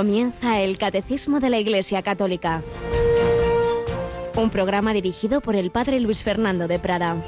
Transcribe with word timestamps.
Comienza 0.00 0.62
el 0.62 0.78
Catecismo 0.78 1.40
de 1.40 1.50
la 1.50 1.58
Iglesia 1.58 2.00
Católica. 2.00 2.62
Un 4.34 4.48
programa 4.48 4.94
dirigido 4.94 5.42
por 5.42 5.56
el 5.56 5.70
Padre 5.70 6.00
Luis 6.00 6.24
Fernando 6.24 6.66
de 6.68 6.78
Prada. 6.78 7.18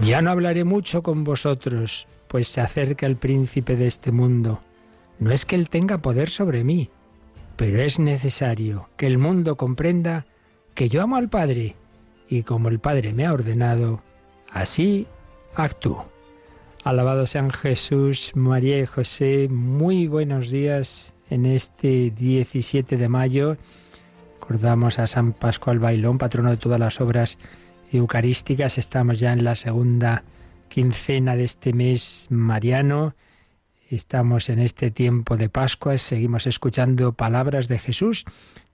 Ya 0.00 0.20
no 0.22 0.32
hablaré 0.32 0.64
mucho 0.64 1.04
con 1.04 1.22
vosotros, 1.22 2.08
pues 2.26 2.48
se 2.48 2.62
acerca 2.62 3.06
el 3.06 3.14
príncipe 3.14 3.76
de 3.76 3.86
este 3.86 4.10
mundo. 4.10 4.60
No 5.20 5.30
es 5.30 5.46
que 5.46 5.54
él 5.54 5.68
tenga 5.68 5.98
poder 5.98 6.30
sobre 6.30 6.64
mí, 6.64 6.90
pero 7.54 7.80
es 7.80 8.00
necesario 8.00 8.88
que 8.96 9.06
el 9.06 9.18
mundo 9.18 9.56
comprenda 9.56 10.26
que 10.74 10.88
yo 10.88 11.00
amo 11.00 11.14
al 11.14 11.28
Padre 11.28 11.76
y 12.32 12.44
como 12.44 12.70
el 12.70 12.78
Padre 12.78 13.12
me 13.12 13.26
ha 13.26 13.32
ordenado, 13.34 14.00
así 14.50 15.06
actúo. 15.54 16.10
Alabado 16.82 17.26
sean 17.26 17.50
Jesús, 17.50 18.32
María 18.34 18.78
y 18.78 18.86
José, 18.86 19.48
muy 19.50 20.06
buenos 20.06 20.48
días 20.48 21.12
en 21.28 21.44
este 21.44 22.10
17 22.10 22.96
de 22.96 23.08
mayo. 23.10 23.58
Recordamos 24.40 24.98
a 24.98 25.06
San 25.06 25.34
Pascual 25.34 25.78
Bailón, 25.78 26.16
patrono 26.16 26.48
de 26.48 26.56
todas 26.56 26.80
las 26.80 27.02
obras 27.02 27.36
eucarísticas. 27.92 28.78
Estamos 28.78 29.20
ya 29.20 29.34
en 29.34 29.44
la 29.44 29.54
segunda 29.54 30.24
quincena 30.70 31.36
de 31.36 31.44
este 31.44 31.74
mes 31.74 32.28
mariano. 32.30 33.14
Estamos 33.90 34.48
en 34.48 34.58
este 34.58 34.90
tiempo 34.90 35.36
de 35.36 35.50
Pascua, 35.50 35.98
seguimos 35.98 36.46
escuchando 36.46 37.12
palabras 37.12 37.68
de 37.68 37.78
Jesús 37.78 38.24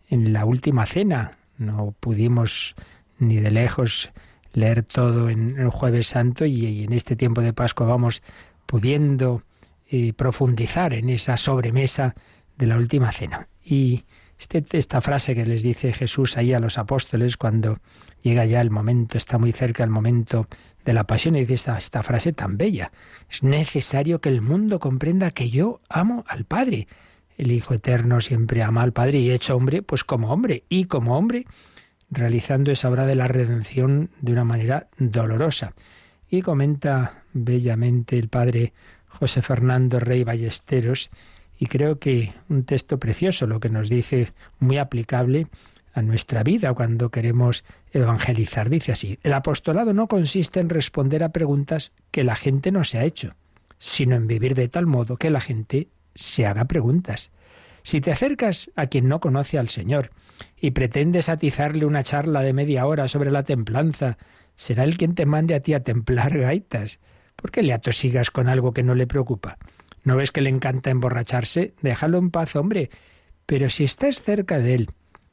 en 0.09 0.33
la 0.33 0.45
última 0.45 0.87
cena. 0.87 1.39
No 1.57 1.93
pudimos 1.99 2.77
ni 3.19 3.41
de 3.41 3.51
lejos 3.51 4.11
leer 4.53 4.83
todo 4.83 5.31
en 5.31 5.59
el 5.59 5.71
jueves 5.71 6.09
santo 6.09 6.45
y, 6.45 6.85
en 6.85 6.93
este 6.93 7.17
tiempo 7.17 7.41
de 7.41 7.53
Pascua 7.53 7.87
vamos 7.87 8.23
pudiendo 8.67 9.43
eh, 9.91 10.13
profundizar 10.13 10.93
en 10.95 11.09
esa 11.09 11.37
sobremesa 11.37 12.15
de 12.57 12.67
la 12.67 12.77
última 12.77 13.13
cena. 13.13 13.49
Y 13.63 14.05
este, 14.39 14.65
esta 14.73 15.01
frase 15.01 15.35
que 15.35 15.45
les 15.45 15.63
dice 15.63 15.93
Jesús 15.93 16.37
ahí 16.37 16.53
a 16.53 16.61
los 16.61 16.79
apóstoles 16.79 17.37
cuando 17.37 17.79
llega 18.23 18.45
ya 18.45 18.61
el 18.61 18.71
momento, 18.71 19.17
está 19.17 19.39
muy 19.39 19.53
cerca 19.53 19.85
el 19.85 19.91
momento 19.91 20.47
de 20.85 20.93
la 20.93 21.05
pasión 21.05 21.37
y 21.37 21.41
dice 21.41 21.55
esta, 21.55 21.79
esta 21.79 22.03
frase 22.03 22.33
tan 22.33 22.57
bella. 22.57 22.93
Es 23.31 23.43
necesario 23.43 24.21
que 24.21 24.29
el 24.29 24.41
mundo 24.41 24.81
comprenda 24.81 25.31
que 25.31 25.51
yo 25.51 25.81
amo 25.89 26.25
al 26.29 26.45
Padre. 26.45 26.89
El 27.37 27.53
Hijo 27.53 27.75
Eterno 27.75 28.21
siempre 28.21 28.63
ama 28.63 28.83
al 28.83 28.93
Padre 28.93 29.19
y 29.19 29.31
hecho 29.31 29.57
hombre, 29.57 29.83
pues 29.83 30.03
como 30.03 30.33
hombre. 30.33 30.65
Y 30.69 30.85
como 30.85 31.17
hombre 31.17 31.47
realizando 32.11 32.71
esa 32.71 32.89
obra 32.89 33.07
de 33.07 33.15
la 33.15 33.29
redención 33.29 34.11
de 34.21 34.33
una 34.33 34.45
manera 34.45 34.89
dolorosa. 34.99 35.75
Y 36.29 36.43
comenta 36.43 37.23
bellamente 37.33 38.19
el 38.19 38.29
padre 38.29 38.73
José 39.07 39.43
Fernando 39.43 40.01
Rey 40.01 40.25
Ballesteros, 40.25 41.11
y 41.59 41.67
creo 41.67 41.99
que 41.99 42.33
un 42.49 42.65
texto 42.65 42.99
precioso, 42.99 43.47
lo 43.47 43.59
que 43.61 43.69
nos 43.69 43.89
dice 43.89 44.33
muy 44.61 44.79
aplicable 44.79 45.49
a 45.93 46.03
nuestra 46.03 46.45
vida 46.45 46.73
cuando 46.75 47.11
queremos 47.11 47.65
evangelizar. 47.91 48.71
Dice 48.71 48.93
así, 48.93 49.19
el 49.23 49.33
apostolado 49.33 49.93
no 49.93 50.07
consiste 50.07 50.61
en 50.61 50.69
responder 50.69 51.25
a 51.25 51.31
preguntas 51.31 51.95
que 52.11 52.23
la 52.23 52.37
gente 52.37 52.71
no 52.71 52.85
se 52.85 52.99
ha 52.99 53.05
hecho, 53.05 53.35
sino 53.79 54.15
en 54.15 54.27
vivir 54.27 54.55
de 54.55 54.69
tal 54.69 54.87
modo 54.87 55.17
que 55.17 55.31
la 55.31 55.41
gente 55.41 55.89
se 56.15 56.47
haga 56.47 56.67
preguntas. 56.67 57.31
Si 57.89 58.03
te 58.03 58.13
acercas 58.13 58.71
a 58.77 58.89
quien 58.89 59.09
no 59.09 59.19
conoce 59.19 59.59
al 59.59 59.71
Señor 59.71 60.11
y 60.61 60.73
pretendes 60.73 61.31
atizarle 61.31 61.87
una 61.87 62.03
charla 62.03 62.43
de 62.43 62.53
media 62.53 62.85
hora 62.85 63.09
sobre 63.09 63.31
la 63.31 63.45
templanza, 63.45 64.19
será 64.57 64.85
él 64.85 64.99
quien 64.99 65.15
te 65.15 65.25
mande 65.25 65.55
a 65.55 65.61
ti 65.61 65.73
a 65.73 65.83
templar 65.83 66.37
gaitas. 66.37 67.01
¿Por 67.35 67.51
qué 67.51 67.63
le 67.63 67.73
atosigas 67.73 68.31
con 68.31 68.47
algo 68.47 68.75
que 68.75 68.83
no 68.83 68.95
le 68.95 69.07
preocupa? 69.07 69.57
¿No 70.05 70.17
ves 70.17 70.33
que 70.33 70.43
le 70.43 70.51
encanta 70.51 70.91
emborracharse? 70.91 71.73
Déjalo 71.81 72.19
en 72.19 72.31
paz, 72.31 72.57
hombre. 72.57 72.91
Pero 73.47 73.71
si 73.71 73.85
estás 73.85 74.21
cerca 74.21 74.59
de 74.59 74.75
él 74.75 74.91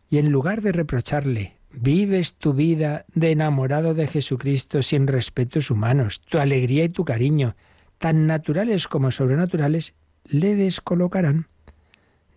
y 0.09 0.19
en 0.19 0.31
lugar 0.31 0.61
de 0.61 0.71
reprocharle, 0.71 1.57
vives 1.73 2.35
tu 2.35 2.53
vida 2.53 3.03
de 3.13 3.31
enamorado 3.31 3.93
de 3.93 4.07
Jesucristo 4.07 4.81
sin 4.81 5.07
respetos 5.07 5.71
humanos, 5.71 6.21
tu 6.21 6.37
alegría 6.37 6.85
y 6.85 6.89
tu 6.89 7.03
cariño, 7.03 7.57
tan 7.97 8.27
naturales 8.27 8.87
como 8.87 9.11
sobrenaturales, 9.11 9.97
le 10.23 10.55
descolocarán. 10.55 11.49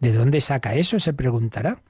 ¿De 0.00 0.12
dónde 0.12 0.40
saca 0.40 0.74
eso? 0.74 1.00
se 1.00 1.12
preguntará. 1.12 1.82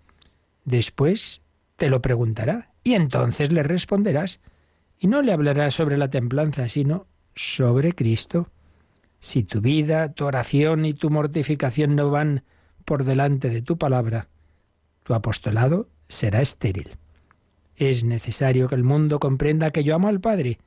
Después 0.65 1.43
te 1.77 1.91
lo 1.91 2.03
preguntará 2.03 2.71
y 2.83 2.95
entonces 2.95 3.53
le 3.53 3.63
responderás. 3.63 4.41
Y 4.99 5.07
no 5.07 5.23
le 5.23 5.33
hablarás 5.33 5.75
sobre 5.75 5.97
la 5.97 6.09
templanza, 6.09 6.69
sino 6.69 7.07
sobre 7.35 7.93
Cristo. 7.93 8.51
Si 9.21 9.45
tu 9.45 9.61
vida, 9.61 10.13
tu 10.13 10.25
oración 10.25 10.85
y 10.85 10.95
tu 10.95 11.11
mortificación 11.11 11.95
no 11.95 12.11
van 12.11 12.43
por 12.85 13.05
delante 13.05 13.51
de 13.51 13.63
tu 13.63 13.79
palabra, 13.79 14.29
tu 15.05 15.15
apostolado 15.15 15.89
será 16.09 16.41
estéril. 16.41 16.97
Es 17.77 18.03
necesario 18.03 18.69
que 18.69 18.75
el 18.75 18.83
mundo 18.83 19.21
comprenda 19.21 19.71
que 19.71 19.85
yo 19.85 19.95
amo 19.95 20.09
al 20.09 20.21
Padre 20.21 20.59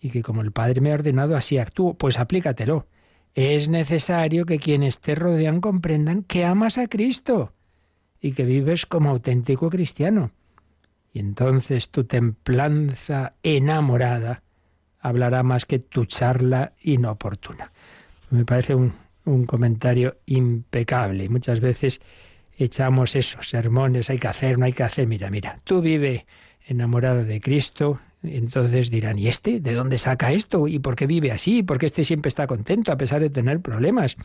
y 0.00 0.10
que 0.10 0.22
como 0.22 0.42
el 0.42 0.52
Padre 0.52 0.80
me 0.80 0.90
ha 0.90 0.94
ordenado 0.94 1.36
así 1.36 1.58
actúo, 1.58 1.94
pues 1.94 2.18
aplícatelo 2.18 2.86
es 3.34 3.68
necesario 3.68 4.46
que 4.46 4.58
quienes 4.58 5.00
te 5.00 5.14
rodean 5.14 5.60
comprendan 5.60 6.22
que 6.22 6.44
amas 6.44 6.78
a 6.78 6.88
Cristo 6.88 7.52
y 8.20 8.32
que 8.32 8.44
vives 8.44 8.86
como 8.86 9.10
auténtico 9.10 9.70
cristiano. 9.70 10.32
Y 11.12 11.20
entonces 11.20 11.90
tu 11.90 12.04
templanza 12.04 13.34
enamorada 13.42 14.42
hablará 15.00 15.42
más 15.42 15.64
que 15.64 15.78
tu 15.78 16.04
charla 16.04 16.72
inoportuna. 16.82 17.72
Me 18.30 18.44
parece 18.44 18.74
un, 18.74 18.92
comentario 19.46 20.18
impecable. 20.24 21.28
Muchas 21.28 21.60
veces 21.60 22.00
echamos 22.56 23.14
esos 23.14 23.50
sermones, 23.50 24.08
hay 24.08 24.18
que 24.18 24.28
hacer, 24.28 24.58
no 24.58 24.64
hay 24.64 24.72
que 24.72 24.82
hacer. 24.82 25.06
Mira, 25.06 25.30
mira, 25.30 25.58
tú 25.64 25.82
vive 25.82 26.26
enamorado 26.66 27.24
de 27.24 27.40
Cristo, 27.40 28.00
entonces 28.22 28.90
dirán, 28.90 29.18
¿y 29.18 29.28
este? 29.28 29.60
¿De 29.60 29.74
dónde 29.74 29.98
saca 29.98 30.32
esto? 30.32 30.66
¿Y 30.66 30.78
por 30.78 30.96
qué 30.96 31.06
vive 31.06 31.30
así? 31.30 31.62
¿Por 31.62 31.78
qué 31.78 31.86
este 31.86 32.04
siempre 32.04 32.28
está 32.28 32.46
contento 32.46 32.92
a 32.92 32.96
pesar 32.96 33.20
de 33.20 33.30
tener 33.30 33.60
problemas? 33.60 34.16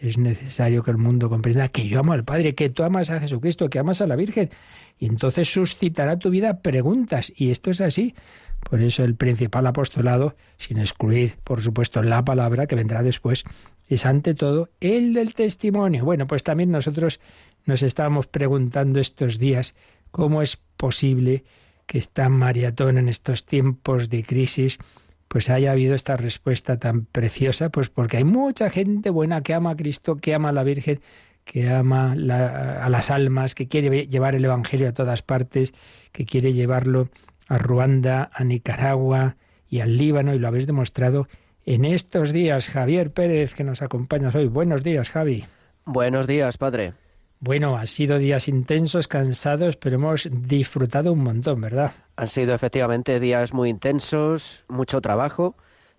Es 0.00 0.18
necesario 0.18 0.82
que 0.82 0.90
el 0.90 0.98
mundo 0.98 1.28
comprenda 1.28 1.68
que 1.68 1.88
yo 1.88 2.00
amo 2.00 2.12
al 2.12 2.24
Padre, 2.24 2.54
que 2.54 2.68
tú 2.68 2.84
amas 2.84 3.10
a 3.10 3.20
Jesucristo, 3.20 3.68
que 3.68 3.78
amas 3.78 4.00
a 4.00 4.06
la 4.06 4.16
Virgen. 4.16 4.50
Y 4.98 5.06
entonces 5.06 5.52
suscitará 5.52 6.18
tu 6.18 6.30
vida 6.30 6.62
preguntas. 6.62 7.32
Y 7.34 7.50
esto 7.50 7.70
es 7.70 7.80
así. 7.80 8.14
Por 8.60 8.80
eso 8.80 9.04
el 9.04 9.14
principal 9.14 9.66
apostolado, 9.66 10.36
sin 10.56 10.78
excluir, 10.78 11.36
por 11.44 11.62
supuesto, 11.62 12.02
la 12.02 12.24
palabra 12.24 12.66
que 12.66 12.74
vendrá 12.74 13.02
después, 13.02 13.44
es 13.86 14.04
ante 14.04 14.34
todo 14.34 14.68
el 14.80 15.14
del 15.14 15.32
testimonio. 15.32 16.04
Bueno, 16.04 16.26
pues 16.26 16.42
también 16.42 16.70
nosotros 16.70 17.20
nos 17.64 17.82
estamos 17.82 18.26
preguntando 18.26 19.00
estos 19.00 19.38
días 19.38 19.74
cómo 20.10 20.42
es 20.42 20.58
posible 20.76 21.44
que 21.88 21.98
está 21.98 22.28
maratón 22.28 22.98
en 22.98 23.08
estos 23.08 23.46
tiempos 23.46 24.10
de 24.10 24.22
crisis, 24.22 24.78
pues 25.26 25.48
haya 25.48 25.72
habido 25.72 25.94
esta 25.94 26.16
respuesta 26.16 26.78
tan 26.78 27.06
preciosa, 27.06 27.70
pues 27.70 27.88
porque 27.88 28.18
hay 28.18 28.24
mucha 28.24 28.68
gente 28.70 29.10
buena 29.10 29.42
que 29.42 29.54
ama 29.54 29.70
a 29.70 29.76
Cristo, 29.76 30.16
que 30.16 30.34
ama 30.34 30.50
a 30.50 30.52
la 30.52 30.62
Virgen, 30.62 31.00
que 31.44 31.70
ama 31.70 32.12
a 32.12 32.88
las 32.88 33.10
almas, 33.10 33.54
que 33.54 33.68
quiere 33.68 34.06
llevar 34.06 34.34
el 34.34 34.44
Evangelio 34.44 34.88
a 34.88 34.92
todas 34.92 35.22
partes, 35.22 35.72
que 36.12 36.26
quiere 36.26 36.52
llevarlo 36.52 37.08
a 37.48 37.56
Ruanda, 37.56 38.30
a 38.34 38.44
Nicaragua 38.44 39.36
y 39.66 39.80
al 39.80 39.96
Líbano, 39.96 40.34
y 40.34 40.38
lo 40.38 40.46
habéis 40.46 40.66
demostrado 40.66 41.26
en 41.64 41.86
estos 41.86 42.34
días. 42.34 42.68
Javier 42.68 43.12
Pérez, 43.12 43.54
que 43.54 43.64
nos 43.64 43.80
acompañas 43.80 44.34
hoy. 44.34 44.46
Buenos 44.46 44.84
días, 44.84 45.08
Javi. 45.08 45.46
Buenos 45.86 46.26
días, 46.26 46.58
padre. 46.58 46.92
Bueno, 47.40 47.76
han 47.76 47.86
sido 47.86 48.18
días 48.18 48.48
intensos, 48.48 49.06
cansados, 49.06 49.76
pero 49.76 49.96
hemos 49.96 50.28
disfrutado 50.30 51.12
un 51.12 51.22
montón, 51.22 51.60
¿verdad? 51.60 51.92
Han 52.16 52.28
sido 52.28 52.54
efectivamente 52.54 53.20
días 53.20 53.52
muy 53.52 53.68
intensos, 53.68 54.64
mucho 54.68 55.00
trabajo, 55.00 55.54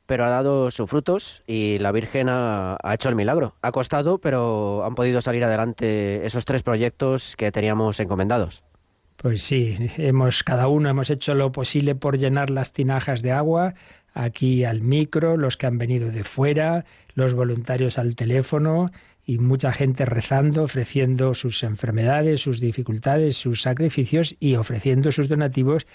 pero 0.05 0.25
ha 0.25 0.29
dado 0.29 0.69
sus 0.69 0.89
frutos 0.89 1.43
y 1.47 1.77
la 1.79 1.93
Virgen 1.93 2.27
ha, 2.29 2.77
hecho 2.91 3.07
el 3.07 3.15
milagro. 3.15 3.55
Ha 3.61 3.71
costado, 3.71 4.17
pero 4.17 4.83
han 4.83 4.95
podido 4.95 5.21
salir 5.21 5.43
adelante 5.45 6.25
esos 6.25 6.43
tres 6.43 6.61
proyectos 6.61 7.35
que 7.37 7.51
teníamos 7.53 7.99
encomendados. 8.01 8.63
Pues 9.15 9.41
sí, 9.41 9.77
hemos 9.97 10.43
cada 10.43 10.67
uno 10.67 10.89
hemos 10.89 11.09
hecho 11.09 11.35
lo 11.35 11.51
posible 11.51 11.95
por 11.95 12.17
llenar 12.17 12.49
las 12.49 12.73
tinajas 12.73 13.21
de 13.21 13.31
agua, 13.31 13.75
aquí 14.13 14.65
al 14.65 14.81
micro, 14.81 15.37
los 15.37 15.57
que 15.57 15.67
han 15.67 15.77
venido 15.77 16.09
de 16.09 16.23
fuera, 16.23 16.85
los 17.13 17.33
voluntarios 17.33 17.97
al 17.97 18.15
teléfono 18.15 18.91
y 19.29 19.37
mucha 19.37 19.71
gente 19.71 20.05
rezando, 20.05 20.63
ofreciendo 20.63 21.35
sus 21.35 21.61
enfermedades, 21.61 22.41
sus 22.41 22.59
dificultades, 22.59 23.37
sus 23.37 23.61
sacrificios 23.61 24.35
y 24.39 24.55
ofreciendo 24.55 25.11
sus 25.11 25.27
donativos 25.27 25.85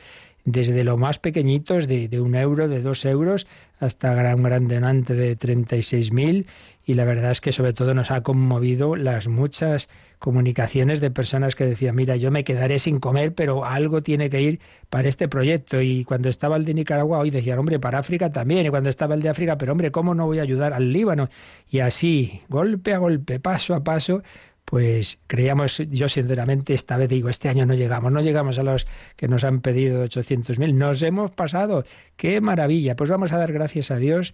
desde 0.44 0.84
lo 0.84 0.98
más 0.98 1.18
pequeñitos 1.18 1.88
de, 1.88 2.06
de 2.06 2.20
un 2.20 2.36
euro, 2.36 2.68
de 2.68 2.80
dos 2.80 3.04
euros, 3.04 3.48
hasta 3.80 4.14
gran, 4.14 4.40
gran 4.44 4.68
donante 4.68 5.14
de 5.14 5.36
36.000 5.36 6.46
y 6.84 6.94
la 6.94 7.04
verdad 7.04 7.30
es 7.30 7.40
que 7.40 7.52
sobre 7.52 7.72
todo 7.72 7.94
nos 7.94 8.10
ha 8.10 8.22
conmovido 8.22 8.96
las 8.96 9.26
muchas 9.26 9.88
comunicaciones 10.18 11.00
de 11.00 11.10
personas 11.10 11.54
que 11.54 11.64
decían, 11.66 11.96
mira, 11.96 12.16
yo 12.16 12.30
me 12.30 12.44
quedaré 12.44 12.78
sin 12.78 12.98
comer, 12.98 13.34
pero 13.34 13.64
algo 13.64 14.02
tiene 14.02 14.30
que 14.30 14.40
ir 14.42 14.60
para 14.90 15.08
este 15.08 15.28
proyecto. 15.28 15.80
Y 15.80 16.04
cuando 16.04 16.28
estaba 16.28 16.56
el 16.56 16.64
de 16.64 16.74
Nicaragua, 16.74 17.18
hoy 17.18 17.30
decían, 17.30 17.58
hombre, 17.58 17.78
para 17.78 17.98
África 17.98 18.30
también. 18.30 18.66
Y 18.66 18.70
cuando 18.70 18.90
estaba 18.90 19.14
el 19.14 19.22
de 19.22 19.28
África, 19.28 19.58
pero 19.58 19.72
hombre, 19.72 19.90
¿cómo 19.90 20.14
no 20.14 20.26
voy 20.26 20.38
a 20.38 20.42
ayudar 20.42 20.72
al 20.72 20.92
Líbano? 20.92 21.28
Y 21.70 21.80
así, 21.80 22.42
golpe 22.48 22.94
a 22.94 22.98
golpe, 22.98 23.40
paso 23.40 23.74
a 23.74 23.84
paso, 23.84 24.22
pues 24.64 25.18
creíamos, 25.26 25.78
yo 25.90 26.08
sinceramente 26.08 26.74
esta 26.74 26.96
vez 26.96 27.08
digo, 27.08 27.28
este 27.28 27.48
año 27.48 27.66
no 27.66 27.74
llegamos, 27.74 28.10
no 28.10 28.20
llegamos 28.20 28.58
a 28.58 28.62
los 28.62 28.86
que 29.16 29.28
nos 29.28 29.44
han 29.44 29.60
pedido 29.60 30.04
800.000, 30.04 30.74
nos 30.74 31.02
hemos 31.02 31.30
pasado, 31.30 31.84
qué 32.16 32.40
maravilla, 32.40 32.96
pues 32.96 33.10
vamos 33.10 33.32
a 33.32 33.38
dar 33.38 33.52
gracias 33.52 33.90
a 33.90 33.96
Dios, 33.96 34.32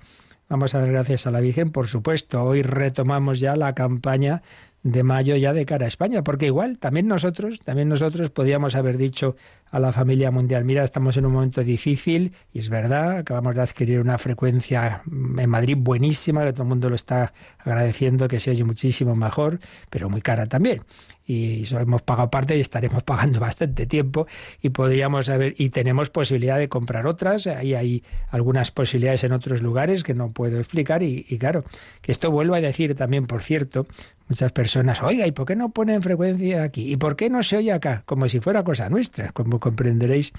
vamos 0.51 0.75
a 0.75 0.81
dar 0.81 0.91
gracias 0.91 1.27
a 1.27 1.31
la 1.31 1.41
Virgen, 1.41 1.71
por 1.71 1.87
supuesto, 1.87 2.43
hoy 2.43 2.63
retomamos 2.63 3.39
ya 3.39 3.57
la 3.57 3.73
campaña 3.73 4.43
de 4.83 5.03
mayo 5.03 5.37
ya 5.37 5.53
de 5.53 5.65
cara 5.65 5.85
a 5.85 5.89
España, 5.89 6.25
porque 6.25 6.47
igual 6.47 6.79
también 6.79 7.07
nosotros, 7.07 7.61
también 7.61 7.89
nosotros 7.89 8.31
podíamos 8.31 8.75
haber 8.75 8.97
dicho 8.97 9.37
a 9.71 9.79
la 9.79 9.93
familia 9.93 10.31
mundial, 10.31 10.65
mira, 10.65 10.83
estamos 10.83 11.17
en 11.17 11.27
un 11.27 11.35
momento 11.35 11.63
difícil 11.63 12.33
y 12.53 12.59
es 12.59 12.69
verdad, 12.69 13.19
acabamos 13.19 13.55
de 13.55 13.63
adquirir 13.63 14.01
una 14.01 14.19
frecuencia 14.19 15.03
en 15.07 15.49
Madrid 15.49 15.77
buenísima, 15.79 16.45
que 16.45 16.53
todo 16.53 16.65
el 16.65 16.71
mundo 16.71 16.89
lo 16.89 16.97
está 16.97 17.33
agradeciendo, 17.59 18.27
que 18.27 18.41
se 18.41 18.51
oye 18.51 18.65
muchísimo 18.65 19.15
mejor, 19.15 19.61
pero 19.89 20.11
muy 20.11 20.21
cara 20.21 20.47
también 20.47 20.83
y 21.31 21.65
hemos 21.71 22.03
pagado 22.03 22.29
parte 22.29 22.57
y 22.57 22.61
estaremos 22.61 23.05
pagando 23.05 23.39
bastante 23.49 23.87
tiempo 23.87 24.27
y 24.61 24.71
podríamos 24.71 25.29
haber 25.29 25.55
y 25.59 25.71
tenemos 25.71 26.11
posibilidad 26.11 26.59
de 26.59 26.69
comprar 26.69 27.07
otras. 27.07 27.47
Ahí 27.47 27.75
hay 27.75 28.03
algunas 28.31 28.73
posibilidades 28.73 29.23
en 29.25 29.33
otros 29.33 29.63
lugares 29.63 30.03
que 30.03 30.13
no 30.13 30.33
puedo 30.33 30.59
explicar 30.59 31.03
y, 31.03 31.23
claro 31.39 31.65
que 32.03 32.11
esto 32.11 32.31
vuelvo 32.31 32.55
a 32.55 32.61
decir 32.61 32.95
también 32.97 33.27
por 33.27 33.43
cierto 33.43 33.87
muchas 34.29 34.53
personas 34.53 35.03
oiga 35.03 35.27
y 35.27 35.33
por 35.33 35.47
qué 35.47 35.57
no 35.57 35.71
ponen 35.71 36.03
frecuencia 36.03 36.65
aquí 36.65 36.93
y 36.93 36.97
por 36.97 37.17
qué 37.17 37.31
no 37.31 37.43
se 37.43 37.57
oye 37.57 37.73
acá 37.73 38.03
como 38.07 38.29
si 38.29 38.41
fuera 38.41 38.65
cosa 38.65 38.89
nuestra 38.89 39.31
como 39.33 39.59
comprenderéis 39.59 40.33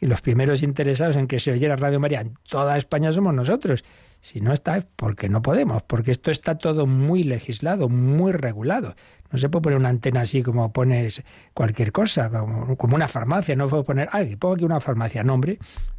los 0.00 0.20
primeros 0.20 0.62
interesados 0.62 1.16
en 1.16 1.26
que 1.26 1.40
se 1.40 1.52
oyera 1.52 1.76
Radio 1.76 2.00
María 2.00 2.20
en 2.20 2.34
toda 2.48 2.76
España 2.76 3.12
somos 3.12 3.34
nosotros 3.34 3.84
si 4.26 4.40
no 4.40 4.52
está, 4.52 4.76
es 4.76 4.84
porque 4.96 5.28
no 5.28 5.40
podemos, 5.40 5.84
porque 5.84 6.10
esto 6.10 6.32
está 6.32 6.58
todo 6.58 6.88
muy 6.88 7.22
legislado, 7.22 7.88
muy 7.88 8.32
regulado. 8.32 8.96
No 9.30 9.38
se 9.38 9.48
puede 9.48 9.62
poner 9.62 9.78
una 9.78 9.88
antena 9.88 10.22
así 10.22 10.42
como 10.42 10.72
pones 10.72 11.22
cualquier 11.54 11.92
cosa, 11.92 12.28
como, 12.28 12.96
una 12.96 13.06
farmacia. 13.06 13.54
No 13.54 13.68
puedo 13.68 13.84
poner, 13.84 14.08
ay, 14.10 14.34
pongo 14.34 14.56
aquí 14.56 14.64
una 14.64 14.80
farmacia. 14.80 15.22
No, 15.22 15.40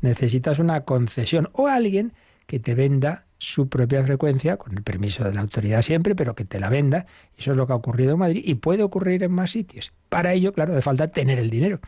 necesitas 0.02 0.60
una 0.60 0.82
concesión 0.82 1.48
o 1.54 1.68
alguien 1.68 2.12
que 2.48 2.60
te 2.60 2.76
venda 2.76 3.24
su 3.38 3.70
propia 3.70 4.04
frecuencia, 4.04 4.58
con 4.58 4.76
el 4.76 4.84
permiso 4.84 5.24
de 5.24 5.34
la 5.34 5.40
autoridad 5.40 5.82
siempre, 5.82 6.14
pero 6.14 6.36
que 6.36 6.44
te 6.44 6.60
la 6.60 6.68
venda. 6.68 7.06
Eso 7.38 7.52
es 7.52 7.58
lo 7.58 7.66
que 7.66 7.72
ha 7.72 7.78
ocurrido 7.78 8.12
en 8.12 8.20
Madrid 8.20 8.44
y 8.46 8.56
puede 8.56 8.84
ocurrir 8.84 9.24
en 9.24 9.32
más 9.32 9.52
sitios. 9.52 9.94
Para 10.10 10.34
ello, 10.34 10.52
claro, 10.52 10.74
hace 10.74 10.82
falta 10.82 11.08
tener 11.08 11.40
el 11.40 11.50
dinero. 11.50 11.80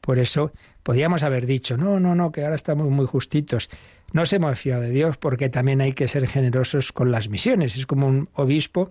Por 0.00 0.18
eso 0.18 0.52
podíamos 0.82 1.22
haber 1.22 1.44
dicho, 1.44 1.76
no, 1.76 2.00
no, 2.00 2.14
no, 2.14 2.32
que 2.32 2.42
ahora 2.44 2.56
estamos 2.56 2.88
muy 2.88 3.06
justitos. 3.06 3.68
Nos 4.12 4.32
hemos 4.32 4.58
fiado 4.58 4.82
de 4.82 4.90
Dios 4.90 5.16
porque 5.16 5.48
también 5.48 5.80
hay 5.80 5.92
que 5.92 6.08
ser 6.08 6.26
generosos 6.26 6.92
con 6.92 7.10
las 7.10 7.28
misiones. 7.28 7.76
Es 7.76 7.86
como 7.86 8.06
un 8.06 8.28
obispo 8.34 8.90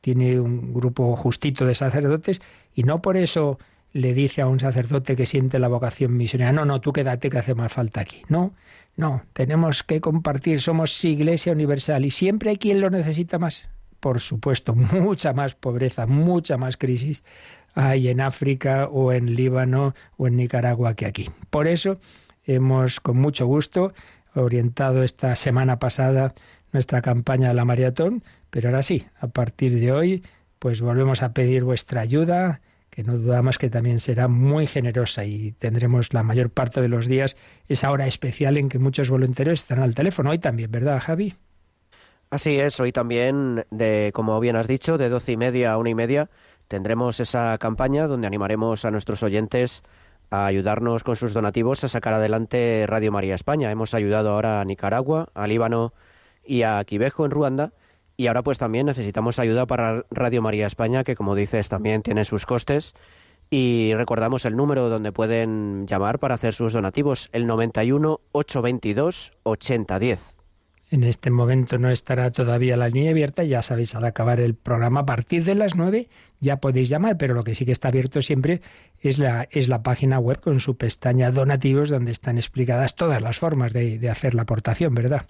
tiene 0.00 0.40
un 0.40 0.72
grupo 0.72 1.14
justito 1.16 1.66
de 1.66 1.74
sacerdotes 1.74 2.40
y 2.74 2.84
no 2.84 3.02
por 3.02 3.16
eso 3.16 3.58
le 3.92 4.14
dice 4.14 4.40
a 4.40 4.46
un 4.46 4.60
sacerdote 4.60 5.16
que 5.16 5.26
siente 5.26 5.58
la 5.58 5.68
vocación 5.68 6.16
misionera, 6.16 6.52
no, 6.52 6.64
no, 6.64 6.80
tú 6.80 6.92
quédate 6.92 7.28
que 7.28 7.38
hace 7.38 7.54
más 7.54 7.72
falta 7.72 8.00
aquí. 8.00 8.22
No, 8.28 8.54
no, 8.96 9.22
tenemos 9.32 9.82
que 9.82 10.00
compartir, 10.00 10.60
somos 10.60 11.04
iglesia 11.04 11.52
universal 11.52 12.04
y 12.04 12.10
siempre 12.10 12.50
hay 12.50 12.56
quien 12.56 12.80
lo 12.80 12.90
necesita 12.90 13.38
más. 13.38 13.68
Por 13.98 14.20
supuesto, 14.20 14.74
mucha 14.74 15.32
más 15.32 15.54
pobreza, 15.54 16.06
mucha 16.06 16.56
más 16.56 16.76
crisis 16.76 17.24
hay 17.74 18.08
en 18.08 18.20
África 18.20 18.88
o 18.90 19.12
en 19.12 19.34
Líbano 19.36 19.94
o 20.16 20.26
en 20.26 20.36
Nicaragua 20.36 20.94
que 20.94 21.06
aquí. 21.06 21.30
Por 21.50 21.68
eso 21.68 21.98
hemos 22.44 23.00
con 23.00 23.16
mucho 23.18 23.46
gusto 23.46 23.92
orientado 24.34 25.02
esta 25.02 25.34
semana 25.34 25.78
pasada 25.78 26.34
nuestra 26.72 27.02
campaña 27.02 27.48
de 27.48 27.54
la 27.54 27.64
maratón 27.64 28.22
pero 28.50 28.68
ahora 28.68 28.82
sí, 28.82 29.06
a 29.20 29.28
partir 29.28 29.78
de 29.80 29.92
hoy, 29.92 30.24
pues 30.58 30.80
volvemos 30.80 31.22
a 31.22 31.32
pedir 31.32 31.64
vuestra 31.64 32.00
ayuda, 32.00 32.60
que 32.90 33.04
no 33.04 33.16
dudamos 33.16 33.58
que 33.58 33.70
también 33.70 34.00
será 34.00 34.26
muy 34.26 34.66
generosa 34.66 35.24
y 35.24 35.52
tendremos 35.52 36.12
la 36.12 36.24
mayor 36.24 36.50
parte 36.50 36.80
de 36.80 36.88
los 36.88 37.06
días 37.06 37.36
esa 37.68 37.90
hora 37.92 38.08
especial 38.08 38.56
en 38.56 38.68
que 38.68 38.80
muchos 38.80 39.08
voluntarios 39.08 39.60
están 39.60 39.80
al 39.80 39.94
teléfono. 39.94 40.30
Hoy 40.30 40.40
también, 40.40 40.70
¿verdad, 40.70 41.00
Javi? 41.00 41.34
Así 42.30 42.58
es, 42.58 42.78
hoy 42.80 42.92
también, 42.92 43.64
de, 43.70 44.10
como 44.12 44.38
bien 44.40 44.56
has 44.56 44.66
dicho, 44.66 44.98
de 44.98 45.08
doce 45.08 45.32
y 45.32 45.36
media 45.36 45.72
a 45.72 45.78
una 45.78 45.90
y 45.90 45.94
media, 45.94 46.28
tendremos 46.68 47.20
esa 47.20 47.56
campaña 47.58 48.06
donde 48.06 48.26
animaremos 48.26 48.84
a 48.84 48.90
nuestros 48.90 49.22
oyentes 49.22 49.82
a 50.30 50.46
ayudarnos 50.46 51.02
con 51.02 51.16
sus 51.16 51.34
donativos 51.34 51.84
a 51.84 51.88
sacar 51.88 52.14
adelante 52.14 52.84
Radio 52.86 53.12
María 53.12 53.34
España. 53.34 53.70
Hemos 53.70 53.94
ayudado 53.94 54.30
ahora 54.30 54.60
a 54.60 54.64
Nicaragua, 54.64 55.28
a 55.34 55.46
Líbano 55.46 55.92
y 56.44 56.62
a 56.62 56.82
Quivejo 56.84 57.24
en 57.24 57.30
Ruanda 57.30 57.72
y 58.20 58.26
ahora 58.26 58.42
pues 58.42 58.58
también 58.58 58.84
necesitamos 58.84 59.38
ayuda 59.38 59.66
para 59.66 60.04
Radio 60.10 60.42
María 60.42 60.66
España, 60.66 61.04
que 61.04 61.16
como 61.16 61.34
dices 61.34 61.70
también 61.70 62.02
tiene 62.02 62.26
sus 62.26 62.44
costes. 62.44 62.92
Y 63.48 63.92
recordamos 63.94 64.44
el 64.44 64.56
número 64.56 64.90
donde 64.90 65.10
pueden 65.10 65.86
llamar 65.86 66.18
para 66.18 66.34
hacer 66.34 66.52
sus 66.52 66.74
donativos, 66.74 67.30
el 67.32 67.46
91 67.46 68.20
822 68.32 69.32
8010. 69.42 70.39
En 70.92 71.04
este 71.04 71.30
momento 71.30 71.78
no 71.78 71.88
estará 71.88 72.32
todavía 72.32 72.76
la 72.76 72.88
línea 72.88 73.12
abierta, 73.12 73.44
ya 73.44 73.62
sabéis, 73.62 73.94
al 73.94 74.04
acabar 74.04 74.40
el 74.40 74.56
programa, 74.56 75.00
a 75.00 75.06
partir 75.06 75.44
de 75.44 75.54
las 75.54 75.76
9 75.76 76.08
ya 76.40 76.56
podéis 76.56 76.88
llamar, 76.88 77.16
pero 77.16 77.32
lo 77.32 77.44
que 77.44 77.54
sí 77.54 77.64
que 77.64 77.70
está 77.70 77.88
abierto 77.88 78.22
siempre 78.22 78.60
es 78.98 79.18
la, 79.18 79.46
es 79.52 79.68
la 79.68 79.84
página 79.84 80.18
web 80.18 80.40
con 80.40 80.58
su 80.58 80.76
pestaña 80.76 81.30
donativos, 81.30 81.90
donde 81.90 82.10
están 82.10 82.38
explicadas 82.38 82.96
todas 82.96 83.22
las 83.22 83.38
formas 83.38 83.72
de, 83.72 84.00
de 84.00 84.10
hacer 84.10 84.34
la 84.34 84.42
aportación, 84.42 84.92
¿verdad? 84.94 85.28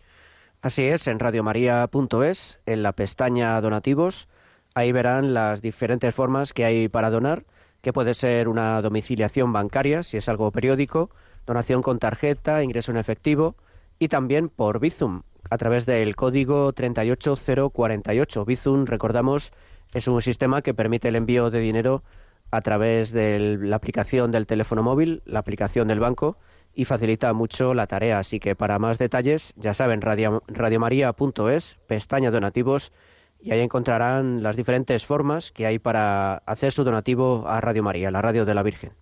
Así 0.62 0.85
es, 0.85 1.07
en 1.07 1.19
radiomaria.es, 1.19 2.61
en 2.65 2.83
la 2.83 2.93
pestaña 2.93 3.61
donativos, 3.61 4.29
ahí 4.75 4.93
verán 4.93 5.35
las 5.35 5.61
diferentes 5.61 6.15
formas 6.15 6.55
que 6.55 6.65
hay 6.65 6.89
para 6.89 7.11
donar, 7.11 7.45
que 7.83 7.93
puede 7.93 8.15
ser 8.15 8.49
una 8.49 8.81
domiciliación 8.81 9.53
bancaria, 9.53 10.05
si 10.05 10.17
es 10.17 10.29
algo 10.31 10.51
periódico, 10.53 11.11
donación 11.47 11.83
con 11.83 11.99
tarjeta, 11.99 12.62
ingreso 12.62 12.93
en 12.93 12.97
efectivo, 12.97 13.57
y 13.99 14.09
también 14.09 14.49
por 14.49 14.81
Bizum, 14.81 15.23
a 15.49 15.59
través 15.59 15.87
del 15.87 16.16
código 16.16 16.73
38048. 16.73 18.44
Bizum, 18.44 18.85
recordamos, 18.85 19.52
es 19.94 20.09
un 20.09 20.20
sistema 20.23 20.62
que 20.62 20.75
permite 20.75 21.09
el 21.09 21.16
envío 21.16 21.50
de 21.50 21.61
dinero 21.61 22.02
a 22.50 22.61
través 22.62 23.12
de 23.12 23.59
la 23.61 23.76
aplicación 23.76 24.32
del 24.32 24.47
teléfono 24.47 24.82
móvil, 24.82 25.23
la 25.25 25.38
aplicación 25.38 25.88
del 25.88 26.00
banco, 26.00 26.37
y 26.75 26.85
facilita 26.85 27.32
mucho 27.32 27.75
la 27.75 27.87
tarea. 27.87 28.18
Así 28.18 28.40
que 28.40 28.54
para 28.56 28.78
más 28.78 28.99
detalles, 28.99 29.52
ya 29.56 29.75
saben, 29.75 30.00
radio, 30.00 30.42
radiomaria.es, 30.49 31.78
pestaña 31.87 32.30
donativos, 32.30 32.92
y 33.40 33.52
ahí 33.52 33.61
encontrarán 33.61 34.42
las 34.42 34.56
diferentes 34.56 35.06
formas 35.06 35.50
que 35.50 35.66
hay 35.66 35.78
para 35.78 36.35
hacer 36.47 36.73
su 36.73 36.85
donativo 36.85 37.44
a 37.47 37.61
Radio 37.61 37.82
María, 37.82 38.11
la 38.11 38.20
radio 38.20 38.44
de 38.44 38.54
la 38.54 38.62
Virgen. 38.62 38.92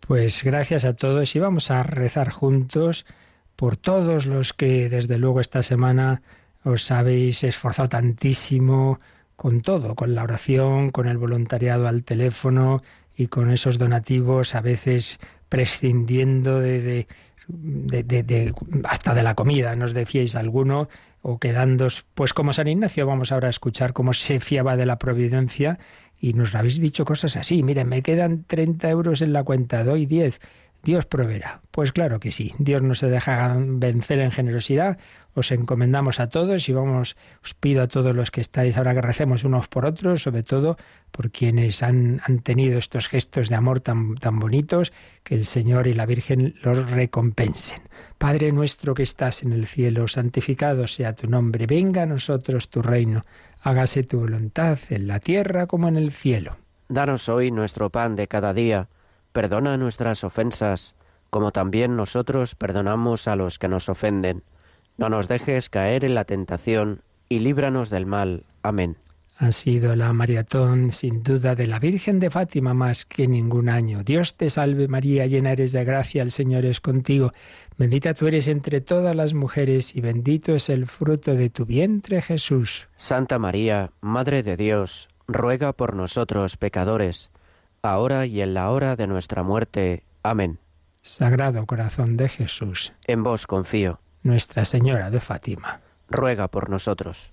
Pues 0.00 0.42
gracias 0.42 0.84
a 0.84 0.94
todos 0.94 1.36
y 1.36 1.38
vamos 1.38 1.70
a 1.70 1.82
rezar 1.82 2.30
juntos 2.30 3.04
por 3.58 3.76
todos 3.76 4.26
los 4.26 4.52
que 4.52 4.88
desde 4.88 5.18
luego 5.18 5.40
esta 5.40 5.64
semana 5.64 6.22
os 6.62 6.92
habéis 6.92 7.42
esforzado 7.42 7.88
tantísimo 7.88 9.00
con 9.34 9.62
todo, 9.62 9.96
con 9.96 10.14
la 10.14 10.22
oración, 10.22 10.90
con 10.90 11.08
el 11.08 11.18
voluntariado 11.18 11.88
al 11.88 12.04
teléfono 12.04 12.84
y 13.16 13.26
con 13.26 13.50
esos 13.50 13.76
donativos 13.76 14.54
a 14.54 14.60
veces 14.60 15.18
prescindiendo 15.48 16.60
de, 16.60 17.08
de, 17.48 18.54
hasta 18.84 19.12
de 19.12 19.24
la 19.24 19.34
comida, 19.34 19.74
nos 19.74 19.92
decíais 19.92 20.36
alguno, 20.36 20.88
o 21.20 21.40
quedando, 21.40 21.88
pues 22.14 22.32
como 22.34 22.52
San 22.52 22.68
Ignacio, 22.68 23.08
vamos 23.08 23.32
ahora 23.32 23.48
a 23.48 23.50
escuchar 23.50 23.92
cómo 23.92 24.12
se 24.12 24.38
fiaba 24.38 24.76
de 24.76 24.86
la 24.86 25.00
providencia 25.00 25.80
y 26.16 26.34
nos 26.34 26.54
habéis 26.54 26.80
dicho 26.80 27.04
cosas 27.04 27.34
así, 27.34 27.64
miren, 27.64 27.88
me 27.88 28.02
quedan 28.02 28.44
30 28.44 28.88
euros 28.88 29.20
en 29.20 29.32
la 29.32 29.42
cuenta, 29.42 29.82
doy 29.82 30.06
10, 30.06 30.40
Dios 30.82 31.06
proveerá. 31.06 31.60
Pues 31.70 31.92
claro 31.92 32.20
que 32.20 32.30
sí, 32.30 32.54
Dios 32.58 32.82
no 32.82 32.94
se 32.94 33.08
deja 33.08 33.56
vencer 33.58 34.20
en 34.20 34.30
generosidad, 34.30 34.98
os 35.34 35.52
encomendamos 35.52 36.18
a 36.20 36.28
todos 36.28 36.68
y 36.68 36.72
vamos, 36.72 37.16
os 37.44 37.54
pido 37.54 37.82
a 37.82 37.88
todos 37.88 38.14
los 38.14 38.30
que 38.30 38.40
estáis 38.40 38.76
ahora 38.76 38.94
que 38.94 39.02
recemos 39.02 39.44
unos 39.44 39.68
por 39.68 39.86
otros, 39.86 40.22
sobre 40.22 40.42
todo 40.42 40.76
por 41.10 41.30
quienes 41.30 41.82
han, 41.82 42.20
tenido 42.42 42.78
estos 42.78 43.08
gestos 43.08 43.48
de 43.48 43.54
amor 43.54 43.80
tan, 43.80 44.16
tan 44.16 44.38
bonitos, 44.38 44.92
que 45.22 45.34
el 45.34 45.44
Señor 45.44 45.86
y 45.86 45.94
la 45.94 46.06
Virgen 46.06 46.54
los 46.62 46.90
recompensen. 46.90 47.82
Padre 48.18 48.50
nuestro 48.50 48.94
que 48.94 49.04
estás 49.04 49.42
en 49.42 49.52
el 49.52 49.66
cielo, 49.66 50.08
santificado 50.08 50.86
sea 50.88 51.14
tu 51.14 51.28
nombre, 51.28 51.66
venga 51.66 52.02
a 52.02 52.06
nosotros 52.06 52.68
tu 52.68 52.82
reino, 52.82 53.24
hágase 53.62 54.02
tu 54.02 54.20
voluntad 54.20 54.78
en 54.90 55.06
la 55.06 55.20
tierra 55.20 55.66
como 55.66 55.88
en 55.88 55.96
el 55.96 56.12
cielo. 56.12 56.56
Danos 56.88 57.28
hoy 57.28 57.50
nuestro 57.50 57.90
pan 57.90 58.16
de 58.16 58.28
cada 58.28 58.54
día, 58.54 58.88
perdona 59.32 59.76
nuestras 59.76 60.24
ofensas, 60.24 60.94
como 61.30 61.52
también 61.52 61.96
nosotros 61.96 62.54
perdonamos 62.54 63.28
a 63.28 63.36
los 63.36 63.58
que 63.58 63.68
nos 63.68 63.88
ofenden. 63.88 64.42
No 64.96 65.08
nos 65.08 65.28
dejes 65.28 65.68
caer 65.68 66.04
en 66.04 66.14
la 66.14 66.24
tentación, 66.24 67.02
y 67.28 67.40
líbranos 67.40 67.90
del 67.90 68.06
mal. 68.06 68.44
Amén. 68.62 68.96
Ha 69.40 69.52
sido 69.52 69.94
la 69.94 70.12
maratón, 70.12 70.90
sin 70.90 71.22
duda, 71.22 71.54
de 71.54 71.68
la 71.68 71.78
Virgen 71.78 72.18
de 72.18 72.28
Fátima 72.28 72.74
más 72.74 73.04
que 73.04 73.28
ningún 73.28 73.68
año. 73.68 74.02
Dios 74.02 74.36
te 74.36 74.50
salve 74.50 74.88
María, 74.88 75.26
llena 75.26 75.52
eres 75.52 75.70
de 75.70 75.84
gracia, 75.84 76.22
el 76.22 76.32
Señor 76.32 76.64
es 76.64 76.80
contigo. 76.80 77.32
Bendita 77.76 78.14
tú 78.14 78.26
eres 78.26 78.48
entre 78.48 78.80
todas 78.80 79.14
las 79.14 79.34
mujeres, 79.34 79.94
y 79.94 80.00
bendito 80.00 80.56
es 80.56 80.68
el 80.68 80.86
fruto 80.86 81.36
de 81.36 81.50
tu 81.50 81.66
vientre, 81.66 82.20
Jesús. 82.20 82.88
Santa 82.96 83.38
María, 83.38 83.92
Madre 84.00 84.42
de 84.42 84.56
Dios, 84.56 85.08
ruega 85.28 85.72
por 85.72 85.94
nosotros 85.94 86.56
pecadores, 86.56 87.30
ahora 87.92 88.26
y 88.26 88.40
en 88.40 88.54
la 88.54 88.70
hora 88.70 88.96
de 88.96 89.06
nuestra 89.06 89.42
muerte. 89.42 90.04
Amén. 90.22 90.58
Sagrado 91.02 91.66
corazón 91.66 92.16
de 92.16 92.28
Jesús. 92.28 92.92
En 93.06 93.22
vos 93.22 93.46
confío. 93.46 94.00
Nuestra 94.22 94.64
Señora 94.64 95.10
de 95.10 95.20
Fátima. 95.20 95.80
Ruega 96.08 96.48
por 96.48 96.70
nosotros. 96.70 97.32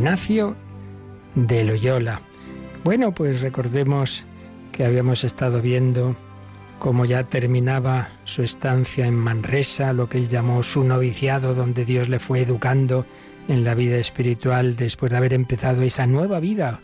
Ignacio 0.00 0.56
de 1.34 1.62
Loyola. 1.62 2.22
Bueno, 2.84 3.12
pues 3.12 3.42
recordemos 3.42 4.24
que 4.72 4.86
habíamos 4.86 5.24
estado 5.24 5.60
viendo 5.60 6.16
cómo 6.78 7.04
ya 7.04 7.24
terminaba 7.24 8.08
su 8.24 8.42
estancia 8.42 9.06
en 9.06 9.14
Manresa, 9.14 9.92
lo 9.92 10.08
que 10.08 10.16
él 10.16 10.28
llamó 10.28 10.62
su 10.62 10.84
noviciado, 10.84 11.54
donde 11.54 11.84
Dios 11.84 12.08
le 12.08 12.18
fue 12.18 12.40
educando 12.40 13.04
en 13.46 13.62
la 13.62 13.74
vida 13.74 13.98
espiritual 13.98 14.74
después 14.74 15.10
de 15.10 15.18
haber 15.18 15.34
empezado 15.34 15.82
esa 15.82 16.06
nueva 16.06 16.40
vida, 16.40 16.80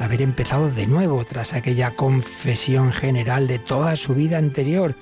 haber 0.00 0.20
empezado 0.20 0.72
de 0.72 0.88
nuevo 0.88 1.24
tras 1.24 1.52
aquella 1.52 1.94
confesión 1.94 2.90
general 2.90 3.46
de 3.46 3.60
toda 3.60 3.94
su 3.94 4.16
vida 4.16 4.38
anterior 4.38 4.96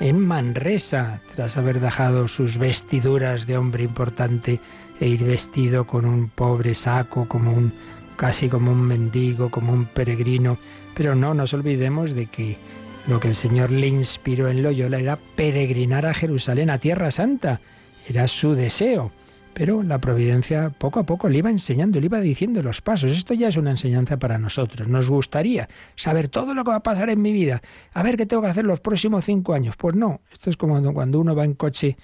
en 0.00 0.20
Manresa, 0.26 1.20
tras 1.34 1.58
haber 1.58 1.80
dejado 1.80 2.28
sus 2.28 2.56
vestiduras 2.56 3.46
de 3.46 3.58
hombre 3.58 3.84
importante 3.84 4.58
e 5.00 5.08
ir 5.08 5.24
vestido 5.24 5.86
con 5.86 6.04
un 6.04 6.28
pobre 6.28 6.74
saco, 6.74 7.26
como 7.28 7.52
un 7.52 7.72
casi 8.16 8.48
como 8.48 8.72
un 8.72 8.82
mendigo, 8.82 9.50
como 9.50 9.72
un 9.72 9.86
peregrino. 9.86 10.58
Pero 10.94 11.14
no 11.14 11.34
nos 11.34 11.52
olvidemos 11.52 12.14
de 12.14 12.26
que 12.26 12.58
lo 13.06 13.20
que 13.20 13.28
el 13.28 13.34
Señor 13.34 13.70
le 13.70 13.88
inspiró 13.88 14.48
en 14.48 14.62
Loyola 14.62 14.98
era 14.98 15.18
peregrinar 15.36 16.06
a 16.06 16.14
Jerusalén, 16.14 16.70
a 16.70 16.78
Tierra 16.78 17.10
Santa. 17.10 17.60
Era 18.08 18.28
su 18.28 18.54
deseo. 18.54 19.12
Pero 19.52 19.84
la 19.84 20.00
providencia 20.00 20.70
poco 20.70 20.98
a 20.98 21.04
poco 21.04 21.28
le 21.28 21.38
iba 21.38 21.48
enseñando, 21.48 22.00
le 22.00 22.06
iba 22.06 22.20
diciendo 22.20 22.60
los 22.60 22.80
pasos. 22.80 23.12
Esto 23.12 23.34
ya 23.34 23.48
es 23.48 23.56
una 23.56 23.70
enseñanza 23.70 24.16
para 24.16 24.36
nosotros. 24.36 24.88
Nos 24.88 25.08
gustaría 25.08 25.68
saber 25.94 26.28
todo 26.28 26.54
lo 26.54 26.64
que 26.64 26.70
va 26.70 26.76
a 26.76 26.82
pasar 26.82 27.08
en 27.08 27.22
mi 27.22 27.32
vida. 27.32 27.62
A 27.92 28.02
ver 28.02 28.16
qué 28.16 28.26
tengo 28.26 28.42
que 28.42 28.48
hacer 28.48 28.64
los 28.64 28.80
próximos 28.80 29.24
cinco 29.24 29.54
años. 29.54 29.76
Pues 29.76 29.94
no, 29.94 30.22
esto 30.32 30.50
es 30.50 30.56
como 30.56 30.92
cuando 30.92 31.20
uno 31.20 31.36
va 31.36 31.44
en 31.44 31.54
coche 31.54 31.96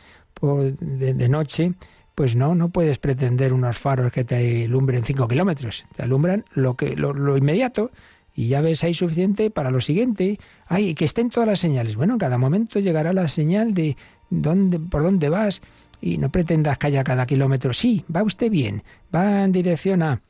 de 0.80 1.28
noche 1.28 1.74
pues 2.20 2.36
no, 2.36 2.54
no 2.54 2.68
puedes 2.68 2.98
pretender 2.98 3.54
unos 3.54 3.78
faros 3.78 4.12
que 4.12 4.24
te 4.24 4.66
alumbren 4.66 5.04
cinco 5.04 5.26
kilómetros. 5.26 5.86
Te 5.96 6.02
alumbran 6.02 6.44
lo, 6.52 6.74
que, 6.74 6.94
lo, 6.94 7.38
inmediato 7.38 7.92
y 8.36 8.48
ya 8.48 8.60
ves 8.60 8.84
ahí 8.84 8.92
suficiente 8.92 9.48
para 9.48 9.70
lo 9.70 9.80
siguiente. 9.80 10.38
Ay, 10.66 10.92
que 10.92 11.06
estén 11.06 11.30
todas 11.30 11.48
las 11.48 11.60
señales. 11.60 11.96
Bueno, 11.96 12.12
en 12.12 12.18
cada 12.18 12.36
momento 12.36 12.78
llegará 12.78 13.14
la 13.14 13.26
señal 13.26 13.72
de 13.72 13.96
dónde, 14.28 14.78
por 14.78 15.02
dónde 15.02 15.30
vas 15.30 15.62
y 16.02 16.18
no 16.18 16.28
pretendas 16.28 16.76
que 16.76 16.88
haya 16.88 17.04
cada 17.04 17.24
kilómetro. 17.24 17.72
Sí, 17.72 18.04
va 18.14 18.22
usted 18.22 18.50
bien, 18.50 18.82
va 19.14 19.42
en 19.44 19.52
dirección 19.52 20.02
a... 20.02 20.20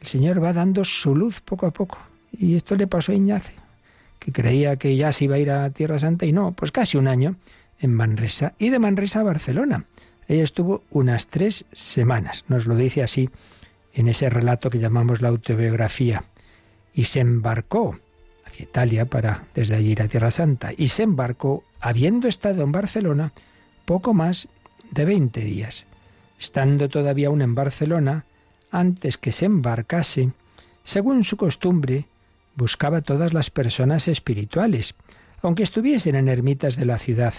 El 0.00 0.06
Señor 0.08 0.42
va 0.42 0.52
dando 0.52 0.82
su 0.82 1.14
luz 1.14 1.40
poco 1.42 1.66
a 1.66 1.70
poco. 1.70 1.98
Y 2.36 2.56
esto 2.56 2.74
le 2.74 2.88
pasó 2.88 3.12
a 3.12 3.14
Ignacio, 3.14 3.54
que 4.18 4.32
creía 4.32 4.74
que 4.74 4.96
ya 4.96 5.12
se 5.12 5.26
iba 5.26 5.36
a 5.36 5.38
ir 5.38 5.52
a 5.52 5.70
Tierra 5.70 6.00
Santa 6.00 6.26
y 6.26 6.32
no, 6.32 6.50
pues 6.50 6.72
casi 6.72 6.98
un 6.98 7.06
año 7.06 7.36
en 7.78 7.94
Manresa 7.94 8.54
y 8.58 8.70
de 8.70 8.80
Manresa 8.80 9.20
a 9.20 9.22
Barcelona. 9.22 9.84
Ella 10.28 10.44
estuvo 10.44 10.82
unas 10.90 11.26
tres 11.26 11.66
semanas, 11.72 12.44
nos 12.48 12.66
lo 12.66 12.74
dice 12.76 13.02
así 13.02 13.30
en 13.92 14.08
ese 14.08 14.28
relato 14.28 14.70
que 14.70 14.78
llamamos 14.78 15.22
la 15.22 15.28
autobiografía, 15.28 16.24
y 16.92 17.04
se 17.04 17.20
embarcó 17.20 17.98
hacia 18.44 18.64
Italia 18.64 19.06
para 19.06 19.44
desde 19.54 19.76
allí 19.76 19.92
ir 19.92 20.02
a 20.02 20.08
Tierra 20.08 20.30
Santa, 20.30 20.70
y 20.76 20.88
se 20.88 21.02
embarcó, 21.04 21.64
habiendo 21.80 22.28
estado 22.28 22.62
en 22.62 22.72
Barcelona, 22.72 23.32
poco 23.84 24.12
más 24.14 24.48
de 24.90 25.04
20 25.04 25.40
días. 25.40 25.86
Estando 26.38 26.88
todavía 26.88 27.28
aún 27.28 27.40
en 27.40 27.54
Barcelona, 27.54 28.26
antes 28.70 29.16
que 29.16 29.32
se 29.32 29.46
embarcase, 29.46 30.32
según 30.84 31.24
su 31.24 31.36
costumbre, 31.36 32.06
buscaba 32.54 33.00
todas 33.00 33.32
las 33.32 33.50
personas 33.50 34.08
espirituales, 34.08 34.94
aunque 35.40 35.62
estuviesen 35.62 36.16
en 36.16 36.28
ermitas 36.28 36.76
de 36.76 36.84
la 36.84 36.98
ciudad, 36.98 37.34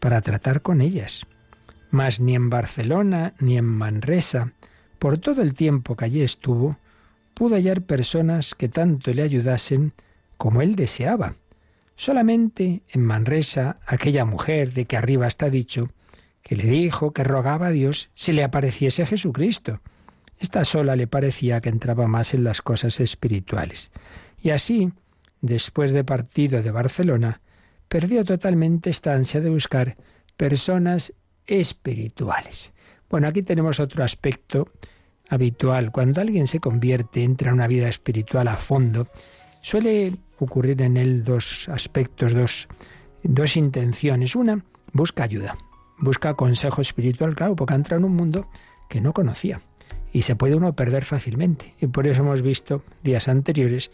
para 0.00 0.20
tratar 0.20 0.62
con 0.62 0.80
ellas. 0.80 1.26
Mas 1.94 2.18
ni 2.18 2.34
en 2.34 2.50
Barcelona 2.50 3.34
ni 3.38 3.56
en 3.56 3.66
Manresa, 3.66 4.50
por 4.98 5.18
todo 5.18 5.42
el 5.42 5.54
tiempo 5.54 5.94
que 5.94 6.06
allí 6.06 6.22
estuvo, 6.22 6.76
pudo 7.34 7.54
hallar 7.54 7.82
personas 7.82 8.56
que 8.56 8.68
tanto 8.68 9.12
le 9.12 9.22
ayudasen 9.22 9.92
como 10.36 10.60
él 10.60 10.74
deseaba. 10.74 11.36
Solamente 11.94 12.82
en 12.88 13.04
Manresa, 13.04 13.78
aquella 13.86 14.24
mujer 14.24 14.72
de 14.72 14.86
que 14.86 14.96
arriba 14.96 15.28
está 15.28 15.50
dicho, 15.50 15.88
que 16.42 16.56
le 16.56 16.64
dijo 16.64 17.12
que 17.12 17.22
rogaba 17.22 17.68
a 17.68 17.70
Dios 17.70 18.10
si 18.16 18.32
le 18.32 18.42
apareciese 18.42 19.06
Jesucristo. 19.06 19.80
Esta 20.40 20.64
sola 20.64 20.96
le 20.96 21.06
parecía 21.06 21.60
que 21.60 21.68
entraba 21.68 22.08
más 22.08 22.34
en 22.34 22.42
las 22.42 22.60
cosas 22.60 22.98
espirituales. 22.98 23.92
Y 24.42 24.50
así, 24.50 24.90
después 25.42 25.92
de 25.92 26.02
partido 26.02 26.60
de 26.60 26.72
Barcelona, 26.72 27.40
perdió 27.86 28.24
totalmente 28.24 28.90
esta 28.90 29.14
ansia 29.14 29.40
de 29.40 29.50
buscar 29.50 29.96
personas 30.36 31.14
espirituales. 31.46 32.72
Bueno, 33.10 33.28
aquí 33.28 33.42
tenemos 33.42 33.80
otro 33.80 34.04
aspecto 34.04 34.68
habitual. 35.28 35.92
Cuando 35.92 36.20
alguien 36.20 36.46
se 36.46 36.60
convierte, 36.60 37.22
entra 37.22 37.48
en 37.48 37.54
una 37.54 37.66
vida 37.66 37.88
espiritual 37.88 38.48
a 38.48 38.56
fondo, 38.56 39.08
suele 39.60 40.16
ocurrir 40.38 40.82
en 40.82 40.96
él 40.96 41.24
dos 41.24 41.68
aspectos, 41.68 42.32
dos, 42.34 42.68
dos 43.22 43.56
intenciones. 43.56 44.36
Una, 44.36 44.64
busca 44.92 45.24
ayuda, 45.24 45.56
busca 45.98 46.34
consejo 46.34 46.80
espiritual, 46.80 47.34
claro, 47.34 47.56
porque 47.56 47.74
entra 47.74 47.96
en 47.96 48.04
un 48.04 48.14
mundo 48.16 48.48
que 48.88 49.00
no 49.00 49.12
conocía 49.12 49.60
y 50.12 50.22
se 50.22 50.36
puede 50.36 50.54
uno 50.54 50.74
perder 50.74 51.04
fácilmente. 51.04 51.74
Y 51.80 51.88
por 51.88 52.06
eso 52.06 52.22
hemos 52.22 52.42
visto 52.42 52.82
días 53.02 53.28
anteriores 53.28 53.90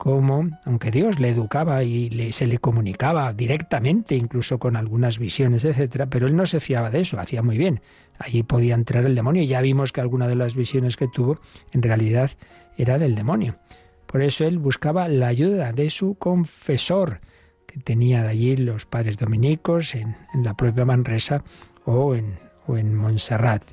cómo, 0.00 0.48
aunque 0.64 0.90
Dios 0.90 1.20
le 1.20 1.28
educaba 1.28 1.84
y 1.84 2.32
se 2.32 2.46
le 2.46 2.56
comunicaba 2.56 3.34
directamente, 3.34 4.16
incluso 4.16 4.58
con 4.58 4.76
algunas 4.76 5.18
visiones, 5.18 5.62
etcétera, 5.66 6.06
pero 6.06 6.26
él 6.26 6.34
no 6.34 6.46
se 6.46 6.58
fiaba 6.58 6.88
de 6.88 7.00
eso, 7.00 7.20
hacía 7.20 7.42
muy 7.42 7.58
bien. 7.58 7.82
Allí 8.18 8.42
podía 8.42 8.74
entrar 8.76 9.04
el 9.04 9.14
demonio 9.14 9.42
y 9.42 9.46
ya 9.46 9.60
vimos 9.60 9.92
que 9.92 10.00
alguna 10.00 10.26
de 10.26 10.36
las 10.36 10.54
visiones 10.54 10.96
que 10.96 11.06
tuvo 11.06 11.38
en 11.72 11.82
realidad 11.82 12.30
era 12.78 12.98
del 12.98 13.14
demonio. 13.14 13.58
Por 14.06 14.22
eso 14.22 14.46
él 14.46 14.58
buscaba 14.58 15.06
la 15.06 15.26
ayuda 15.26 15.70
de 15.72 15.90
su 15.90 16.14
confesor, 16.14 17.20
que 17.66 17.78
tenía 17.78 18.22
de 18.22 18.30
allí 18.30 18.56
los 18.56 18.86
padres 18.86 19.18
dominicos 19.18 19.94
en, 19.94 20.16
la 20.32 20.54
propia 20.54 20.86
Manresa 20.86 21.44
o 21.84 22.14
en, 22.14 22.38
o 22.66 22.78
en 22.78 22.94
Montserrat. 22.94 23.64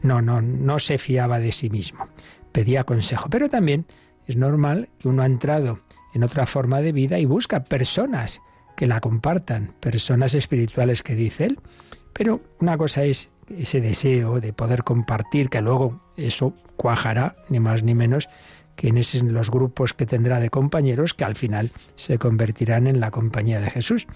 No, 0.00 0.22
no, 0.22 0.40
no 0.40 0.78
se 0.78 0.98
fiaba 0.98 1.40
de 1.40 1.50
sí 1.50 1.70
mismo. 1.70 2.06
Pedía 2.52 2.84
consejo, 2.84 3.28
pero 3.28 3.48
también 3.48 3.84
es 4.32 4.36
normal 4.38 4.88
que 4.98 5.08
uno 5.08 5.22
ha 5.22 5.26
entrado 5.26 5.80
en 6.14 6.24
otra 6.24 6.46
forma 6.46 6.80
de 6.80 6.92
vida 6.92 7.18
y 7.18 7.26
busca 7.26 7.64
personas 7.64 8.40
que 8.76 8.86
la 8.86 9.00
compartan, 9.00 9.74
personas 9.78 10.34
espirituales 10.34 11.02
que 11.02 11.14
dice 11.14 11.44
él. 11.44 11.60
Pero 12.14 12.40
una 12.58 12.78
cosa 12.78 13.04
es 13.04 13.28
ese 13.54 13.82
deseo 13.82 14.40
de 14.40 14.54
poder 14.54 14.84
compartir, 14.84 15.50
que 15.50 15.60
luego 15.60 16.00
eso 16.16 16.54
cuajará, 16.76 17.36
ni 17.50 17.60
más 17.60 17.82
ni 17.82 17.94
menos, 17.94 18.30
que 18.74 18.88
en 18.88 18.96
esos, 18.96 19.22
los 19.22 19.50
grupos 19.50 19.92
que 19.92 20.06
tendrá 20.06 20.40
de 20.40 20.48
compañeros 20.48 21.12
que 21.12 21.24
al 21.24 21.36
final 21.36 21.70
se 21.94 22.18
convertirán 22.18 22.86
en 22.86 23.00
la 23.00 23.10
compañía 23.10 23.60
de 23.60 23.68
Jesús. 23.68 24.06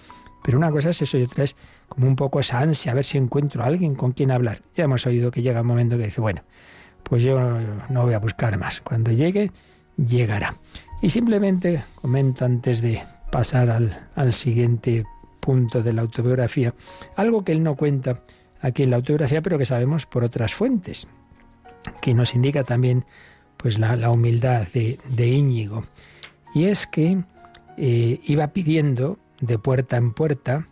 Pero 0.43 0.57
una 0.57 0.71
cosa 0.71 0.89
es 0.89 1.01
eso 1.03 1.19
y 1.19 1.23
otra 1.23 1.43
es 1.43 1.55
como 1.89 2.07
un 2.07 2.15
poco 2.15 2.39
esa 2.39 2.59
ansia, 2.59 2.91
a 2.91 2.95
ver 2.95 3.05
si 3.05 3.19
encuentro 3.19 3.63
a 3.63 3.67
alguien 3.67 3.93
con 3.93 4.13
quien 4.13 4.31
hablar. 4.31 4.63
Ya 4.75 4.85
hemos 4.85 5.05
oído 5.05 5.29
que 5.29 5.43
llega 5.43 5.61
un 5.61 5.67
momento 5.67 5.95
que 5.97 6.05
dice, 6.05 6.21
bueno, 6.21 6.41
pues 7.03 7.21
yo 7.21 7.39
no 7.89 8.03
voy 8.03 8.15
a 8.15 8.19
buscar 8.19 8.57
más. 8.57 8.81
Cuando 8.81 9.11
llegue, 9.11 9.51
llegará. 9.97 10.55
Y 11.01 11.09
simplemente 11.09 11.83
comento 12.01 12.45
antes 12.45 12.81
de 12.81 13.03
pasar 13.31 13.69
al, 13.69 14.07
al 14.15 14.33
siguiente 14.33 15.05
punto 15.39 15.81
de 15.83 15.93
la 15.93 16.01
autobiografía, 16.01 16.73
algo 17.15 17.43
que 17.43 17.51
él 17.51 17.63
no 17.63 17.75
cuenta 17.75 18.21
aquí 18.61 18.83
en 18.83 18.89
la 18.89 18.97
autobiografía, 18.97 19.41
pero 19.41 19.57
que 19.57 19.65
sabemos 19.65 20.05
por 20.05 20.23
otras 20.23 20.53
fuentes. 20.53 21.07
que 22.01 22.13
nos 22.13 22.35
indica 22.35 22.65
también 22.65 23.05
pues 23.55 23.79
la, 23.79 24.11
humildad 24.11 24.67
de, 24.67 25.27
Íñigo. 25.27 25.83
Y 26.53 26.65
es 26.65 26.85
que 26.85 27.23
eh, 27.77 28.19
iba 28.23 28.47
pidiendo 28.47 29.19
de 29.39 29.57
puerta 29.57 29.97
en 29.97 30.13
puerta 30.13 30.67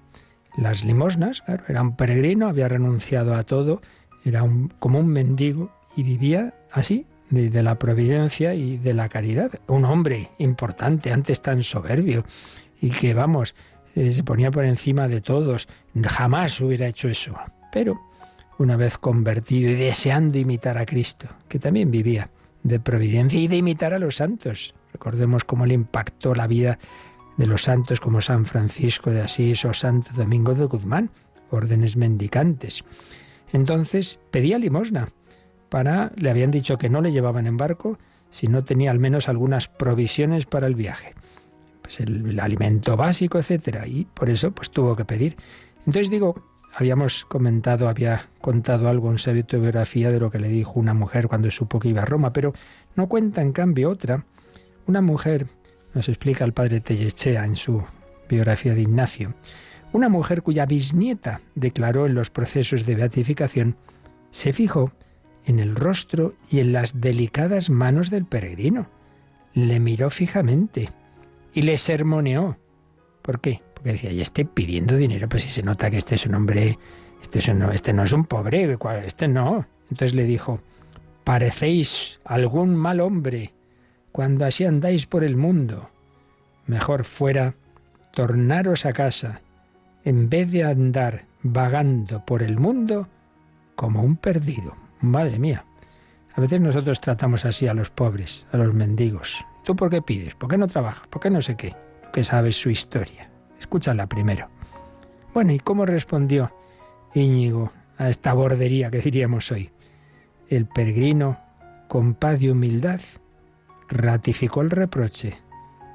las 0.57 0.83
limosnas, 0.83 1.43
era 1.67 1.81
un 1.81 1.95
peregrino, 1.95 2.47
había 2.47 2.67
renunciado 2.67 3.35
a 3.35 3.43
todo, 3.43 3.81
era 4.23 4.43
un, 4.43 4.69
como 4.79 4.99
un 4.99 5.07
mendigo 5.07 5.71
y 5.95 6.03
vivía 6.03 6.53
así, 6.71 7.05
de, 7.29 7.63
la 7.63 7.79
providencia 7.79 8.53
y 8.53 8.77
de 8.77 8.93
la 8.93 9.09
caridad. 9.09 9.51
Un 9.67 9.85
hombre 9.85 10.31
importante, 10.37 11.11
antes 11.11 11.41
tan 11.41 11.63
soberbio, 11.63 12.25
y 12.81 12.89
que, 12.89 13.13
vamos, 13.13 13.55
eh, 13.95 14.11
se 14.11 14.23
ponía 14.23 14.51
por 14.51 14.65
encima 14.65 15.07
de 15.07 15.21
todos, 15.21 15.67
jamás 16.03 16.59
hubiera 16.61 16.87
hecho 16.87 17.07
eso. 17.07 17.35
Pero 17.71 17.99
una 18.57 18.77
vez 18.77 18.97
convertido 18.97 19.69
y 19.69 19.75
deseando 19.75 20.37
imitar 20.37 20.77
a 20.77 20.85
Cristo, 20.85 21.27
que 21.47 21.59
también 21.59 21.91
vivía 21.91 22.29
de 22.63 22.79
providencia 22.79 23.39
y 23.39 23.47
de 23.47 23.57
imitar 23.57 23.93
a 23.93 23.99
los 23.99 24.15
santos. 24.15 24.73
Recordemos 24.93 25.43
cómo 25.43 25.65
le 25.65 25.73
impactó 25.73 26.33
la 26.33 26.47
vida 26.47 26.79
de 27.37 27.47
los 27.47 27.63
santos 27.63 27.99
como 27.99 28.21
San 28.21 28.45
Francisco 28.45 29.11
de 29.11 29.21
Asís 29.21 29.65
o 29.65 29.73
Santo 29.73 30.11
Domingo 30.15 30.53
de 30.53 30.65
Guzmán, 30.65 31.11
órdenes 31.51 31.97
mendicantes. 31.97 32.83
Entonces 33.51 34.19
pedía 34.31 34.57
limosna 34.57 35.09
para, 35.75 36.13
le 36.15 36.29
habían 36.29 36.51
dicho 36.51 36.77
que 36.77 36.89
no 36.89 37.01
le 37.01 37.11
llevaban 37.11 37.47
en 37.47 37.57
barco 37.57 37.99
si 38.29 38.47
no 38.47 38.63
tenía 38.63 38.91
al 38.91 38.99
menos 38.99 39.27
algunas 39.27 39.67
provisiones 39.67 40.45
para 40.45 40.67
el 40.67 40.75
viaje. 40.75 41.15
Pues 41.81 41.99
el, 41.99 42.39
alimento 42.39 42.95
básico, 42.95 43.39
etcétera, 43.39 43.85
y 43.85 44.05
por 44.05 44.29
eso 44.29 44.51
pues 44.51 44.71
tuvo 44.71 44.95
que 44.95 45.03
pedir. 45.03 45.35
Entonces 45.79 46.09
digo, 46.09 46.41
habíamos 46.73 47.25
comentado, 47.25 47.89
había 47.89 48.29
contado 48.39 48.87
algo 48.87 49.11
en 49.11 49.17
su 49.17 49.33
biografía 49.33 50.09
de 50.09 50.21
lo 50.21 50.31
que 50.31 50.39
le 50.39 50.47
dijo 50.47 50.79
una 50.79 50.93
mujer 50.93 51.27
cuando 51.27 51.51
supo 51.51 51.77
que 51.77 51.89
iba 51.89 52.03
a 52.03 52.05
Roma, 52.05 52.31
pero 52.31 52.53
no 52.95 53.09
cuenta 53.09 53.41
en 53.41 53.51
cambio 53.51 53.89
otra, 53.89 54.23
una 54.87 55.01
mujer 55.01 55.47
nos 55.93 56.07
explica 56.07 56.45
el 56.45 56.53
padre 56.53 56.79
Tellechea 56.79 57.43
en 57.43 57.57
su 57.57 57.83
biografía 58.29 58.75
de 58.75 58.81
Ignacio. 58.83 59.33
Una 59.91 60.07
mujer 60.07 60.41
cuya 60.41 60.65
bisnieta 60.65 61.41
declaró 61.53 62.05
en 62.05 62.15
los 62.15 62.29
procesos 62.29 62.85
de 62.85 62.95
beatificación 62.95 63.75
se 64.31 64.53
fijó 64.53 64.93
en 65.45 65.59
el 65.59 65.75
rostro 65.75 66.35
y 66.49 66.59
en 66.59 66.73
las 66.73 67.01
delicadas 67.01 67.69
manos 67.69 68.09
del 68.09 68.25
peregrino. 68.25 68.89
Le 69.53 69.79
miró 69.79 70.09
fijamente 70.09 70.89
y 71.53 71.61
le 71.61 71.77
sermoneó. 71.77 72.57
¿Por 73.21 73.39
qué? 73.39 73.61
Porque 73.73 73.93
decía, 73.93 74.11
y 74.11 74.21
esté 74.21 74.45
pidiendo 74.45 74.95
dinero, 74.95 75.29
pues 75.29 75.43
si 75.43 75.49
se 75.49 75.63
nota 75.63 75.89
que 75.89 75.97
este 75.97 76.15
es 76.15 76.25
un 76.25 76.35
hombre, 76.35 76.77
este, 77.21 77.39
es 77.39 77.47
este 77.47 77.93
no 77.93 78.03
es 78.03 78.11
un 78.11 78.25
pobre, 78.25 78.77
este 79.05 79.27
no. 79.27 79.65
Entonces 79.89 80.13
le 80.13 80.25
dijo, 80.25 80.59
parecéis 81.23 82.19
algún 82.25 82.75
mal 82.75 82.99
hombre 82.99 83.53
cuando 84.11 84.45
así 84.45 84.65
andáis 84.65 85.05
por 85.05 85.23
el 85.23 85.35
mundo. 85.35 85.89
Mejor 86.67 87.03
fuera 87.03 87.55
tornaros 88.13 88.85
a 88.85 88.93
casa, 88.93 89.41
en 90.03 90.29
vez 90.29 90.51
de 90.51 90.63
andar 90.63 91.25
vagando 91.43 92.25
por 92.25 92.41
el 92.41 92.57
mundo 92.57 93.07
como 93.75 94.01
un 94.01 94.15
perdido. 94.15 94.84
Madre 95.05 95.39
mía. 95.39 95.65
A 96.33 96.41
veces 96.41 96.59
nosotros 96.59 96.99
tratamos 96.99 97.45
así 97.45 97.67
a 97.67 97.73
los 97.73 97.89
pobres, 97.89 98.45
a 98.51 98.57
los 98.57 98.73
mendigos. 98.73 99.45
¿Tú 99.63 99.75
por 99.75 99.89
qué 99.89 100.01
pides? 100.01 100.35
¿Por 100.35 100.49
qué 100.49 100.57
no 100.57 100.67
trabajas? 100.67 101.07
¿Por 101.07 101.21
qué 101.21 101.29
no 101.29 101.41
sé 101.41 101.55
qué? 101.55 101.73
Que 102.11 102.23
sabes 102.23 102.57
su 102.57 102.69
historia. 102.69 103.29
Escúchala 103.59 104.07
primero. 104.07 104.49
Bueno, 105.33 105.53
¿y 105.53 105.59
cómo 105.59 105.85
respondió 105.85 106.53
Íñigo 107.13 107.71
a 107.97 108.09
esta 108.09 108.33
bordería 108.33 108.91
que 108.91 108.99
diríamos 108.99 109.51
hoy? 109.51 109.71
El 110.49 110.67
peregrino, 110.67 111.39
con 111.87 112.13
paz 112.13 112.41
y 112.41 112.49
humildad, 112.49 112.99
ratificó 113.87 114.61
el 114.61 114.69
reproche 114.69 115.37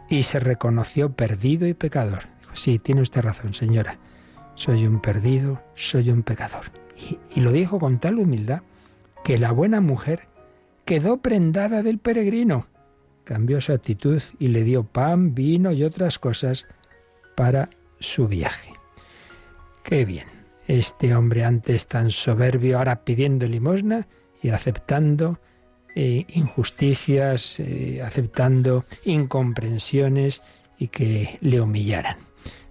y 0.08 0.22
se 0.22 0.40
reconoció 0.40 1.12
perdido 1.12 1.66
y 1.66 1.74
pecador. 1.74 2.24
Sí, 2.54 2.78
tiene 2.78 3.02
usted 3.02 3.22
razón, 3.22 3.54
señora. 3.54 3.98
Soy 4.54 4.86
un 4.86 5.00
perdido, 5.00 5.62
soy 5.74 6.10
un 6.10 6.22
pecador. 6.22 6.72
Y 7.34 7.40
lo 7.40 7.52
dijo 7.52 7.78
con 7.78 7.98
tal 7.98 8.18
humildad 8.18 8.62
que 9.24 9.38
la 9.38 9.52
buena 9.52 9.80
mujer 9.80 10.28
quedó 10.84 11.18
prendada 11.18 11.82
del 11.82 11.98
peregrino. 11.98 12.66
Cambió 13.24 13.60
su 13.60 13.72
actitud 13.72 14.22
y 14.38 14.48
le 14.48 14.64
dio 14.64 14.84
pan, 14.84 15.34
vino 15.34 15.72
y 15.72 15.84
otras 15.84 16.18
cosas 16.18 16.66
para 17.36 17.70
su 17.98 18.26
viaje. 18.26 18.72
Qué 19.82 20.04
bien. 20.04 20.26
Este 20.66 21.14
hombre 21.14 21.44
antes 21.44 21.86
tan 21.86 22.10
soberbio, 22.10 22.78
ahora 22.78 23.04
pidiendo 23.04 23.46
limosna 23.46 24.06
y 24.42 24.50
aceptando 24.50 25.40
eh, 25.94 26.24
injusticias, 26.28 27.58
eh, 27.58 28.00
aceptando 28.02 28.84
incomprensiones 29.04 30.42
y 30.78 30.88
que 30.88 31.38
le 31.40 31.60
humillaran. 31.60 32.16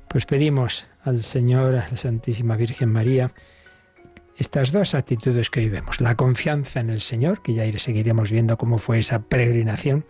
Pues 0.08 0.26
pedimos 0.26 0.88
al 1.04 1.22
Señor, 1.22 1.76
a 1.76 1.90
la 1.90 1.98
Santísima 1.98 2.56
Virgen 2.56 2.90
María, 2.90 3.32
estas 4.40 4.72
dos 4.72 4.96
actitudes 4.96 5.50
que 5.50 5.60
hoy 5.60 5.70
vemos. 5.70 6.00
La 6.00 6.16
confianza 6.16 6.80
en 6.80 6.90
el 6.90 7.02
Señor, 7.02 7.42
que 7.42 7.54
ya 7.54 7.66
seguiremos 7.78 8.32
viendo 8.32 8.58
cómo 8.58 8.78
fue 8.78 9.00
esa 9.00 9.20
peregrinación, 9.20 10.06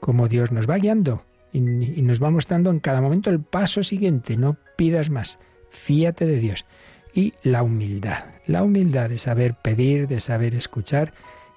cómo 0.00 0.28
Dios 0.28 0.50
nos 0.50 0.68
va 0.68 0.76
guiando 0.76 1.24
y, 1.52 1.60
nos 1.60 2.22
va 2.22 2.30
mostrando 2.30 2.70
en 2.70 2.80
cada 2.80 3.00
momento 3.00 3.30
el 3.30 3.40
paso 3.40 3.84
siguiente. 3.84 4.36
No 4.36 4.56
pidas 4.76 5.08
más, 5.08 5.38
fíate 5.70 6.26
de 6.26 6.36
Dios. 6.36 6.66
Y 7.14 7.32
la 7.44 7.62
humildad, 7.62 8.24
la 8.46 8.64
humildad 8.64 9.08
de 9.08 9.18
saber 9.18 9.54
pedir, 9.54 10.08
de 10.08 10.18
saber 10.18 10.54
escuchar 10.56 11.12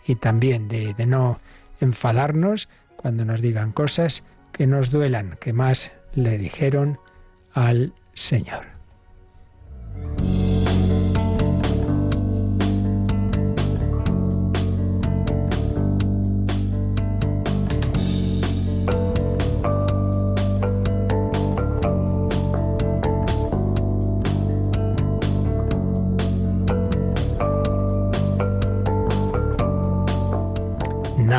y 0.05 0.15
también 0.15 0.67
de, 0.67 0.93
no 1.07 1.39
enfadarnos 1.79 2.69
cuando 2.95 3.25
nos 3.25 3.41
digan 3.41 3.71
cosas 3.71 4.23
que 4.51 4.67
nos 4.67 4.91
duelan, 4.91 5.37
que 5.39 5.51
más 5.51 5.91
le 6.13 6.37
dijeron 6.37 6.99
al 7.53 7.93
Señor. 8.13 8.65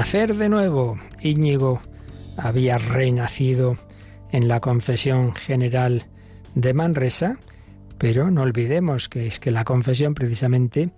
Nacer 0.05 0.37
de 0.37 0.51
nuevo. 0.51 0.99
Íñigo 1.23 1.81
había 2.37 2.77
renacido 2.77 3.79
en 4.33 4.49
la 4.49 4.61
confesión 4.61 5.35
general 5.35 6.05
de 6.55 6.75
Manresa, 6.75 7.39
pero 7.97 8.31
no 8.31 8.43
olvidemos 8.43 9.09
que 9.09 9.27
es 9.27 9.41
que 9.41 9.51
la 9.51 9.65
confesión 9.65 10.13
precisamente 10.13 10.91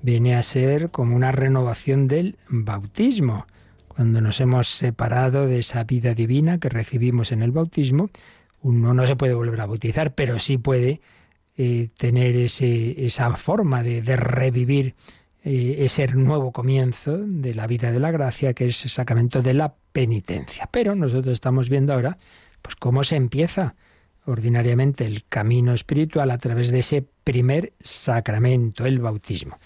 viene 0.00 0.34
a 0.34 0.42
ser 0.42 0.90
como 0.90 1.14
una 1.14 1.30
renovación 1.30 2.08
del 2.08 2.38
bautismo. 2.48 3.46
Cuando 3.86 4.22
nos 4.22 4.40
hemos 4.40 4.66
separado 4.68 5.46
de 5.46 5.58
esa 5.58 5.84
vida 5.84 6.14
divina 6.14 6.58
que 6.58 6.70
recibimos 6.70 7.32
en 7.32 7.42
el 7.42 7.50
bautismo, 7.50 8.08
uno 8.62 8.94
no 8.94 9.06
se 9.06 9.14
puede 9.14 9.34
volver 9.34 9.60
a 9.60 9.66
bautizar, 9.66 10.14
pero 10.14 10.38
sí 10.38 10.56
puede 10.56 11.02
eh, 11.58 11.90
tener 11.98 12.34
ese, 12.36 13.04
esa 13.04 13.36
forma 13.36 13.82
de, 13.82 14.00
revivir 14.16 14.94
ese 15.44 16.08
nuevo 16.08 16.52
comienzo 16.52 17.18
de 17.18 17.54
la 17.54 17.66
vida 17.66 17.92
de 17.92 18.00
la 18.00 18.10
gracia, 18.10 18.54
que 18.54 18.66
es 18.66 18.84
el 18.84 18.90
sacramento 18.90 19.42
de 19.42 19.52
la 19.52 19.74
penitencia. 19.92 20.68
Pero 20.72 20.94
nosotros 20.94 21.34
estamos 21.34 21.68
viendo 21.68 21.92
ahora 21.92 22.16
pues 22.62 22.76
cómo 22.76 23.04
se 23.04 23.16
empieza 23.16 23.74
ordinariamente 24.24 25.04
el 25.04 25.24
camino 25.28 25.74
espiritual 25.74 26.30
a 26.30 26.38
través 26.38 26.70
de 26.70 26.78
ese 26.78 27.06
primer 27.24 27.74
sacramento, 27.80 28.86
el 28.86 29.00
bautismo. 29.00 29.58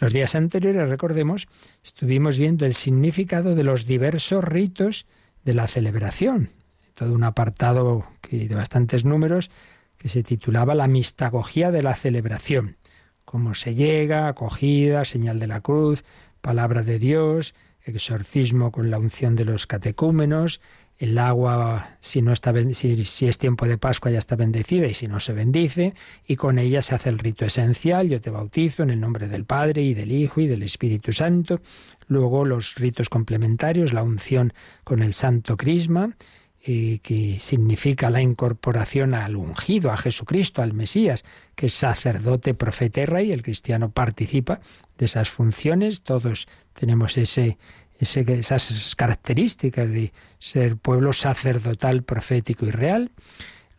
Los 0.00 0.12
días 0.12 0.34
anteriores, 0.34 0.86
recordemos, 0.88 1.48
estuvimos 1.82 2.36
viendo 2.36 2.66
el 2.66 2.74
significado 2.74 3.54
de 3.54 3.64
los 3.64 3.86
diversos 3.86 4.44
ritos 4.44 5.06
de 5.44 5.54
la 5.54 5.66
celebración. 5.66 6.50
Todo 6.94 7.14
un 7.14 7.24
apartado 7.24 8.04
de 8.30 8.54
bastantes 8.54 9.06
números 9.06 9.50
que 9.96 10.10
se 10.10 10.22
titulaba 10.22 10.74
La 10.74 10.88
mistagogía 10.88 11.70
de 11.70 11.82
la 11.82 11.94
celebración 11.94 12.76
cómo 13.24 13.54
se 13.54 13.74
llega, 13.74 14.28
acogida, 14.28 15.04
señal 15.04 15.38
de 15.38 15.46
la 15.46 15.60
cruz, 15.60 16.04
palabra 16.40 16.82
de 16.82 16.98
Dios, 16.98 17.54
exorcismo 17.84 18.70
con 18.70 18.90
la 18.90 18.98
unción 18.98 19.36
de 19.36 19.44
los 19.44 19.66
catecúmenos, 19.66 20.60
el 20.98 21.18
agua, 21.18 21.96
si, 22.00 22.22
no 22.22 22.32
está, 22.32 22.54
si, 22.74 23.04
si, 23.04 23.26
es 23.26 23.38
tiempo 23.38 23.66
de 23.66 23.76
Pascua, 23.76 24.12
ya 24.12 24.18
está 24.18 24.36
bendecida 24.36 24.86
y 24.86 24.94
si 24.94 25.08
no 25.08 25.18
se 25.18 25.32
bendice, 25.32 25.94
y 26.26 26.36
con 26.36 26.58
ella 26.58 26.80
se 26.80 26.94
hace 26.94 27.08
el 27.08 27.18
rito 27.18 27.44
esencial, 27.44 28.08
yo 28.08 28.20
te 28.20 28.30
bautizo 28.30 28.84
en 28.84 28.90
el 28.90 29.00
nombre 29.00 29.26
del 29.26 29.44
Padre 29.44 29.82
y 29.82 29.94
del 29.94 30.12
Hijo 30.12 30.40
y 30.40 30.46
del 30.46 30.62
Espíritu 30.62 31.12
Santo, 31.12 31.60
luego 32.06 32.44
los 32.44 32.76
ritos 32.76 33.08
complementarios, 33.08 33.92
la 33.92 34.04
unción 34.04 34.52
con 34.84 35.02
el 35.02 35.12
Santo 35.12 35.56
Crisma, 35.56 36.14
eh, 36.64 37.00
que 37.02 37.40
significa 37.40 38.08
la 38.08 38.22
incorporación 38.22 39.14
al 39.14 39.34
ungido, 39.34 39.90
a 39.90 39.96
Jesucristo, 39.96 40.62
al 40.62 40.74
Mesías, 40.74 41.24
que 41.56 41.66
es 41.66 41.74
sacerdote, 41.74 42.54
profeta 42.54 43.00
y 43.00 43.04
rey. 43.04 43.32
El 43.32 43.42
cristiano 43.42 43.90
participa 43.90 44.60
de 44.96 45.06
esas 45.06 45.28
funciones. 45.28 46.02
Todos 46.02 46.46
tenemos 46.74 47.18
ese, 47.18 47.58
esas 47.98 48.94
características 48.94 49.90
de 49.90 50.12
ser 50.38 50.76
pueblo 50.76 51.12
sacerdotal, 51.12 52.04
profético 52.04 52.66
y 52.66 52.70
real. 52.70 53.10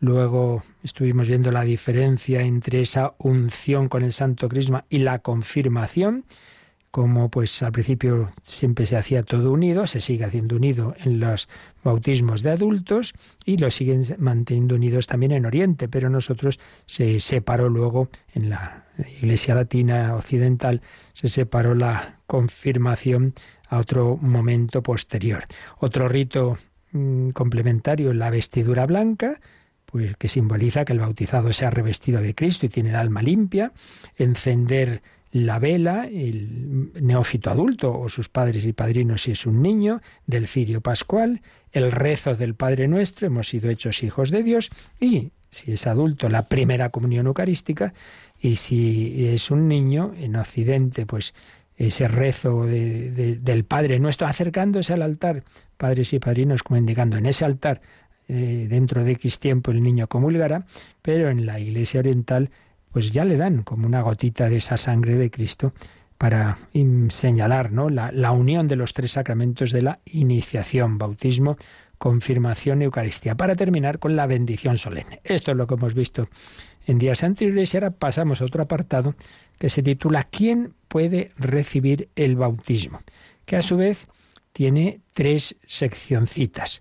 Luego 0.00 0.62
estuvimos 0.82 1.28
viendo 1.28 1.50
la 1.50 1.64
diferencia 1.64 2.42
entre 2.42 2.82
esa 2.82 3.14
unción 3.16 3.88
con 3.88 4.02
el 4.02 4.12
Santo 4.12 4.46
Crisma 4.50 4.84
y 4.90 4.98
la 4.98 5.20
confirmación 5.20 6.26
como 6.94 7.28
pues 7.28 7.60
al 7.64 7.72
principio 7.72 8.30
siempre 8.44 8.86
se 8.86 8.96
hacía 8.96 9.24
todo 9.24 9.50
unido, 9.50 9.84
se 9.88 9.98
sigue 9.98 10.26
haciendo 10.26 10.54
unido 10.54 10.94
en 11.02 11.18
los 11.18 11.48
bautismos 11.82 12.44
de 12.44 12.52
adultos 12.52 13.14
y 13.44 13.56
lo 13.56 13.68
siguen 13.72 14.02
manteniendo 14.18 14.76
unidos 14.76 15.08
también 15.08 15.32
en 15.32 15.44
Oriente, 15.44 15.88
pero 15.88 16.08
nosotros 16.08 16.60
se 16.86 17.18
separó 17.18 17.68
luego 17.68 18.10
en 18.32 18.48
la 18.48 18.84
Iglesia 19.20 19.56
Latina 19.56 20.14
Occidental, 20.14 20.82
se 21.14 21.26
separó 21.26 21.74
la 21.74 22.20
confirmación 22.28 23.34
a 23.68 23.78
otro 23.78 24.16
momento 24.16 24.80
posterior. 24.80 25.46
Otro 25.80 26.08
rito 26.08 26.58
mm, 26.92 27.30
complementario, 27.30 28.14
la 28.14 28.30
vestidura 28.30 28.86
blanca, 28.86 29.40
pues 29.84 30.16
que 30.16 30.28
simboliza 30.28 30.84
que 30.84 30.92
el 30.92 31.00
bautizado 31.00 31.52
se 31.52 31.66
ha 31.66 31.70
revestido 31.70 32.20
de 32.20 32.36
Cristo 32.36 32.66
y 32.66 32.68
tiene 32.68 32.90
el 32.90 32.96
alma 32.96 33.20
limpia, 33.20 33.72
encender 34.16 35.02
la 35.34 35.58
vela, 35.58 36.06
el 36.06 36.92
neófito 37.02 37.50
adulto 37.50 37.92
o 37.98 38.08
sus 38.08 38.28
padres 38.28 38.64
y 38.66 38.72
padrinos 38.72 39.22
si 39.22 39.32
es 39.32 39.46
un 39.46 39.62
niño, 39.62 40.00
del 40.28 40.46
cirio 40.46 40.80
pascual, 40.80 41.42
el 41.72 41.90
rezo 41.90 42.36
del 42.36 42.54
Padre 42.54 42.86
Nuestro, 42.86 43.26
hemos 43.26 43.48
sido 43.48 43.68
hechos 43.68 44.04
hijos 44.04 44.30
de 44.30 44.44
Dios, 44.44 44.70
y 45.00 45.32
si 45.50 45.72
es 45.72 45.88
adulto, 45.88 46.28
la 46.28 46.44
primera 46.44 46.90
comunión 46.90 47.26
eucarística, 47.26 47.94
y 48.40 48.54
si 48.54 49.26
es 49.26 49.50
un 49.50 49.66
niño, 49.66 50.14
en 50.16 50.36
Occidente, 50.36 51.04
pues 51.04 51.34
ese 51.76 52.06
rezo 52.06 52.64
del 52.64 53.64
Padre 53.64 53.98
Nuestro, 53.98 54.28
acercándose 54.28 54.92
al 54.92 55.02
altar, 55.02 55.42
padres 55.76 56.12
y 56.12 56.20
padrinos 56.20 56.62
como 56.62 56.78
indicando 56.78 57.16
en 57.16 57.26
ese 57.26 57.44
altar, 57.44 57.80
eh, 58.28 58.68
dentro 58.70 59.02
de 59.02 59.10
X 59.12 59.40
tiempo 59.40 59.72
el 59.72 59.82
niño 59.82 60.06
comulgará, 60.06 60.64
pero 61.02 61.28
en 61.28 61.44
la 61.44 61.58
Iglesia 61.58 61.98
Oriental 61.98 62.50
pues 62.94 63.10
ya 63.10 63.24
le 63.24 63.36
dan 63.36 63.64
como 63.64 63.88
una 63.88 64.02
gotita 64.02 64.48
de 64.48 64.58
esa 64.58 64.76
sangre 64.76 65.16
de 65.16 65.28
Cristo 65.28 65.74
para 66.16 66.58
señalar 67.08 67.72
¿no? 67.72 67.90
la, 67.90 68.12
la 68.12 68.30
unión 68.30 68.68
de 68.68 68.76
los 68.76 68.92
tres 68.92 69.10
sacramentos 69.10 69.72
de 69.72 69.82
la 69.82 69.98
iniciación, 70.04 70.96
bautismo, 70.96 71.56
confirmación 71.98 72.80
y 72.80 72.84
Eucaristía, 72.84 73.34
para 73.34 73.56
terminar 73.56 73.98
con 73.98 74.14
la 74.14 74.28
bendición 74.28 74.78
solemne. 74.78 75.20
Esto 75.24 75.50
es 75.50 75.56
lo 75.56 75.66
que 75.66 75.74
hemos 75.74 75.92
visto 75.92 76.28
en 76.86 77.00
días 77.00 77.24
anteriores 77.24 77.74
y 77.74 77.78
ahora 77.78 77.90
pasamos 77.90 78.40
a 78.40 78.44
otro 78.44 78.62
apartado 78.62 79.16
que 79.58 79.70
se 79.70 79.82
titula 79.82 80.28
¿Quién 80.30 80.74
puede 80.86 81.32
recibir 81.36 82.10
el 82.14 82.36
bautismo? 82.36 83.00
que 83.44 83.56
a 83.56 83.62
su 83.62 83.76
vez 83.76 84.06
tiene 84.52 85.00
tres 85.12 85.56
seccioncitas 85.66 86.80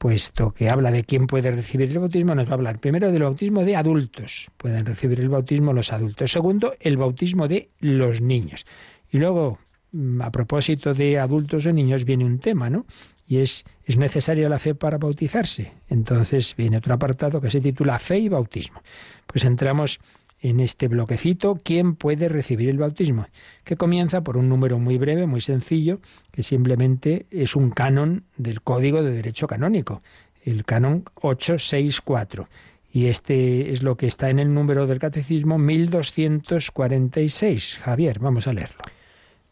puesto 0.00 0.52
que 0.52 0.70
habla 0.70 0.90
de 0.90 1.04
quién 1.04 1.26
puede 1.26 1.50
recibir 1.50 1.90
el 1.90 1.98
bautismo, 1.98 2.34
nos 2.34 2.46
va 2.46 2.52
a 2.52 2.54
hablar 2.54 2.78
primero 2.78 3.12
del 3.12 3.22
bautismo 3.22 3.64
de 3.64 3.76
adultos. 3.76 4.48
Pueden 4.56 4.86
recibir 4.86 5.20
el 5.20 5.28
bautismo 5.28 5.74
los 5.74 5.92
adultos. 5.92 6.32
Segundo, 6.32 6.72
el 6.80 6.96
bautismo 6.96 7.48
de 7.48 7.68
los 7.80 8.22
niños. 8.22 8.64
Y 9.10 9.18
luego, 9.18 9.58
mm, 9.92 10.22
a 10.22 10.30
propósito 10.32 10.94
de 10.94 11.18
adultos 11.18 11.66
o 11.66 11.72
niños, 11.74 12.06
viene 12.06 12.24
un 12.24 12.38
tema, 12.38 12.70
¿no? 12.70 12.86
Y 13.26 13.40
es, 13.40 13.64
¿es 13.84 13.98
necesaria 13.98 14.48
la 14.48 14.58
fe 14.58 14.74
para 14.74 14.96
bautizarse? 14.96 15.74
Entonces 15.90 16.54
viene 16.56 16.78
otro 16.78 16.94
apartado 16.94 17.38
que 17.38 17.50
se 17.50 17.60
titula 17.60 17.98
Fe 17.98 18.20
y 18.20 18.30
Bautismo. 18.30 18.80
Pues 19.26 19.44
entramos 19.44 20.00
en 20.40 20.60
este 20.60 20.88
bloquecito 20.88 21.60
quién 21.62 21.94
puede 21.94 22.28
recibir 22.28 22.68
el 22.68 22.78
bautismo, 22.78 23.26
que 23.64 23.76
comienza 23.76 24.22
por 24.22 24.36
un 24.36 24.48
número 24.48 24.78
muy 24.78 24.98
breve, 24.98 25.26
muy 25.26 25.40
sencillo, 25.40 26.00
que 26.32 26.42
simplemente 26.42 27.26
es 27.30 27.56
un 27.56 27.70
canon 27.70 28.24
del 28.36 28.62
Código 28.62 29.02
de 29.02 29.12
Derecho 29.12 29.46
Canónico, 29.46 30.02
el 30.44 30.64
canon 30.64 31.04
864. 31.14 32.48
Y 32.92 33.06
este 33.06 33.72
es 33.72 33.82
lo 33.82 33.96
que 33.96 34.06
está 34.06 34.28
en 34.30 34.38
el 34.40 34.52
número 34.52 34.86
del 34.86 34.98
catecismo 34.98 35.56
1246. 35.58 37.78
Javier, 37.78 38.18
vamos 38.18 38.48
a 38.48 38.52
leerlo. 38.52 38.82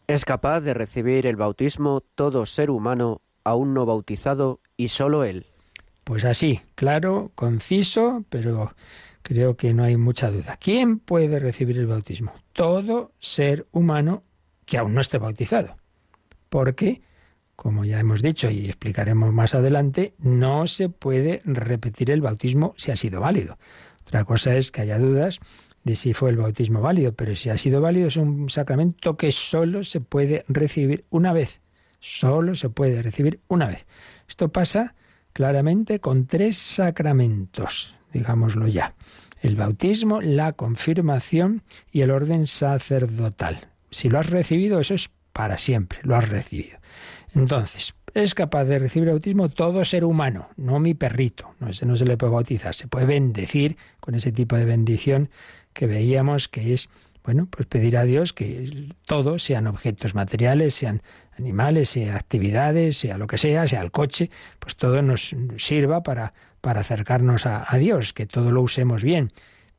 Es 0.07 0.25
capaz 0.25 0.59
de 0.61 0.73
recibir 0.73 1.25
el 1.25 1.37
bautismo 1.37 2.03
todo 2.15 2.45
ser 2.45 2.69
humano 2.69 3.21
aún 3.43 3.73
no 3.73 3.85
bautizado 3.85 4.59
y 4.75 4.89
solo 4.89 5.23
él. 5.23 5.45
Pues 6.03 6.25
así, 6.25 6.59
claro, 6.75 7.31
conciso, 7.35 8.25
pero 8.29 8.73
Creo 9.29 9.55
que 9.55 9.75
no 9.75 9.83
hay 9.83 9.95
mucha 9.95 10.31
duda. 10.31 10.57
¿Quién 10.59 10.97
puede 10.97 11.37
recibir 11.37 11.77
el 11.77 11.85
bautismo? 11.85 12.33
Todo 12.51 13.11
ser 13.19 13.67
humano 13.71 14.23
que 14.65 14.79
aún 14.79 14.95
no 14.95 15.01
esté 15.01 15.19
bautizado. 15.19 15.77
Porque, 16.49 17.03
como 17.55 17.85
ya 17.85 17.99
hemos 17.99 18.23
dicho 18.23 18.49
y 18.49 18.65
explicaremos 18.65 19.31
más 19.31 19.53
adelante, 19.53 20.15
no 20.17 20.65
se 20.65 20.89
puede 20.89 21.43
repetir 21.45 22.09
el 22.09 22.21
bautismo 22.21 22.73
si 22.75 22.89
ha 22.89 22.95
sido 22.95 23.21
válido. 23.21 23.59
Otra 24.01 24.25
cosa 24.25 24.55
es 24.55 24.71
que 24.71 24.81
haya 24.81 24.97
dudas 24.97 25.41
de 25.83 25.93
si 25.93 26.15
fue 26.15 26.31
el 26.31 26.37
bautismo 26.37 26.81
válido, 26.81 27.13
pero 27.13 27.35
si 27.35 27.51
ha 27.51 27.57
sido 27.57 27.81
válido 27.81 28.07
es 28.07 28.17
un 28.17 28.49
sacramento 28.49 29.15
que 29.15 29.31
solo 29.31 29.83
se 29.83 30.01
puede 30.01 30.43
recibir 30.47 31.05
una 31.11 31.33
vez. 31.33 31.61
Solo 31.99 32.55
se 32.55 32.71
puede 32.71 33.03
recibir 33.03 33.41
una 33.47 33.67
vez. 33.67 33.85
Esto 34.27 34.49
pasa 34.49 34.95
claramente 35.33 35.99
con 35.99 36.25
tres 36.25 36.57
sacramentos 36.57 37.98
digámoslo 38.13 38.67
ya. 38.67 38.95
El 39.41 39.55
bautismo, 39.55 40.21
la 40.21 40.53
confirmación 40.53 41.63
y 41.91 42.01
el 42.01 42.11
orden 42.11 42.47
sacerdotal. 42.47 43.69
Si 43.89 44.09
lo 44.09 44.19
has 44.19 44.29
recibido, 44.29 44.79
eso 44.79 44.93
es 44.93 45.09
para 45.31 45.57
siempre, 45.57 45.99
lo 46.03 46.15
has 46.15 46.27
recibido. 46.27 46.77
Entonces, 47.33 47.93
es 48.13 48.33
capaz 48.33 48.65
de 48.65 48.79
recibir 48.79 49.09
bautismo 49.09 49.49
todo 49.49 49.85
ser 49.85 50.03
humano, 50.03 50.49
no 50.57 50.79
mi 50.79 50.93
perrito. 50.93 51.53
No, 51.59 51.69
ese 51.69 51.85
no 51.85 51.95
se 51.95 52.05
le 52.05 52.17
puede 52.17 52.33
bautizar. 52.33 52.73
Se 52.73 52.87
puede 52.87 53.05
bendecir 53.05 53.77
con 53.99 54.15
ese 54.15 54.31
tipo 54.31 54.55
de 54.55 54.65
bendición 54.65 55.29
que 55.73 55.85
veíamos 55.85 56.47
que 56.47 56.73
es, 56.73 56.89
bueno, 57.23 57.47
pues 57.49 57.67
pedir 57.67 57.97
a 57.97 58.03
Dios 58.03 58.33
que 58.33 58.89
todos 59.05 59.43
sean 59.43 59.67
objetos 59.67 60.15
materiales, 60.15 60.73
sean 60.73 61.01
animales, 61.37 61.89
sea 61.89 62.15
actividades, 62.15 62.97
sea 62.97 63.17
lo 63.17 63.27
que 63.27 63.37
sea, 63.37 63.67
sea 63.67 63.81
el 63.81 63.91
coche, 63.91 64.29
pues 64.59 64.75
todo 64.75 65.01
nos 65.01 65.35
sirva 65.57 66.03
para 66.03 66.33
para 66.61 66.81
acercarnos 66.81 67.45
a, 67.45 67.65
Dios, 67.77 68.13
que 68.13 68.25
todo 68.25 68.51
lo 68.51 68.61
usemos 68.61 69.03
bien. 69.03 69.31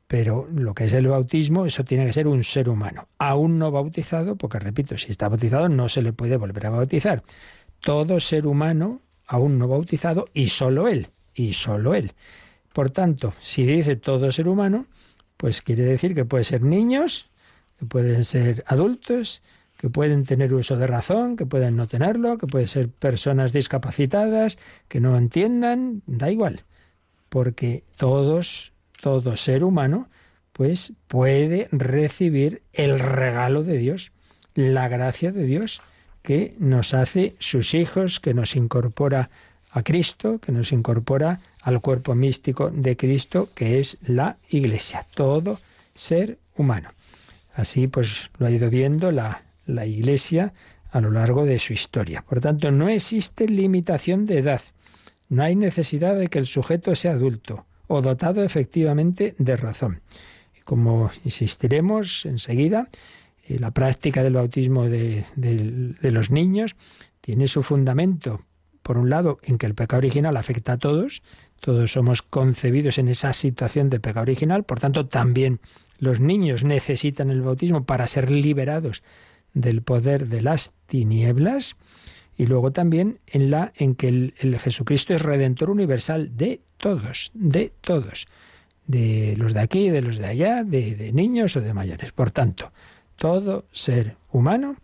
Pero 0.06 0.48
lo 0.52 0.74
que 0.74 0.84
es 0.84 0.92
el 0.92 1.06
bautismo, 1.06 1.66
eso 1.66 1.84
tiene 1.84 2.06
que 2.06 2.12
ser 2.12 2.26
un 2.26 2.42
ser 2.42 2.68
humano, 2.68 3.08
aún 3.18 3.58
no 3.58 3.70
bautizado, 3.70 4.34
porque 4.34 4.58
repito, 4.58 4.98
si 4.98 5.10
está 5.10 5.28
bautizado 5.28 5.68
no 5.68 5.88
se 5.88 6.02
le 6.02 6.12
puede 6.12 6.36
volver 6.36 6.66
a 6.66 6.70
bautizar. 6.70 7.22
Todo 7.80 8.18
ser 8.18 8.46
humano, 8.46 9.02
aún 9.26 9.58
no 9.58 9.68
bautizado, 9.68 10.26
y 10.34 10.48
solo 10.48 10.88
él, 10.88 11.08
y 11.32 11.52
solo 11.52 11.94
él. 11.94 12.12
Por 12.72 12.90
tanto, 12.90 13.34
si 13.38 13.64
dice 13.64 13.96
todo 13.96 14.32
ser 14.32 14.48
humano, 14.48 14.86
pues 15.36 15.62
quiere 15.62 15.84
decir 15.84 16.14
que 16.14 16.24
puede 16.24 16.44
ser 16.44 16.62
niños, 16.62 17.30
que 17.78 17.86
pueden 17.86 18.24
ser 18.24 18.64
adultos, 18.66 19.42
que 19.76 19.90
pueden 19.90 20.24
tener 20.24 20.52
uso 20.52 20.76
de 20.76 20.88
razón, 20.88 21.36
que 21.36 21.46
pueden 21.46 21.76
no 21.76 21.86
tenerlo, 21.86 22.36
que 22.36 22.46
pueden 22.48 22.66
ser 22.68 22.88
personas 22.88 23.52
discapacitadas, 23.52 24.58
que 24.88 25.00
no 25.00 25.16
entiendan, 25.16 26.02
da 26.06 26.30
igual 26.30 26.64
porque 27.30 27.84
todos, 27.96 28.72
todo 29.00 29.36
ser 29.36 29.64
humano, 29.64 30.08
pues 30.52 30.92
puede 31.08 31.68
recibir 31.72 32.60
el 32.74 32.98
regalo 32.98 33.62
de 33.62 33.78
Dios, 33.78 34.12
la 34.54 34.88
gracia 34.88 35.32
de 35.32 35.44
Dios, 35.44 35.80
que 36.22 36.54
nos 36.58 36.92
hace 36.92 37.34
sus 37.38 37.72
hijos, 37.72 38.20
que 38.20 38.34
nos 38.34 38.56
incorpora 38.56 39.30
a 39.70 39.82
Cristo, 39.82 40.38
que 40.38 40.52
nos 40.52 40.72
incorpora 40.72 41.40
al 41.62 41.80
cuerpo 41.80 42.14
místico 42.14 42.70
de 42.70 42.96
Cristo, 42.96 43.48
que 43.54 43.78
es 43.78 43.96
la 44.02 44.36
Iglesia, 44.50 45.06
todo 45.14 45.60
ser 45.94 46.38
humano. 46.56 46.90
Así 47.54 47.86
pues 47.86 48.30
lo 48.38 48.46
ha 48.46 48.50
ido 48.50 48.68
viendo 48.68 49.12
la, 49.12 49.44
la 49.66 49.86
Iglesia 49.86 50.52
a 50.90 51.00
lo 51.00 51.10
largo 51.10 51.46
de 51.46 51.58
su 51.58 51.72
historia. 51.72 52.22
Por 52.22 52.40
tanto, 52.40 52.70
no 52.70 52.88
existe 52.88 53.46
limitación 53.46 54.26
de 54.26 54.38
edad. 54.38 54.60
No 55.30 55.42
hay 55.42 55.56
necesidad 55.56 56.18
de 56.18 56.28
que 56.28 56.38
el 56.38 56.46
sujeto 56.46 56.94
sea 56.94 57.12
adulto 57.12 57.64
o 57.86 58.02
dotado 58.02 58.44
efectivamente 58.44 59.34
de 59.38 59.56
razón. 59.56 60.02
Y 60.54 60.60
como 60.60 61.10
insistiremos 61.24 62.26
enseguida, 62.26 62.88
eh, 63.48 63.58
la 63.58 63.70
práctica 63.70 64.22
del 64.22 64.34
bautismo 64.34 64.84
de, 64.84 65.24
de 65.36 66.10
los 66.10 66.30
niños 66.30 66.76
tiene 67.22 67.48
su 67.48 67.62
fundamento, 67.62 68.42
por 68.82 68.98
un 68.98 69.08
lado, 69.08 69.38
en 69.42 69.56
que 69.56 69.66
el 69.66 69.74
pecado 69.74 69.98
original 69.98 70.36
afecta 70.36 70.74
a 70.74 70.78
todos, 70.78 71.22
todos 71.60 71.92
somos 71.92 72.22
concebidos 72.22 72.98
en 72.98 73.08
esa 73.08 73.32
situación 73.32 73.90
de 73.90 74.00
pecado 74.00 74.22
original, 74.22 74.64
por 74.64 74.80
tanto 74.80 75.06
también 75.06 75.60
los 75.98 76.18
niños 76.18 76.64
necesitan 76.64 77.30
el 77.30 77.42
bautismo 77.42 77.84
para 77.84 78.06
ser 78.06 78.30
liberados 78.30 79.02
del 79.52 79.82
poder 79.82 80.28
de 80.28 80.40
las 80.40 80.72
tinieblas, 80.86 81.76
y 82.40 82.46
luego 82.46 82.72
también 82.72 83.18
en 83.26 83.50
la 83.50 83.70
en 83.76 83.94
que 83.94 84.08
el, 84.08 84.58
Jesucristo 84.58 85.12
es 85.12 85.20
redentor 85.20 85.68
universal 85.68 86.38
de 86.38 86.62
todos, 86.78 87.32
de 87.34 87.70
todos, 87.82 88.28
de 88.86 89.34
los 89.36 89.52
de 89.52 89.60
aquí, 89.60 89.90
de 89.90 90.00
los 90.00 90.16
de 90.16 90.24
allá, 90.24 90.64
de, 90.64 91.10
niños 91.12 91.54
o 91.56 91.60
de 91.60 91.74
mayores. 91.74 92.12
Por 92.12 92.30
tanto, 92.30 92.72
todo 93.16 93.66
ser 93.72 94.16
humano 94.32 94.76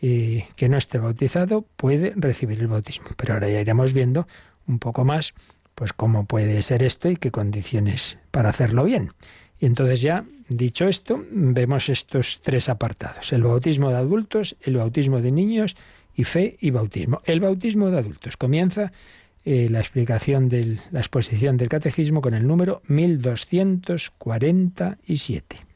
eh, 0.00 0.46
que 0.54 0.68
no 0.68 0.76
esté 0.76 0.98
bautizado 0.98 1.62
puede 1.74 2.12
recibir 2.14 2.60
el 2.60 2.68
bautismo. 2.68 3.08
Pero 3.16 3.34
ahora 3.34 3.48
ya 3.48 3.60
iremos 3.60 3.92
viendo 3.92 4.28
un 4.68 4.78
poco 4.78 5.04
más, 5.04 5.34
pues 5.74 5.92
cómo 5.92 6.26
puede 6.26 6.62
ser 6.62 6.84
esto 6.84 7.10
y 7.10 7.16
qué 7.16 7.32
condiciones 7.32 8.16
para 8.30 8.50
hacerlo 8.50 8.84
bien. 8.84 9.10
Y 9.58 9.66
entonces 9.66 10.02
ya, 10.02 10.24
dicho 10.48 10.86
esto, 10.86 11.20
vemos 11.32 11.88
estos 11.88 12.40
tres 12.42 12.68
apartados. 12.68 13.32
El 13.32 13.42
bautismo 13.42 13.90
de 13.90 13.96
adultos, 13.96 14.54
el 14.60 14.76
bautismo 14.76 15.20
de 15.20 15.32
niños 15.32 15.74
y 16.14 16.24
fe 16.24 16.56
y 16.60 16.70
bautismo. 16.70 17.20
El 17.24 17.40
bautismo 17.40 17.90
de 17.90 17.98
adultos 17.98 18.36
comienza 18.36 18.92
eh, 19.44 19.68
la 19.70 19.80
explicación 19.80 20.48
de 20.48 20.78
la 20.90 21.00
exposición 21.00 21.56
del 21.56 21.68
catecismo 21.68 22.20
con 22.20 22.34
el 22.34 22.46
número 22.46 22.82
1247. 22.86 25.66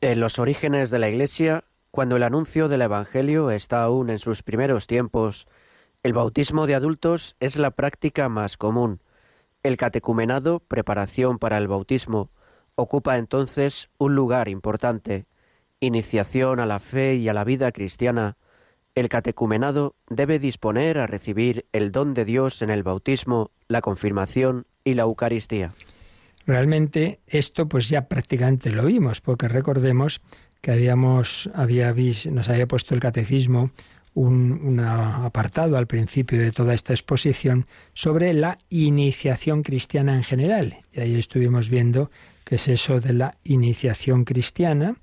En 0.00 0.20
los 0.20 0.38
orígenes 0.38 0.90
de 0.90 0.98
la 0.98 1.08
Iglesia, 1.08 1.64
cuando 1.90 2.16
el 2.16 2.22
anuncio 2.22 2.68
del 2.68 2.82
Evangelio 2.82 3.50
está 3.50 3.82
aún 3.82 4.10
en 4.10 4.18
sus 4.18 4.42
primeros 4.42 4.86
tiempos, 4.86 5.46
el 6.02 6.12
bautismo 6.12 6.66
de 6.66 6.74
adultos 6.74 7.36
es 7.40 7.56
la 7.56 7.70
práctica 7.70 8.28
más 8.28 8.56
común. 8.56 9.00
El 9.62 9.76
catecumenado, 9.76 10.60
preparación 10.60 11.38
para 11.38 11.56
el 11.56 11.66
bautismo, 11.66 12.30
ocupa 12.74 13.16
entonces 13.16 13.88
un 13.96 14.14
lugar 14.14 14.48
importante, 14.48 15.26
iniciación 15.80 16.60
a 16.60 16.66
la 16.66 16.80
fe 16.80 17.14
y 17.14 17.28
a 17.28 17.34
la 17.34 17.44
vida 17.44 17.72
cristiana, 17.72 18.36
el 18.94 19.08
catecumenado 19.08 19.96
debe 20.08 20.38
disponer 20.38 20.98
a 20.98 21.06
recibir 21.06 21.66
el 21.72 21.92
don 21.92 22.14
de 22.14 22.24
Dios 22.24 22.62
en 22.62 22.70
el 22.70 22.82
bautismo, 22.82 23.50
la 23.68 23.80
confirmación 23.80 24.66
y 24.84 24.94
la 24.94 25.02
Eucaristía. 25.02 25.72
Realmente 26.46 27.20
esto 27.26 27.68
pues 27.68 27.88
ya 27.88 28.06
prácticamente 28.06 28.70
lo 28.70 28.84
vimos, 28.84 29.20
porque 29.20 29.48
recordemos 29.48 30.20
que 30.60 30.72
habíamos 30.72 31.50
había 31.54 31.92
nos 32.30 32.48
había 32.48 32.68
puesto 32.68 32.94
el 32.94 33.00
catecismo 33.00 33.70
un, 34.14 34.60
un, 34.62 34.80
apartado 34.80 35.76
al 35.76 35.88
principio 35.88 36.40
de 36.40 36.52
toda 36.52 36.72
esta 36.72 36.92
exposición 36.92 37.66
sobre 37.94 38.32
la 38.32 38.58
iniciación 38.68 39.62
cristiana 39.62 40.14
en 40.14 40.22
general. 40.22 40.76
Y 40.92 41.00
ahí 41.00 41.14
estuvimos 41.16 41.68
viendo 41.68 42.10
qué 42.44 42.56
es 42.56 42.68
eso 42.68 43.00
de 43.00 43.12
la 43.12 43.36
iniciación 43.42 44.24
cristiana 44.24 44.96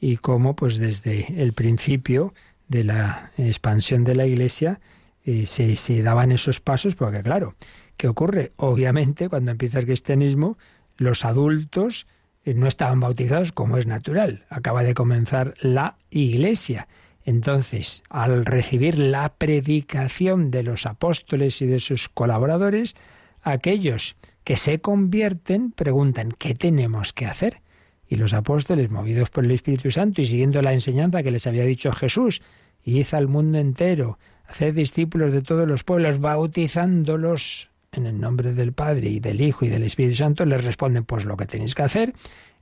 y 0.00 0.16
cómo 0.16 0.56
pues 0.56 0.78
desde 0.78 1.42
el 1.42 1.52
principio 1.52 2.32
de 2.68 2.84
la 2.84 3.32
expansión 3.36 4.04
de 4.04 4.14
la 4.14 4.26
Iglesia 4.26 4.80
eh, 5.24 5.46
se, 5.46 5.76
se 5.76 6.02
daban 6.02 6.32
esos 6.32 6.60
pasos, 6.60 6.94
porque 6.94 7.22
claro, 7.22 7.54
¿qué 7.96 8.08
ocurre? 8.08 8.52
Obviamente 8.56 9.28
cuando 9.28 9.50
empieza 9.50 9.78
el 9.78 9.86
cristianismo, 9.86 10.56
los 10.96 11.24
adultos 11.24 12.06
eh, 12.44 12.54
no 12.54 12.66
estaban 12.66 13.00
bautizados 13.00 13.52
como 13.52 13.76
es 13.76 13.86
natural. 13.86 14.44
Acaba 14.48 14.82
de 14.82 14.94
comenzar 14.94 15.54
la 15.60 15.96
Iglesia. 16.10 16.88
Entonces, 17.24 18.04
al 18.08 18.46
recibir 18.46 18.98
la 18.98 19.34
predicación 19.34 20.52
de 20.52 20.62
los 20.62 20.86
apóstoles 20.86 21.60
y 21.60 21.66
de 21.66 21.80
sus 21.80 22.08
colaboradores, 22.08 22.94
aquellos 23.42 24.14
que 24.44 24.56
se 24.56 24.80
convierten 24.80 25.72
preguntan, 25.72 26.30
¿qué 26.30 26.54
tenemos 26.54 27.12
que 27.12 27.26
hacer? 27.26 27.62
Y 28.08 28.16
los 28.16 28.34
apóstoles, 28.34 28.90
movidos 28.90 29.30
por 29.30 29.44
el 29.44 29.50
Espíritu 29.50 29.90
Santo 29.90 30.20
y 30.20 30.26
siguiendo 30.26 30.62
la 30.62 30.72
enseñanza 30.72 31.22
que 31.22 31.30
les 31.30 31.46
había 31.46 31.64
dicho 31.64 31.92
Jesús, 31.92 32.42
id 32.84 33.06
al 33.12 33.28
mundo 33.28 33.58
entero, 33.58 34.18
haced 34.46 34.74
discípulos 34.74 35.32
de 35.32 35.42
todos 35.42 35.66
los 35.66 35.82
pueblos, 35.82 36.20
bautizándolos 36.20 37.70
en 37.92 38.06
el 38.06 38.20
nombre 38.20 38.52
del 38.52 38.72
Padre 38.72 39.08
y 39.08 39.20
del 39.20 39.40
Hijo 39.40 39.64
y 39.64 39.68
del 39.68 39.82
Espíritu 39.82 40.16
Santo, 40.16 40.44
les 40.44 40.64
responden, 40.64 41.04
pues 41.04 41.24
lo 41.24 41.36
que 41.36 41.46
tenéis 41.46 41.74
que 41.74 41.82
hacer 41.82 42.14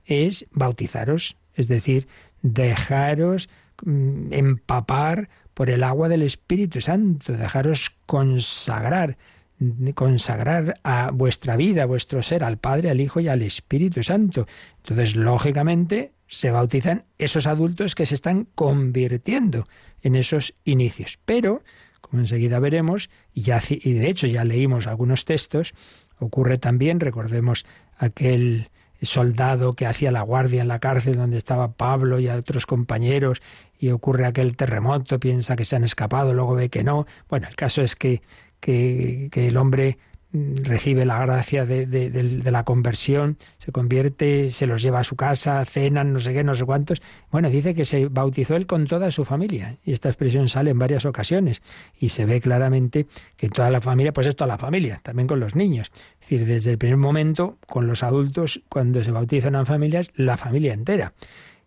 es 0.05 0.45
bautizaros, 0.51 1.37
es 1.53 1.67
decir, 1.67 2.07
dejaros 2.41 3.49
mm, 3.83 4.33
empapar 4.33 5.29
por 5.53 5.69
el 5.69 5.83
agua 5.83 6.09
del 6.09 6.21
Espíritu 6.21 6.81
Santo, 6.81 7.33
dejaros 7.33 7.95
consagrar, 8.05 9.17
consagrar 9.93 10.79
a 10.83 11.11
vuestra 11.11 11.55
vida, 11.55 11.83
a 11.83 11.85
vuestro 11.85 12.21
ser, 12.21 12.43
al 12.43 12.57
Padre, 12.57 12.89
al 12.89 13.01
Hijo 13.01 13.19
y 13.19 13.27
al 13.27 13.41
Espíritu 13.41 14.03
Santo. 14.03 14.47
Entonces, 14.77 15.15
lógicamente, 15.15 16.11
se 16.27 16.51
bautizan 16.51 17.05
esos 17.17 17.47
adultos 17.47 17.95
que 17.95 18.05
se 18.05 18.15
están 18.15 18.47
convirtiendo 18.55 19.67
en 20.01 20.15
esos 20.15 20.55
inicios. 20.65 21.19
Pero, 21.25 21.63
como 22.01 22.21
enseguida 22.21 22.59
veremos, 22.59 23.09
y, 23.33 23.43
y 23.69 23.93
de 23.93 24.09
hecho 24.09 24.27
ya 24.27 24.43
leímos 24.43 24.87
algunos 24.87 25.25
textos, 25.25 25.73
ocurre 26.19 26.57
también, 26.57 26.99
recordemos 26.99 27.65
aquel 27.97 28.69
soldado 29.01 29.75
que 29.75 29.85
hacía 29.85 30.11
la 30.11 30.21
guardia 30.21 30.61
en 30.61 30.67
la 30.67 30.79
cárcel 30.79 31.17
donde 31.17 31.37
estaba 31.37 31.73
Pablo 31.73 32.19
y 32.19 32.27
otros 32.29 32.65
compañeros 32.65 33.41
y 33.77 33.89
ocurre 33.89 34.25
aquel 34.25 34.55
terremoto, 34.55 35.19
piensa 35.19 35.55
que 35.55 35.65
se 35.65 35.75
han 35.75 35.83
escapado, 35.83 36.33
luego 36.33 36.55
ve 36.55 36.69
que 36.69 36.83
no. 36.83 37.05
Bueno, 37.29 37.47
el 37.47 37.55
caso 37.55 37.81
es 37.81 37.95
que 37.95 38.21
que, 38.65 39.47
el 39.47 39.57
hombre 39.57 39.97
mm, 40.31 40.55
recibe 40.63 41.05
la 41.05 41.19
gracia 41.19 41.65
de, 41.65 42.41
la 42.43 42.63
conversión, 42.63 43.37
se 43.59 43.71
convierte, 43.71 44.49
se 44.49 44.65
los 44.65 44.81
lleva 44.81 44.99
a 44.99 45.03
su 45.03 45.15
casa, 45.15 45.63
cenan, 45.65 46.13
no 46.13 46.19
sé 46.19 46.33
qué, 46.33 46.43
no 46.43 46.55
sé 46.55 46.65
cuántos. 46.65 47.01
Bueno, 47.31 47.49
dice 47.49 47.75
que 47.75 47.85
se 47.85 48.07
bautizó 48.07 48.55
él 48.55 48.65
con 48.65 48.87
toda 48.87 49.11
su 49.11 49.23
familia. 49.23 49.77
Y 49.83 49.91
esta 49.91 50.09
expresión 50.09 50.49
sale 50.49 50.71
en 50.71 50.79
varias 50.79 51.05
ocasiones. 51.05 51.61
Y 51.99 52.09
se 52.09 52.25
ve 52.25 52.41
claramente 52.41 53.05
que 53.37 53.49
toda 53.49 53.69
la 53.69 53.81
familia, 53.81 54.13
pues 54.13 54.27
es 54.27 54.35
toda 54.35 54.47
la 54.47 54.57
familia, 54.57 54.99
también 55.03 55.27
con 55.27 55.39
los 55.39 55.55
niños. 55.55 55.91
Es 56.21 56.29
decir, 56.29 56.45
desde 56.47 56.71
el 56.71 56.77
primer 56.79 56.97
momento, 56.97 57.59
con 57.67 57.85
los 57.85 58.01
adultos, 58.01 58.63
cuando 58.67 59.03
se 59.03 59.11
bautizan 59.11 59.53
en 59.55 59.65
familias, 59.67 60.11
la 60.15 60.37
familia 60.37 60.73
entera. 60.73 61.13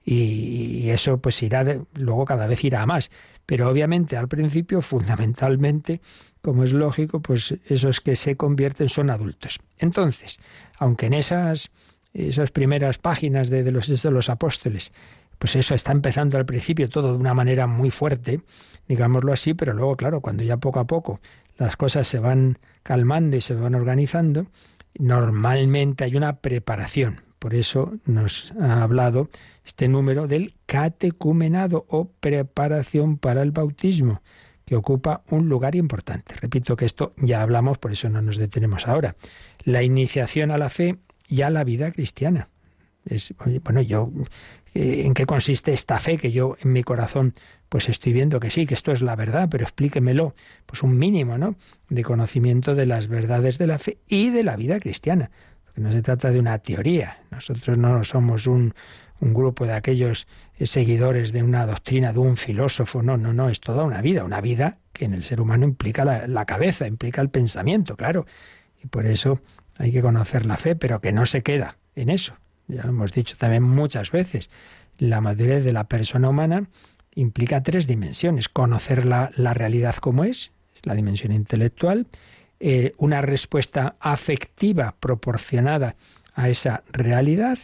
Y, 0.04 0.88
eso 0.88 1.18
pues 1.18 1.42
irá, 1.42 1.64
luego 1.94 2.24
cada 2.24 2.46
vez 2.46 2.64
irá 2.64 2.82
a 2.82 2.86
más. 2.86 3.10
Pero 3.44 3.68
obviamente 3.68 4.16
al 4.16 4.28
principio, 4.28 4.80
fundamentalmente, 4.82 6.00
como 6.42 6.64
es 6.64 6.72
lógico, 6.72 7.20
pues 7.20 7.54
esos 7.66 8.00
que 8.00 8.16
se 8.16 8.36
convierten 8.36 8.88
son 8.88 9.10
adultos. 9.10 9.58
Entonces, 9.78 10.38
aunque 10.78 11.06
en 11.06 11.14
esas, 11.14 11.70
esas 12.12 12.50
primeras 12.50 12.98
páginas 12.98 13.50
de, 13.50 13.70
los 13.70 14.02
de 14.02 14.10
los 14.10 14.28
apóstoles, 14.28 14.92
pues 15.38 15.56
eso 15.56 15.74
está 15.74 15.92
empezando 15.92 16.36
al 16.36 16.46
principio 16.46 16.88
todo 16.88 17.12
de 17.12 17.18
una 17.18 17.34
manera 17.34 17.66
muy 17.66 17.90
fuerte, 17.90 18.42
digámoslo 18.88 19.32
así, 19.32 19.54
pero 19.54 19.72
luego, 19.72 19.96
claro, 19.96 20.20
cuando 20.20 20.42
ya 20.42 20.56
poco 20.56 20.80
a 20.80 20.86
poco 20.86 21.20
las 21.56 21.76
cosas 21.76 22.06
se 22.06 22.18
van 22.18 22.58
calmando 22.82 23.36
y 23.36 23.40
se 23.40 23.54
van 23.54 23.74
organizando, 23.74 24.46
normalmente 24.94 26.04
hay 26.04 26.16
una 26.16 26.36
preparación. 26.36 27.22
Por 27.38 27.54
eso 27.54 27.94
nos 28.04 28.52
ha 28.60 28.82
hablado 28.82 29.28
este 29.64 29.86
número 29.86 30.26
del 30.26 30.54
catecumenado 30.66 31.84
o 31.88 32.10
preparación 32.20 33.16
para 33.16 33.42
el 33.42 33.52
bautismo 33.52 34.22
que 34.68 34.76
ocupa 34.76 35.22
un 35.30 35.48
lugar 35.48 35.74
importante. 35.74 36.34
Repito 36.40 36.76
que 36.76 36.84
esto 36.84 37.14
ya 37.16 37.40
hablamos, 37.40 37.78
por 37.78 37.92
eso 37.92 38.10
no 38.10 38.20
nos 38.20 38.36
detenemos 38.36 38.86
ahora. 38.86 39.16
La 39.64 39.82
iniciación 39.82 40.50
a 40.50 40.58
la 40.58 40.68
fe 40.68 40.98
y 41.26 41.40
a 41.40 41.48
la 41.48 41.64
vida 41.64 41.90
cristiana. 41.90 42.50
Es, 43.06 43.34
bueno, 43.64 43.80
yo, 43.80 44.10
eh, 44.74 45.04
¿en 45.06 45.14
qué 45.14 45.24
consiste 45.24 45.72
esta 45.72 45.98
fe 45.98 46.18
que 46.18 46.32
yo 46.32 46.56
en 46.60 46.72
mi 46.72 46.82
corazón 46.82 47.32
pues 47.70 47.88
estoy 47.88 48.12
viendo 48.12 48.40
que 48.40 48.50
sí, 48.50 48.66
que 48.66 48.74
esto 48.74 48.92
es 48.92 49.00
la 49.00 49.16
verdad, 49.16 49.48
pero 49.50 49.64
explíquemelo, 49.64 50.34
pues 50.66 50.82
un 50.82 50.98
mínimo, 50.98 51.38
¿no? 51.38 51.56
De 51.88 52.02
conocimiento 52.02 52.74
de 52.74 52.86
las 52.86 53.08
verdades 53.08 53.56
de 53.56 53.66
la 53.66 53.78
fe 53.78 53.98
y 54.06 54.30
de 54.30 54.44
la 54.44 54.56
vida 54.56 54.80
cristiana. 54.80 55.30
Porque 55.64 55.80
no 55.80 55.92
se 55.92 56.02
trata 56.02 56.30
de 56.30 56.40
una 56.40 56.58
teoría. 56.58 57.22
Nosotros 57.30 57.76
no 57.78 58.04
somos 58.04 58.46
un, 58.46 58.74
un 59.20 59.34
grupo 59.34 59.66
de 59.66 59.72
aquellos 59.72 60.26
eh, 60.58 60.66
seguidores 60.66 61.32
de 61.32 61.42
una 61.42 61.66
doctrina, 61.66 62.12
de 62.12 62.18
un 62.18 62.36
filósofo. 62.36 63.02
No, 63.02 63.16
no, 63.16 63.32
no, 63.32 63.48
es 63.48 63.60
toda 63.60 63.84
una 63.84 64.00
vida, 64.00 64.24
una 64.24 64.40
vida 64.40 64.78
que 64.92 65.04
en 65.04 65.14
el 65.14 65.22
ser 65.22 65.40
humano 65.40 65.64
implica 65.64 66.04
la, 66.04 66.44
cabeza, 66.44 66.86
implica 66.86 67.20
el 67.20 67.30
pensamiento, 67.30 67.96
claro. 67.96 68.26
Y 68.82 68.86
por 68.86 69.06
eso 69.06 69.40
hay 69.76 69.92
que 69.92 70.02
conocer 70.02 70.46
la 70.46 70.56
fe, 70.56 70.76
pero 70.76 71.00
que 71.00 71.12
no 71.12 71.26
se 71.26 71.42
queda 71.42 71.78
en 71.94 72.10
eso. 72.10 72.34
Ya 72.66 72.82
lo 72.82 72.90
hemos 72.90 73.12
dicho 73.12 73.36
también 73.38 73.62
muchas 73.62 74.10
veces. 74.10 74.50
La 74.98 75.20
madurez 75.20 75.64
de 75.64 75.72
la 75.72 75.84
persona 75.84 76.28
humana 76.28 76.68
implica 77.14 77.62
tres 77.62 77.86
dimensiones. 77.86 78.48
Conocer 78.48 79.04
la, 79.04 79.30
realidad 79.54 79.96
como 79.96 80.24
es, 80.24 80.52
es 80.74 80.84
la 80.84 80.94
dimensión 80.94 81.32
intelectual, 81.32 82.06
eh, 82.60 82.92
una 82.98 83.22
respuesta 83.22 83.96
afectiva 84.00 84.96
proporcionada 84.98 85.96
a 86.34 86.48
esa 86.48 86.82
realidad 86.92 87.58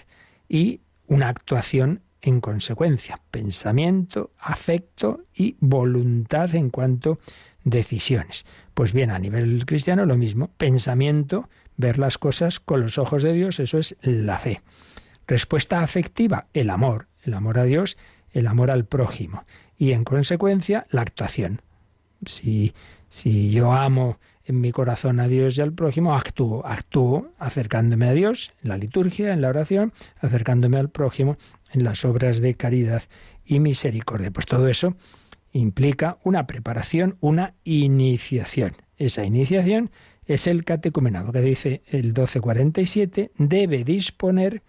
y 0.48 0.80
una 1.06 1.28
actuación 1.28 2.02
en 2.20 2.40
consecuencia, 2.40 3.20
pensamiento, 3.30 4.30
afecto 4.38 5.24
y 5.34 5.56
voluntad 5.60 6.54
en 6.54 6.70
cuanto 6.70 7.18
decisiones. 7.64 8.46
Pues 8.72 8.92
bien, 8.92 9.10
a 9.10 9.18
nivel 9.18 9.66
cristiano 9.66 10.06
lo 10.06 10.16
mismo, 10.16 10.50
pensamiento, 10.56 11.48
ver 11.76 11.98
las 11.98 12.18
cosas 12.18 12.60
con 12.60 12.80
los 12.80 12.98
ojos 12.98 13.22
de 13.22 13.32
Dios, 13.32 13.60
eso 13.60 13.78
es 13.78 13.96
la 14.00 14.38
fe. 14.38 14.62
Respuesta 15.26 15.80
afectiva, 15.80 16.46
el 16.54 16.70
amor, 16.70 17.08
el 17.22 17.34
amor 17.34 17.58
a 17.58 17.64
Dios, 17.64 17.96
el 18.32 18.46
amor 18.46 18.70
al 18.70 18.84
prójimo 18.84 19.44
y 19.76 19.92
en 19.92 20.04
consecuencia 20.04 20.86
la 20.90 21.02
actuación. 21.02 21.62
Si, 22.26 22.74
si 23.08 23.50
yo 23.50 23.72
amo 23.72 24.18
en 24.44 24.60
mi 24.60 24.72
corazón 24.72 25.20
a 25.20 25.28
Dios 25.28 25.56
y 25.56 25.62
al 25.62 25.72
prójimo, 25.72 26.14
actúo, 26.14 26.66
actúo 26.66 27.28
acercándome 27.38 28.08
a 28.08 28.12
Dios 28.12 28.52
en 28.62 28.68
la 28.68 28.78
liturgia, 28.78 29.32
en 29.32 29.40
la 29.40 29.48
oración, 29.48 29.92
acercándome 30.20 30.78
al 30.78 30.90
prójimo 30.90 31.36
en 31.72 31.84
las 31.84 32.04
obras 32.04 32.40
de 32.40 32.54
caridad 32.54 33.02
y 33.44 33.60
misericordia. 33.60 34.30
Pues 34.30 34.46
todo 34.46 34.68
eso 34.68 34.96
implica 35.52 36.18
una 36.24 36.46
preparación, 36.46 37.16
una 37.20 37.54
iniciación. 37.64 38.76
Esa 38.96 39.24
iniciación 39.24 39.90
es 40.26 40.46
el 40.46 40.64
catecumenado 40.64 41.32
que 41.32 41.40
dice 41.40 41.82
el 41.86 42.06
1247, 42.06 43.30
debe 43.38 43.84
disponer 43.84 44.62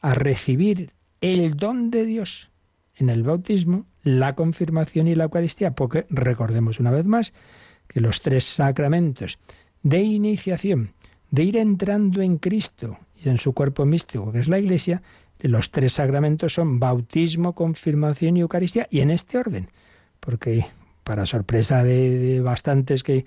a 0.00 0.14
recibir 0.14 0.92
el 1.20 1.56
don 1.56 1.90
de 1.90 2.04
Dios 2.04 2.50
en 2.94 3.08
el 3.08 3.22
bautismo, 3.22 3.86
la 4.02 4.34
confirmación 4.34 5.06
y 5.06 5.14
la 5.14 5.24
Eucaristía, 5.24 5.72
porque 5.72 6.06
recordemos 6.10 6.80
una 6.80 6.90
vez 6.90 7.04
más 7.04 7.32
que 7.88 8.00
los 8.00 8.20
tres 8.20 8.44
sacramentos 8.44 9.38
de 9.82 10.00
iniciación, 10.00 10.92
de 11.30 11.42
ir 11.42 11.56
entrando 11.56 12.22
en 12.22 12.38
Cristo 12.38 12.98
y 13.22 13.28
en 13.28 13.38
su 13.38 13.52
cuerpo 13.52 13.84
místico, 13.84 14.30
que 14.30 14.38
es 14.38 14.48
la 14.48 14.58
Iglesia, 14.58 15.02
los 15.40 15.70
tres 15.70 15.94
sacramentos 15.94 16.54
son 16.54 16.80
bautismo, 16.80 17.54
confirmación 17.54 18.36
y 18.36 18.40
Eucaristía, 18.40 18.88
y 18.90 19.00
en 19.00 19.10
este 19.10 19.38
orden, 19.38 19.70
porque 20.20 20.66
para 21.04 21.26
sorpresa 21.26 21.84
de, 21.84 22.40
bastantes 22.40 23.02
que 23.02 23.24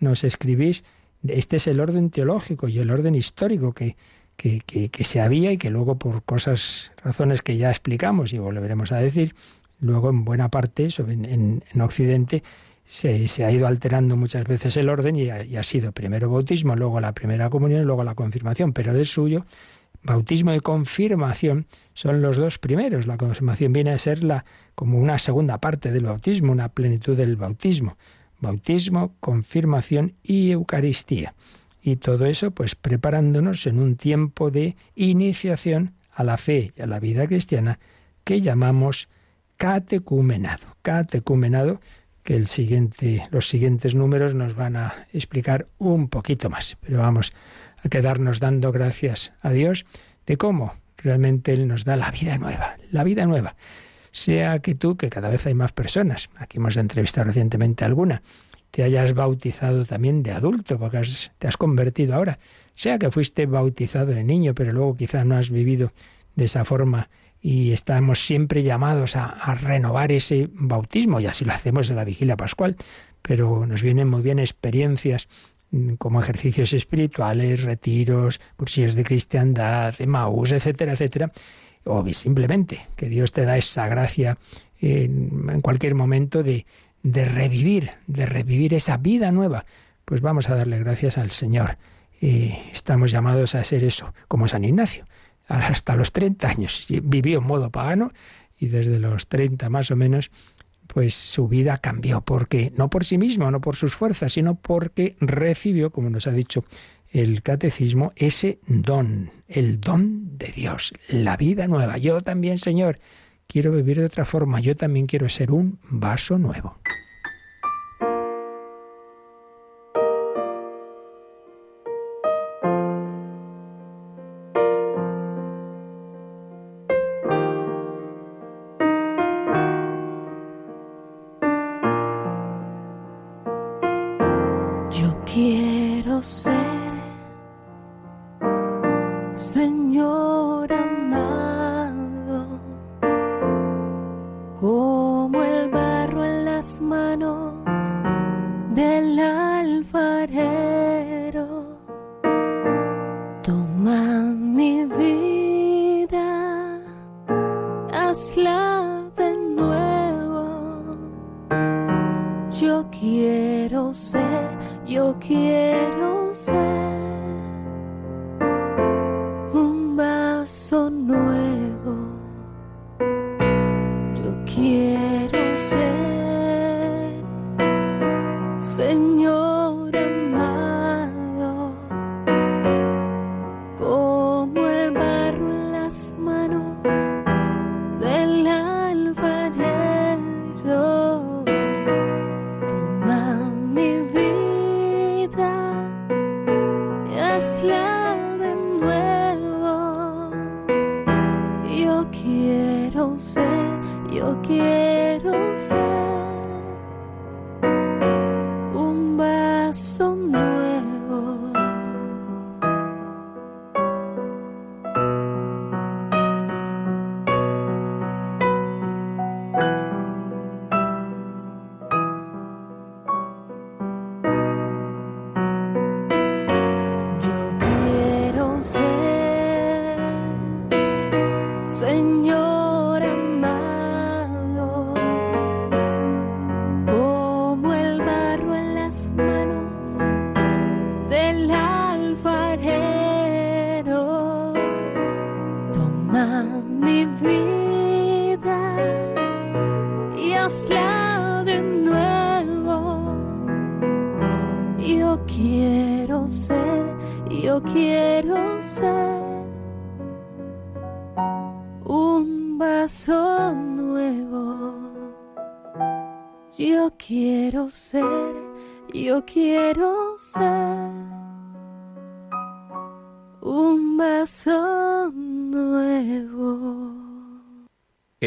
nos 0.00 0.24
escribís, 0.24 0.84
este 1.26 1.56
es 1.56 1.66
el 1.68 1.80
orden 1.80 2.10
teológico 2.10 2.68
y 2.68 2.78
el 2.78 2.90
orden 2.90 3.14
histórico 3.14 3.72
que, 3.72 3.96
que, 4.36 4.60
que, 4.60 5.04
se 5.04 5.20
había 5.20 5.52
y 5.52 5.58
que 5.58 5.70
luego 5.70 5.98
por 5.98 6.24
cosas, 6.24 6.90
razones 7.02 7.42
que 7.42 7.56
ya 7.56 7.70
explicamos 7.70 8.32
y 8.32 8.38
volveremos 8.38 8.90
a 8.90 8.96
decir, 8.96 9.36
luego 9.80 10.10
en 10.10 10.24
buena 10.24 10.48
parte, 10.48 10.88
en, 10.98 11.62
en 11.72 11.80
Occidente, 11.80 12.42
se, 12.84 13.44
ha 13.44 13.50
ido 13.50 13.66
alterando 13.66 14.16
muchas 14.16 14.44
veces 14.44 14.76
el 14.76 14.88
orden 14.88 15.16
y 15.16 15.30
ha, 15.30 15.62
sido 15.62 15.92
primero 15.92 16.30
bautismo, 16.30 16.76
luego 16.76 17.00
la 17.00 17.12
primera 17.12 17.48
comunión 17.50 17.84
luego 17.84 18.04
la 18.04 18.14
confirmación, 18.14 18.72
pero 18.72 18.92
del 18.92 19.06
suyo, 19.06 19.46
bautismo 20.02 20.52
y 20.54 20.60
confirmación 20.60 21.66
son 21.94 22.20
los 22.20 22.36
dos 22.36 22.58
primeros. 22.58 23.06
La 23.06 23.16
confirmación 23.16 23.72
viene 23.72 23.92
a 23.92 23.98
ser 23.98 24.22
la, 24.22 24.44
como 24.74 24.98
una 24.98 25.18
segunda 25.18 25.58
parte 25.58 25.90
del 25.90 26.04
bautismo, 26.04 26.52
una 26.52 26.68
plenitud 26.68 27.16
del 27.16 27.36
bautismo. 27.36 27.96
Bautismo, 28.40 29.14
confirmación 29.20 30.14
y 30.22 30.50
Eucaristía. 30.50 31.34
Y 31.80 31.96
todo 31.96 32.26
eso, 32.26 32.50
pues 32.50 32.74
preparándonos 32.74 33.66
en 33.66 33.78
un 33.78 33.96
tiempo 33.96 34.50
de 34.50 34.76
iniciación 34.94 35.94
a 36.12 36.24
la 36.24 36.36
fe 36.36 36.72
y 36.76 36.82
a 36.82 36.86
la 36.86 37.00
vida 37.00 37.26
cristiana 37.26 37.78
que 38.24 38.40
llamamos 38.40 39.08
catecumenado. 39.56 40.76
Catecumenado 40.82 41.80
que 42.22 42.36
el 42.36 42.46
siguiente, 42.46 43.26
los 43.30 43.48
siguientes 43.48 43.94
números 43.94 44.34
nos 44.34 44.54
van 44.54 44.76
a 44.76 45.06
explicar 45.12 45.66
un 45.78 46.08
poquito 46.08 46.50
más. 46.50 46.76
Pero 46.80 46.98
vamos 46.98 47.32
a 47.84 47.88
quedarnos 47.88 48.40
dando 48.40 48.72
gracias 48.72 49.32
a 49.40 49.50
Dios 49.50 49.86
de 50.26 50.36
cómo 50.36 50.74
realmente 50.96 51.52
Él 51.52 51.66
nos 51.66 51.84
da 51.84 51.96
la 51.96 52.10
vida 52.10 52.38
nueva, 52.38 52.76
la 52.90 53.04
vida 53.04 53.26
nueva. 53.26 53.56
Sea 54.12 54.58
que 54.60 54.74
tú, 54.74 54.96
que 54.96 55.10
cada 55.10 55.30
vez 55.30 55.46
hay 55.46 55.54
más 55.54 55.72
personas, 55.72 56.28
aquí 56.36 56.58
hemos 56.58 56.76
entrevistado 56.76 57.26
recientemente 57.26 57.84
a 57.84 57.86
alguna, 57.86 58.22
te 58.70 58.82
hayas 58.82 59.14
bautizado 59.14 59.84
también 59.84 60.22
de 60.22 60.32
adulto, 60.32 60.78
porque 60.78 61.02
te 61.38 61.48
has 61.48 61.56
convertido 61.56 62.14
ahora, 62.14 62.38
sea 62.74 62.98
que 62.98 63.10
fuiste 63.10 63.46
bautizado 63.46 64.06
de 64.06 64.22
niño, 64.22 64.54
pero 64.54 64.72
luego 64.72 64.96
quizá 64.96 65.24
no 65.24 65.36
has 65.36 65.50
vivido 65.50 65.92
de 66.36 66.44
esa 66.44 66.64
forma 66.64 67.10
y 67.42 67.72
estamos 67.72 68.24
siempre 68.24 68.62
llamados 68.62 69.16
a, 69.16 69.54
renovar 69.56 70.12
ese 70.12 70.48
bautismo, 70.52 71.18
y 71.18 71.26
así 71.26 71.44
lo 71.44 71.52
hacemos 71.52 71.90
en 71.90 71.96
la 71.96 72.04
vigilia 72.04 72.36
pascual, 72.36 72.76
pero 73.20 73.66
nos 73.66 73.82
vienen 73.82 74.08
muy 74.08 74.22
bien 74.22 74.38
experiencias 74.38 75.26
mm, 75.72 75.94
como 75.94 76.20
ejercicios 76.20 76.72
espirituales, 76.72 77.64
retiros, 77.64 78.40
cursillos 78.56 78.94
de 78.94 79.02
cristiandad, 79.02 79.94
Maús, 80.06 80.52
etcétera, 80.52 80.92
etcétera, 80.92 81.32
o 81.84 82.08
simplemente 82.10 82.86
que 82.94 83.08
Dios 83.08 83.32
te 83.32 83.44
da 83.44 83.58
esa 83.58 83.88
gracia 83.88 84.38
en, 84.80 85.60
cualquier 85.62 85.96
momento 85.96 86.44
de, 86.44 86.64
de 87.02 87.24
revivir, 87.24 87.90
de 88.06 88.24
revivir 88.24 88.72
esa 88.74 88.98
vida 88.98 89.32
nueva. 89.32 89.64
Pues 90.04 90.20
vamos 90.20 90.48
a 90.48 90.54
darle 90.54 90.78
gracias 90.78 91.18
al 91.18 91.32
Señor. 91.32 91.76
y 92.20 92.54
estamos 92.72 93.10
llamados 93.10 93.56
a 93.56 93.64
ser 93.64 93.82
eso, 93.82 94.14
como 94.28 94.46
San 94.46 94.62
Ignacio 94.62 95.06
hasta 95.46 95.96
los 95.96 96.12
30 96.12 96.48
años. 96.48 96.86
Vivió 97.02 97.38
en 97.38 97.46
modo 97.46 97.70
pagano 97.70 98.12
y 98.58 98.68
desde 98.68 98.98
los 98.98 99.26
30 99.26 99.68
más 99.70 99.90
o 99.90 99.96
menos, 99.96 100.30
pues 100.86 101.14
su 101.14 101.48
vida 101.48 101.78
cambió, 101.78 102.20
porque 102.20 102.72
no 102.76 102.90
por 102.90 103.04
sí 103.04 103.18
mismo, 103.18 103.50
no 103.50 103.60
por 103.60 103.76
sus 103.76 103.94
fuerzas, 103.94 104.34
sino 104.34 104.54
porque 104.54 105.16
recibió, 105.20 105.90
como 105.90 106.10
nos 106.10 106.26
ha 106.26 106.32
dicho 106.32 106.64
el 107.08 107.42
catecismo, 107.42 108.12
ese 108.16 108.58
don, 108.66 109.30
el 109.48 109.80
don 109.80 110.38
de 110.38 110.48
Dios, 110.48 110.94
la 111.08 111.36
vida 111.36 111.68
nueva. 111.68 111.98
Yo 111.98 112.20
también, 112.20 112.58
Señor, 112.58 113.00
quiero 113.46 113.72
vivir 113.72 113.98
de 113.98 114.06
otra 114.06 114.24
forma, 114.24 114.60
yo 114.60 114.76
también 114.76 115.06
quiero 115.06 115.28
ser 115.28 115.50
un 115.50 115.78
vaso 115.90 116.38
nuevo. 116.38 116.78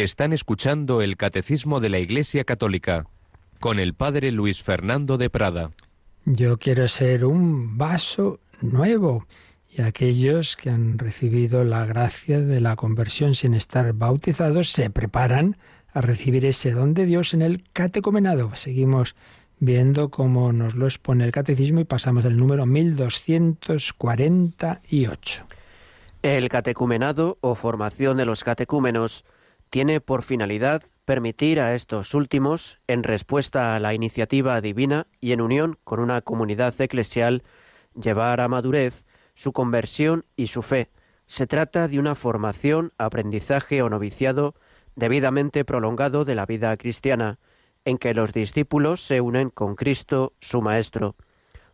Están 0.05 0.31
escuchando 0.33 1.01
el 1.01 1.17
Catecismo 1.17 1.79
de 1.79 1.89
la 1.89 1.97
Iglesia 1.97 2.43
Católica 2.43 3.07
con 3.59 3.79
el 3.79 3.95
Padre 3.95 4.31
Luis 4.31 4.61
Fernando 4.61 5.17
de 5.17 5.31
Prada. 5.31 5.71
Yo 6.25 6.59
quiero 6.59 6.87
ser 6.87 7.25
un 7.25 7.79
vaso 7.79 8.39
nuevo. 8.61 9.25
Y 9.67 9.81
aquellos 9.81 10.57
que 10.57 10.69
han 10.69 10.99
recibido 10.99 11.63
la 11.63 11.87
gracia 11.87 12.39
de 12.39 12.59
la 12.59 12.75
conversión 12.75 13.33
sin 13.33 13.55
estar 13.55 13.93
bautizados 13.93 14.69
se 14.69 14.91
preparan 14.91 15.57
a 15.91 16.01
recibir 16.01 16.45
ese 16.45 16.69
don 16.69 16.93
de 16.93 17.07
Dios 17.07 17.33
en 17.33 17.41
el 17.41 17.63
catecumenado. 17.73 18.55
Seguimos 18.55 19.15
viendo 19.59 20.11
cómo 20.11 20.53
nos 20.53 20.75
lo 20.75 20.85
expone 20.85 21.25
el 21.25 21.31
catecismo 21.31 21.79
y 21.79 21.85
pasamos 21.85 22.25
al 22.25 22.37
número 22.37 22.67
1248. 22.67 25.45
El 26.21 26.49
catecumenado 26.49 27.39
o 27.41 27.55
formación 27.55 28.17
de 28.17 28.25
los 28.25 28.43
catecúmenos 28.43 29.25
tiene 29.75 29.99
por 29.99 30.23
finalidad 30.23 30.83
permitir 31.03 31.59
a 31.59 31.75
estos 31.75 32.13
últimos, 32.13 32.79
en 32.87 33.03
respuesta 33.03 33.75
a 33.75 33.79
la 33.81 33.93
iniciativa 33.93 34.61
divina 34.61 35.07
y 35.19 35.33
en 35.33 35.41
unión 35.41 35.77
con 35.83 35.99
una 35.99 36.21
comunidad 36.21 36.79
eclesial, 36.79 37.43
llevar 37.93 38.39
a 38.39 38.47
madurez 38.47 39.03
su 39.33 39.51
conversión 39.51 40.23
y 40.37 40.47
su 40.47 40.61
fe. 40.61 40.91
Se 41.25 41.45
trata 41.45 41.89
de 41.89 41.99
una 41.99 42.15
formación, 42.15 42.93
aprendizaje 42.97 43.81
o 43.81 43.89
noviciado 43.89 44.55
debidamente 44.95 45.65
prolongado 45.65 46.23
de 46.23 46.35
la 46.35 46.45
vida 46.45 46.77
cristiana, 46.77 47.37
en 47.83 47.97
que 47.97 48.13
los 48.13 48.31
discípulos 48.31 49.01
se 49.01 49.19
unen 49.19 49.49
con 49.49 49.75
Cristo, 49.75 50.31
su 50.39 50.61
Maestro. 50.61 51.17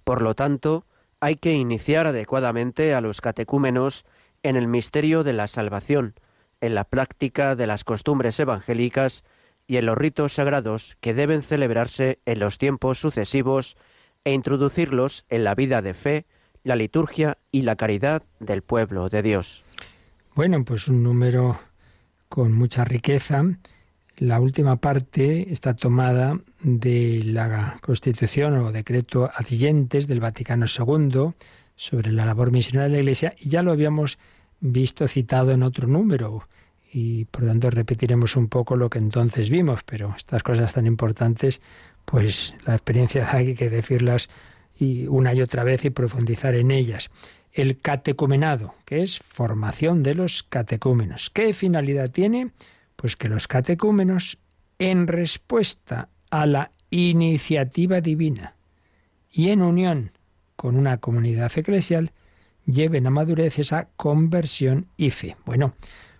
Por 0.03 0.23
lo 0.23 0.33
tanto, 0.33 0.87
hay 1.19 1.35
que 1.35 1.53
iniciar 1.53 2.07
adecuadamente 2.07 2.95
a 2.95 3.01
los 3.01 3.21
catecúmenos 3.21 4.05
en 4.41 4.55
el 4.55 4.67
misterio 4.67 5.23
de 5.23 5.33
la 5.33 5.47
salvación, 5.47 6.15
en 6.61 6.75
la 6.75 6.85
práctica 6.85 7.55
de 7.55 7.67
las 7.67 7.83
costumbres 7.83 8.39
evangélicas 8.39 9.23
y 9.67 9.77
en 9.77 9.85
los 9.85 9.97
ritos 9.97 10.33
sagrados 10.33 10.97
que 11.01 11.13
deben 11.13 11.43
celebrarse 11.43 12.19
en 12.25 12.39
los 12.39 12.57
tiempos 12.57 12.99
sucesivos 12.99 13.77
e 14.23 14.33
introducirlos 14.33 15.25
en 15.29 15.43
la 15.43 15.55
vida 15.55 15.81
de 15.81 15.93
fe, 15.93 16.25
la 16.63 16.75
liturgia 16.75 17.37
y 17.51 17.63
la 17.63 17.75
caridad 17.75 18.23
del 18.39 18.61
pueblo 18.61 19.09
de 19.09 19.23
Dios. 19.23 19.63
Bueno, 20.35 20.63
pues 20.63 20.87
un 20.87 21.03
número 21.03 21.59
con 22.29 22.53
mucha 22.53 22.85
riqueza. 22.85 23.43
La 24.17 24.39
última 24.39 24.77
parte 24.77 25.51
está 25.51 25.75
tomada 25.75 26.39
de 26.61 27.23
la 27.25 27.77
Constitución 27.81 28.55
o 28.57 28.71
decreto 28.71 29.29
adyentes 29.33 30.07
del 30.07 30.19
Vaticano 30.19 30.65
II 30.67 31.33
sobre 31.75 32.11
la 32.11 32.25
labor 32.25 32.51
misionera 32.51 32.85
de 32.85 32.91
la 32.91 32.99
Iglesia 32.99 33.33
y 33.37 33.49
ya 33.49 33.63
lo 33.63 33.71
habíamos 33.71 34.19
visto 34.61 35.07
citado 35.07 35.51
en 35.51 35.63
otro 35.63 35.87
número 35.87 36.47
y 36.93 37.25
por 37.25 37.45
tanto 37.45 37.69
repetiremos 37.69 38.35
un 38.35 38.47
poco 38.47 38.75
lo 38.75 38.89
que 38.89 38.99
entonces 38.99 39.49
vimos, 39.49 39.81
pero 39.83 40.13
estas 40.15 40.43
cosas 40.43 40.73
tan 40.73 40.85
importantes, 40.85 41.61
pues 42.05 42.53
la 42.65 42.73
experiencia 42.73 43.27
hay 43.31 43.55
que 43.55 43.69
decirlas 43.69 44.29
y 44.77 45.07
una 45.07 45.33
y 45.33 45.41
otra 45.41 45.63
vez 45.63 45.85
y 45.85 45.89
profundizar 45.89 46.55
en 46.55 46.71
ellas. 46.71 47.09
El 47.53 47.79
catecumenado, 47.79 48.75
que 48.85 49.03
es 49.03 49.19
formación 49.19 50.03
de 50.03 50.15
los 50.15 50.43
catecúmenos. 50.43 51.29
¿Qué 51.29 51.53
finalidad 51.53 52.09
tiene? 52.09 52.51
Pues 52.95 53.15
que 53.15 53.29
los 53.29 53.47
catecúmenos, 53.47 54.37
en 54.79 55.07
respuesta 55.07 56.09
a 56.29 56.45
la 56.45 56.71
iniciativa 56.89 58.01
divina 58.01 58.55
y 59.29 59.49
en 59.49 59.61
unión 59.61 60.11
con 60.55 60.75
una 60.75 60.97
comunidad 60.97 61.51
eclesial, 61.55 62.11
lleven 62.71 63.07
a 63.07 63.09
madurez 63.09 63.59
esa 63.59 63.89
conversión 63.95 64.87
y 64.97 65.11
fe. 65.11 65.35
Bueno, 65.45 65.73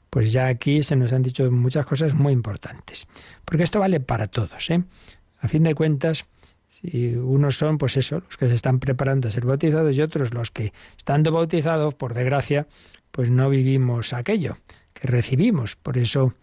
pues 0.10 0.32
ya 0.32 0.47
aquí 0.47 0.84
se 0.84 0.95
nos 0.95 1.14
han 1.14 1.24
dicho 1.24 1.49
muchas 1.52 1.86
cosas 1.86 2.14
muy 2.14 2.34
importantes, 2.34 3.08
porque 3.45 3.64
esto 3.64 3.80
vale 3.80 3.99
para 3.99 4.28
todos. 4.28 4.70
¿eh? 4.70 4.84
A 5.39 5.47
fin 5.47 5.64
de 5.64 5.74
cuentas, 5.74 6.26
si 6.68 7.16
unos 7.16 7.58
son, 7.58 7.78
pues 7.78 7.97
eso, 7.97 8.20
los 8.20 8.38
que 8.38 8.49
se 8.49 8.56
están 8.56 8.80
preparando 8.80 9.28
a 9.28 9.32
ser 9.32 9.45
bautizados 9.45 9.95
y 9.95 10.02
otros 10.02 10.34
los 10.34 10.52
que, 10.52 10.74
estando 10.97 11.32
bautizados, 11.32 11.93
por 11.93 12.14
desgracia, 12.14 12.68
pues 13.12 13.30
no 13.30 13.49
vivimos 13.49 14.14
aquello 14.14 14.58
que 14.93 15.08
recibimos. 15.08 15.76
Por 15.76 15.97
eso 15.97 16.34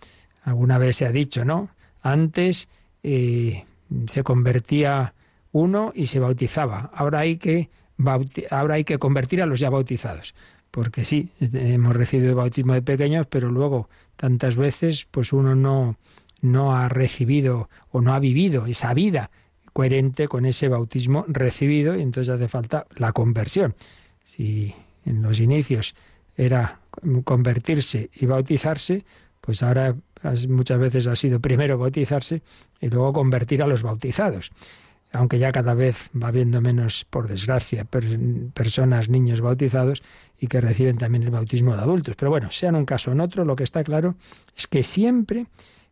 alguna 0.43 0.79
vez 0.79 0.97
se 0.97 1.07
ha 1.07 1.13
dicho, 1.13 1.45
¿no? 1.45 1.71
Antes 2.03 2.69
eh, 3.03 3.65
se 4.07 4.23
convertía 4.23 5.15
uno 5.53 5.93
y 5.95 6.07
se 6.07 6.21
bautizaba. 6.21 6.91
Ahora 6.95 7.21
hay 7.21 7.37
que 7.37 7.71
ahora 8.51 8.75
hay 8.75 8.85
que 8.85 8.99
convertir 8.99 9.43
a 9.43 9.47
los 9.47 9.61
ya 9.61 9.71
bautizados. 9.71 10.35
Porque 10.71 11.05
sí, 11.05 11.31
hemos 11.41 11.97
recibido 11.97 12.35
bautismo 12.35 12.75
de 12.75 12.83
pequeños, 12.83 13.27
pero 13.27 13.51
luego 13.51 13.89
tantas 14.17 14.57
veces 14.57 15.07
pues 15.11 15.33
uno 15.33 15.55
no, 15.55 15.97
no 16.41 16.77
ha 16.77 16.89
recibido 16.89 17.71
o 17.91 18.01
no 18.01 18.13
ha 18.13 18.19
vivido 18.19 18.67
esa 18.67 18.93
vida 18.93 19.31
coherente 19.73 20.29
con 20.29 20.45
ese 20.45 20.69
bautismo 20.69 21.25
recibido 21.29 21.97
y 21.97 22.03
entonces 22.03 22.35
hace 22.35 22.49
falta 22.49 22.87
la 22.97 23.13
conversión. 23.13 23.75
Si 24.23 24.75
en 25.05 25.23
los 25.23 25.41
inicios 25.41 25.95
era 26.37 26.81
convertirse 27.25 28.11
y 28.15 28.27
bautizarse, 28.27 29.05
pues 29.41 29.63
ahora 29.63 29.95
muchas 30.49 30.79
veces 30.79 31.07
ha 31.07 31.17
sido 31.17 31.41
primero 31.41 31.79
bautizarse 31.79 32.43
y 32.81 32.89
luego 32.89 33.13
convertir 33.13 33.63
a 33.63 33.67
los 33.67 33.83
bautizados 33.83 34.51
aunque 35.13 35.39
ya 35.39 35.53
cada 35.53 35.75
vez 35.75 36.11
va 36.21 36.29
habiendo 36.29 36.61
menos, 36.61 37.05
por 37.05 37.29
desgracia, 37.29 37.87
personas, 38.55 39.09
niños 39.09 39.41
bautizados 39.41 40.03
y 40.39 40.47
que 40.47 40.61
reciben 40.61 40.99
también 40.99 41.25
el 41.25 41.31
bautismo 41.31 41.75
de 41.75 41.83
adultos. 41.83 42.15
Pero 42.17 42.31
bueno, 42.31 42.51
sea 42.51 42.69
en 42.69 42.77
un 42.77 42.85
caso 42.85 43.11
o 43.11 43.15
en 43.15 43.21
otro, 43.21 43.45
lo 43.45 43.57
que 43.57 43.65
está 43.65 43.83
claro 43.85 44.17
es 44.57 44.67
que 44.67 44.83
siempre 44.83 45.47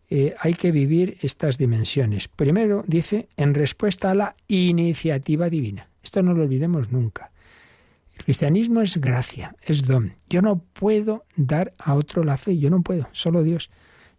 eh, 0.08 0.34
hay 0.38 0.54
que 0.54 0.70
vivir 0.70 1.16
estas 1.22 1.58
dimensiones. 1.58 2.28
Primero, 2.28 2.84
dice, 2.86 3.28
en 3.36 3.54
respuesta 3.54 4.10
a 4.10 4.14
la 4.14 4.36
iniciativa 4.48 5.48
divina. 5.50 5.88
Esto 6.02 6.22
no 6.22 6.34
lo 6.34 6.42
olvidemos 6.42 6.92
nunca. 6.92 7.32
El 8.16 8.24
cristianismo 8.24 8.80
es 8.80 8.98
gracia, 8.98 9.56
es 9.62 9.82
don. 9.82 10.14
Yo 10.28 10.42
no 10.42 10.58
puedo 10.58 11.24
dar 11.36 11.74
a 11.78 11.94
otro 11.94 12.24
la 12.24 12.36
fe, 12.36 12.58
yo 12.58 12.70
no 12.70 12.82
puedo, 12.82 13.08
solo 13.12 13.42
Dios. 13.42 13.70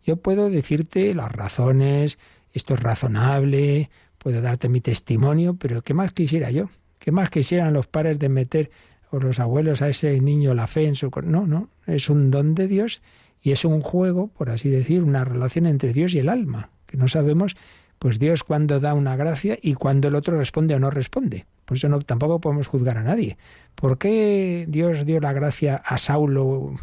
Yo 0.03 0.17
puedo 0.17 0.49
decirte 0.49 1.13
las 1.15 1.31
razones, 1.31 2.19
esto 2.53 2.75
es 2.75 2.79
razonable, 2.79 3.89
puedo 4.18 4.41
darte 4.41 4.70
mi 4.70 4.82
testimonio, 4.82 5.55
pero 5.55 5.82
¿qué 5.82 5.93
más 5.93 6.13
quisiera 6.13 6.51
yo? 6.51 6.70
¿Qué 6.99 7.11
más 7.11 7.30
quisieran 7.30 7.74
los 7.74 7.88
padres 7.88 8.20
de 8.20 8.30
meter 8.30 8.72
o 9.11 9.20
los 9.20 9.39
abuelos 9.39 9.82
a 9.82 9.89
ese 9.89 10.20
niño 10.20 10.53
la 10.53 10.68
fe 10.68 10.86
en 10.86 10.95
su 10.95 11.09
No, 11.24 11.47
no, 11.47 11.70
es 11.86 12.09
un 12.09 12.32
don 12.32 12.55
de 12.55 12.68
Dios 12.68 13.01
y 13.41 13.51
es 13.51 13.63
un 13.65 13.82
juego, 13.82 14.28
por 14.28 14.49
así 14.49 14.70
decir, 14.70 15.03
una 15.03 15.24
relación 15.24 15.65
entre 15.65 15.93
Dios 15.93 16.13
y 16.13 16.20
el 16.20 16.30
alma, 16.30 16.70
que 16.86 16.97
no 16.97 17.07
sabemos 17.07 17.55
pues 17.99 18.20
Dios 18.20 18.43
cuando 18.43 18.80
da 18.80 18.93
una 18.93 19.15
gracia 19.15 19.57
y 19.61 19.74
cuando 19.74 20.07
el 20.07 20.15
otro 20.15 20.38
responde 20.38 20.76
o 20.76 20.80
no 20.80 20.91
responde. 20.91 21.45
Por 21.65 21.78
eso 21.78 21.89
no, 21.89 21.99
tampoco 22.01 22.39
podemos 22.39 22.68
juzgar 22.68 22.97
a 22.97 23.03
nadie. 23.03 23.38
¿Por 23.76 23.97
qué 23.97 24.65
Dios 24.70 25.05
dio 25.05 25.20
la 25.20 25.34
gracia 25.34 25.76
a 25.76 25.97
Saulo 25.97 26.76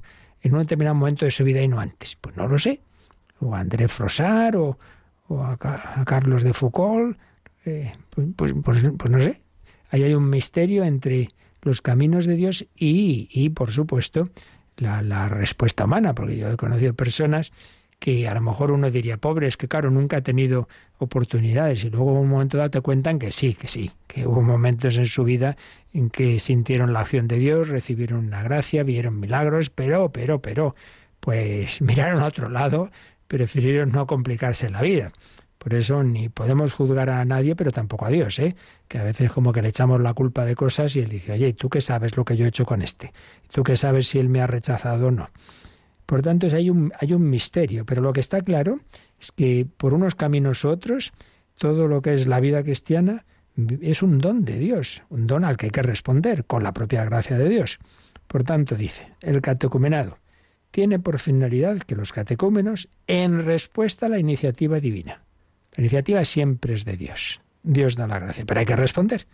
en 0.43 0.53
un 0.53 0.59
determinado 0.61 0.95
momento 0.97 1.25
de 1.25 1.31
su 1.31 1.45
vida 1.45 1.63
y 1.63 1.69
no 1.69 1.79
antes? 1.79 2.17
Pues 2.17 2.37
no 2.37 2.49
lo 2.49 2.59
sé. 2.59 2.81
O 3.41 3.55
a 3.55 3.61
André 3.61 3.89
Frosar 3.89 4.57
o, 4.57 4.79
o 5.29 5.43
a, 5.43 5.57
Carlos 5.57 6.43
de 6.43 6.53
Foucault, 6.53 7.17
eh, 7.65 7.93
pues, 8.11 8.29
pues, 8.37 8.53
pues, 8.63 8.83
pues, 8.97 9.11
no 9.11 9.21
sé. 9.21 9.41
Ahí 9.91 10.03
hay 10.03 10.15
un 10.15 10.29
misterio 10.29 10.85
entre 10.85 11.31
los 11.63 11.81
caminos 11.81 12.27
de 12.27 12.35
Dios 12.37 12.67
y, 12.77 13.29
y 13.31 13.51
por 13.51 13.71
supuesto, 13.71 14.29
la, 14.77 15.03
la, 15.03 15.29
respuesta 15.29 15.85
humana, 15.85 16.15
porque 16.15 16.37
yo 16.37 16.51
he 16.51 16.57
conocido 16.57 16.95
personas 16.95 17.53
que 17.99 18.29
a 18.29 18.35
lo 18.35 18.41
mejor 18.41 18.71
uno 18.71 18.91
diría, 18.91 19.17
pobre, 19.17 19.47
es 19.47 19.57
que 19.57 19.69
claro, 19.69 19.91
nunca 19.91 20.19
ha 20.19 20.21
tenido 20.21 20.69
oportunidades 20.99 21.85
y 21.85 21.91
luego 21.91 22.11
en 22.11 22.19
un 22.19 22.29
momento 22.29 22.59
dado 22.59 22.71
te 22.71 22.81
cuentan 22.81 23.19
que 23.19 23.31
sí, 23.31 23.55
que 23.55 23.69
sí, 23.69 23.91
que 24.07 24.27
hubo 24.27 24.43
momentos 24.43 24.97
en 24.97 25.07
su 25.07 25.25
vida 25.25 25.57
en 25.93 26.11
que 26.11 26.39
sintieron 26.39 26.93
la 26.93 27.01
acción 27.01 27.29
de 27.29 27.39
Dios, 27.39 27.69
recibieron 27.69 28.27
una 28.27 28.43
gracia, 28.43 28.83
vieron 28.83 29.19
milagros, 29.21 29.71
pero, 29.71 30.11
pero, 30.11 30.43
pero, 30.43 30.75
pues 31.21 31.81
miraron 31.81 32.21
a 32.21 32.27
otro 32.27 32.49
lado, 32.49 32.91
prefirieron 33.29 33.93
no 33.93 34.07
complicarse 34.07 34.71
la 34.71 34.83
vida. 34.83 35.13
Por 35.59 35.73
eso 35.73 36.03
ni 36.03 36.29
podemos 36.29 36.75
juzgar 36.75 37.09
a 37.09 37.25
nadie, 37.25 37.57
pero 37.57 37.71
tampoco 37.71 38.05
a 38.05 38.11
Dios, 38.11 38.39
¿eh? 38.39 38.55
que 38.87 38.99
a 38.99 39.03
veces 39.03 39.33
como 39.33 39.51
que 39.53 39.63
le 39.63 39.69
echamos 39.69 39.99
la 40.01 40.13
culpa 40.13 40.45
de 40.45 40.55
cosas 40.55 40.95
y 40.95 41.01
él 41.01 41.09
dice, 41.09 41.33
oye, 41.33 41.55
¿tú 41.55 41.71
qué 41.71 41.81
sabes 41.81 42.19
lo 42.19 42.25
que 42.27 42.37
yo 42.37 42.45
he 42.45 42.49
hecho 42.49 42.67
con 42.67 42.83
este? 42.83 43.15
¿Tú 43.51 43.63
qué 43.63 43.77
sabes 43.79 44.09
si 44.09 44.19
él 44.19 44.29
me 44.29 44.43
ha 44.43 44.47
rechazado 44.47 45.07
o 45.07 45.11
no? 45.11 45.31
Por 46.05 46.21
tanto, 46.21 46.49
hay 46.49 46.69
un, 46.69 46.93
hay 47.01 47.15
un 47.15 47.31
misterio, 47.31 47.87
pero 47.87 48.03
lo 48.03 48.13
que 48.13 48.21
está 48.21 48.43
claro 48.43 48.81
es 49.19 49.33
que 49.33 49.67
por 49.79 49.95
unos 49.95 50.15
caminos 50.15 50.63
u 50.65 50.69
otros, 50.69 51.15
todo 51.57 51.89
lo 51.89 52.03
que 52.03 52.13
es 52.13 52.27
la 52.27 52.41
vida 52.41 52.63
cristiana 52.63 53.25
es 53.81 54.03
un 54.03 54.19
don 54.19 54.45
de 54.45 54.59
Dios, 54.59 55.03
un 55.09 55.27
don 55.27 55.45
al 55.45 55.57
que 55.57 55.67
hay 55.67 55.71
que 55.71 55.83
responder 55.83 56.45
con 56.45 56.63
la 56.63 56.73
propia 56.73 57.07
gracia 57.07 57.39
de 57.39 57.49
Dios. 57.49 57.79
Por 58.27 58.45
tanto, 58.45 58.75
dice, 58.75 59.15
el 59.23 59.41
catecumenado 59.41 60.19
tiene 60.75 60.99
por 60.99 61.21
finalidad 61.21 61.79
que 61.79 61.95
los 61.95 62.13
catecúmenos, 62.13 62.89
en 63.07 63.45
respuesta 63.45 64.07
a 64.07 64.09
la 64.09 64.19
iniciativa 64.19 64.81
divina, 64.81 65.23
la 65.77 65.83
iniciativa 65.83 66.25
siempre 66.25 66.75
es 66.75 66.85
de 66.85 66.97
Dios, 66.97 67.41
Dios 67.63 67.95
da 67.95 68.09
la 68.09 68.19
gracia, 68.19 68.45
pero 68.45 68.59
hay 68.59 68.67
que 68.67 68.75
responder. 68.75 69.29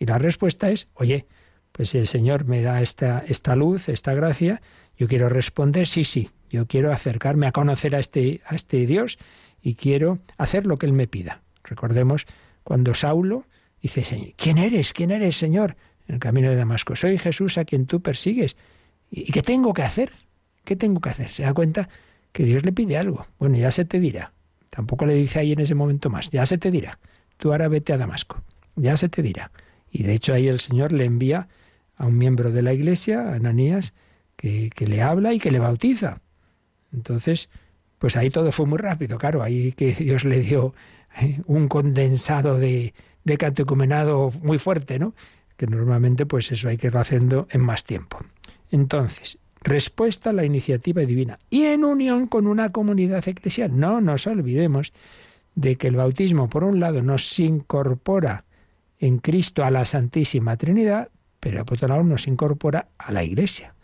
Y 0.00 0.06
la 0.06 0.18
respuesta 0.18 0.68
es, 0.68 0.88
oye, 0.94 1.26
pues 1.70 1.90
si 1.90 1.98
el 1.98 2.08
Señor 2.08 2.44
me 2.44 2.60
da 2.60 2.82
esta, 2.82 3.20
esta 3.20 3.54
luz, 3.54 3.88
esta 3.88 4.14
gracia, 4.14 4.62
yo 4.96 5.06
quiero 5.06 5.28
responder, 5.28 5.86
sí, 5.86 6.02
sí, 6.02 6.30
yo 6.50 6.66
quiero 6.66 6.92
acercarme 6.92 7.46
a 7.46 7.52
conocer 7.52 7.94
a 7.94 8.00
este, 8.00 8.40
a 8.44 8.56
este 8.56 8.84
Dios 8.84 9.16
y 9.62 9.76
quiero 9.76 10.18
hacer 10.38 10.66
lo 10.66 10.76
que 10.76 10.86
Él 10.86 10.92
me 10.92 11.06
pida. 11.06 11.40
Recordemos 11.62 12.26
cuando 12.64 12.94
Saulo 12.94 13.46
dice, 13.80 14.34
¿quién 14.36 14.58
eres? 14.58 14.92
¿quién 14.92 15.12
eres, 15.12 15.36
Señor? 15.36 15.76
En 16.08 16.16
el 16.16 16.20
camino 16.20 16.50
de 16.50 16.56
Damasco, 16.56 16.96
soy 16.96 17.16
Jesús 17.16 17.58
a 17.58 17.64
quien 17.64 17.86
tú 17.86 18.02
persigues. 18.02 18.56
¿Y 19.08 19.30
qué 19.30 19.42
tengo 19.42 19.72
que 19.72 19.84
hacer? 19.84 20.10
¿Qué 20.64 20.76
tengo 20.76 21.00
que 21.00 21.10
hacer? 21.10 21.30
Se 21.30 21.42
da 21.42 21.54
cuenta 21.54 21.88
que 22.32 22.44
Dios 22.44 22.64
le 22.64 22.72
pide 22.72 22.96
algo. 22.96 23.26
Bueno, 23.38 23.56
ya 23.56 23.70
se 23.70 23.84
te 23.84 24.00
dirá. 24.00 24.32
Tampoco 24.70 25.06
le 25.06 25.14
dice 25.14 25.40
ahí 25.40 25.52
en 25.52 25.60
ese 25.60 25.74
momento 25.74 26.10
más. 26.10 26.30
Ya 26.30 26.46
se 26.46 26.58
te 26.58 26.70
dirá. 26.70 26.98
Tú 27.36 27.52
ahora 27.52 27.68
vete 27.68 27.92
a 27.92 27.98
Damasco. 27.98 28.42
Ya 28.76 28.96
se 28.96 29.08
te 29.08 29.22
dirá. 29.22 29.50
Y 29.90 30.04
de 30.04 30.14
hecho 30.14 30.32
ahí 30.32 30.46
el 30.46 30.60
Señor 30.60 30.92
le 30.92 31.04
envía 31.04 31.48
a 31.96 32.06
un 32.06 32.16
miembro 32.16 32.50
de 32.50 32.62
la 32.62 32.72
iglesia, 32.72 33.34
Ananías, 33.34 33.92
que, 34.36 34.70
le 34.86 35.02
habla 35.02 35.34
y 35.34 35.38
que 35.38 35.50
le 35.50 35.58
bautiza. 35.58 36.20
Entonces, 36.92 37.50
pues 37.98 38.16
ahí 38.16 38.30
todo 38.30 38.52
fue 38.52 38.66
muy 38.66 38.78
rápido, 38.78 39.18
claro, 39.18 39.42
ahí 39.42 39.72
que 39.72 39.92
Dios 39.92 40.24
le 40.24 40.40
dio 40.40 40.74
eh, 41.20 41.42
un 41.46 41.68
condensado 41.68 42.58
de, 42.58 42.94
de 43.24 43.36
catecumenado 43.36 44.32
muy 44.42 44.58
fuerte, 44.58 44.98
¿no? 44.98 45.14
Que 45.58 45.66
normalmente 45.66 46.24
pues 46.24 46.50
eso 46.52 46.68
hay 46.68 46.78
que 46.78 46.86
irlo 46.86 47.00
haciendo 47.00 47.46
en 47.50 47.60
más 47.60 47.84
tiempo. 47.84 48.18
Entonces, 48.70 49.38
respuesta 49.60 50.30
a 50.30 50.32
la 50.32 50.44
iniciativa 50.44 51.02
divina 51.02 51.38
y 51.50 51.64
en 51.64 51.84
unión 51.84 52.26
con 52.26 52.46
una 52.46 52.72
comunidad 52.72 53.26
eclesial. 53.28 53.78
No 53.78 54.00
nos 54.00 54.26
olvidemos 54.26 54.92
de 55.54 55.76
que 55.76 55.88
el 55.88 55.96
bautismo, 55.96 56.48
por 56.48 56.64
un 56.64 56.80
lado, 56.80 57.02
nos 57.02 57.38
incorpora 57.38 58.44
en 58.98 59.18
Cristo 59.18 59.64
a 59.64 59.70
la 59.70 59.84
Santísima 59.84 60.56
Trinidad, 60.56 61.08
pero 61.40 61.64
por 61.64 61.76
otro 61.76 61.88
lado 61.88 62.02
nos 62.02 62.26
incorpora 62.26 62.88
a 62.98 63.12
la 63.12 63.24
Iglesia. 63.24 63.74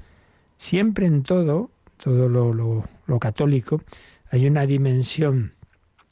Siempre 0.59 1.07
en 1.07 1.22
todo, 1.22 1.70
todo 1.97 2.29
lo, 2.29 2.55
lo, 2.55 3.18
católico, 3.18 3.83
hay 4.31 4.47
una 4.47 4.66
dimensión 4.66 5.53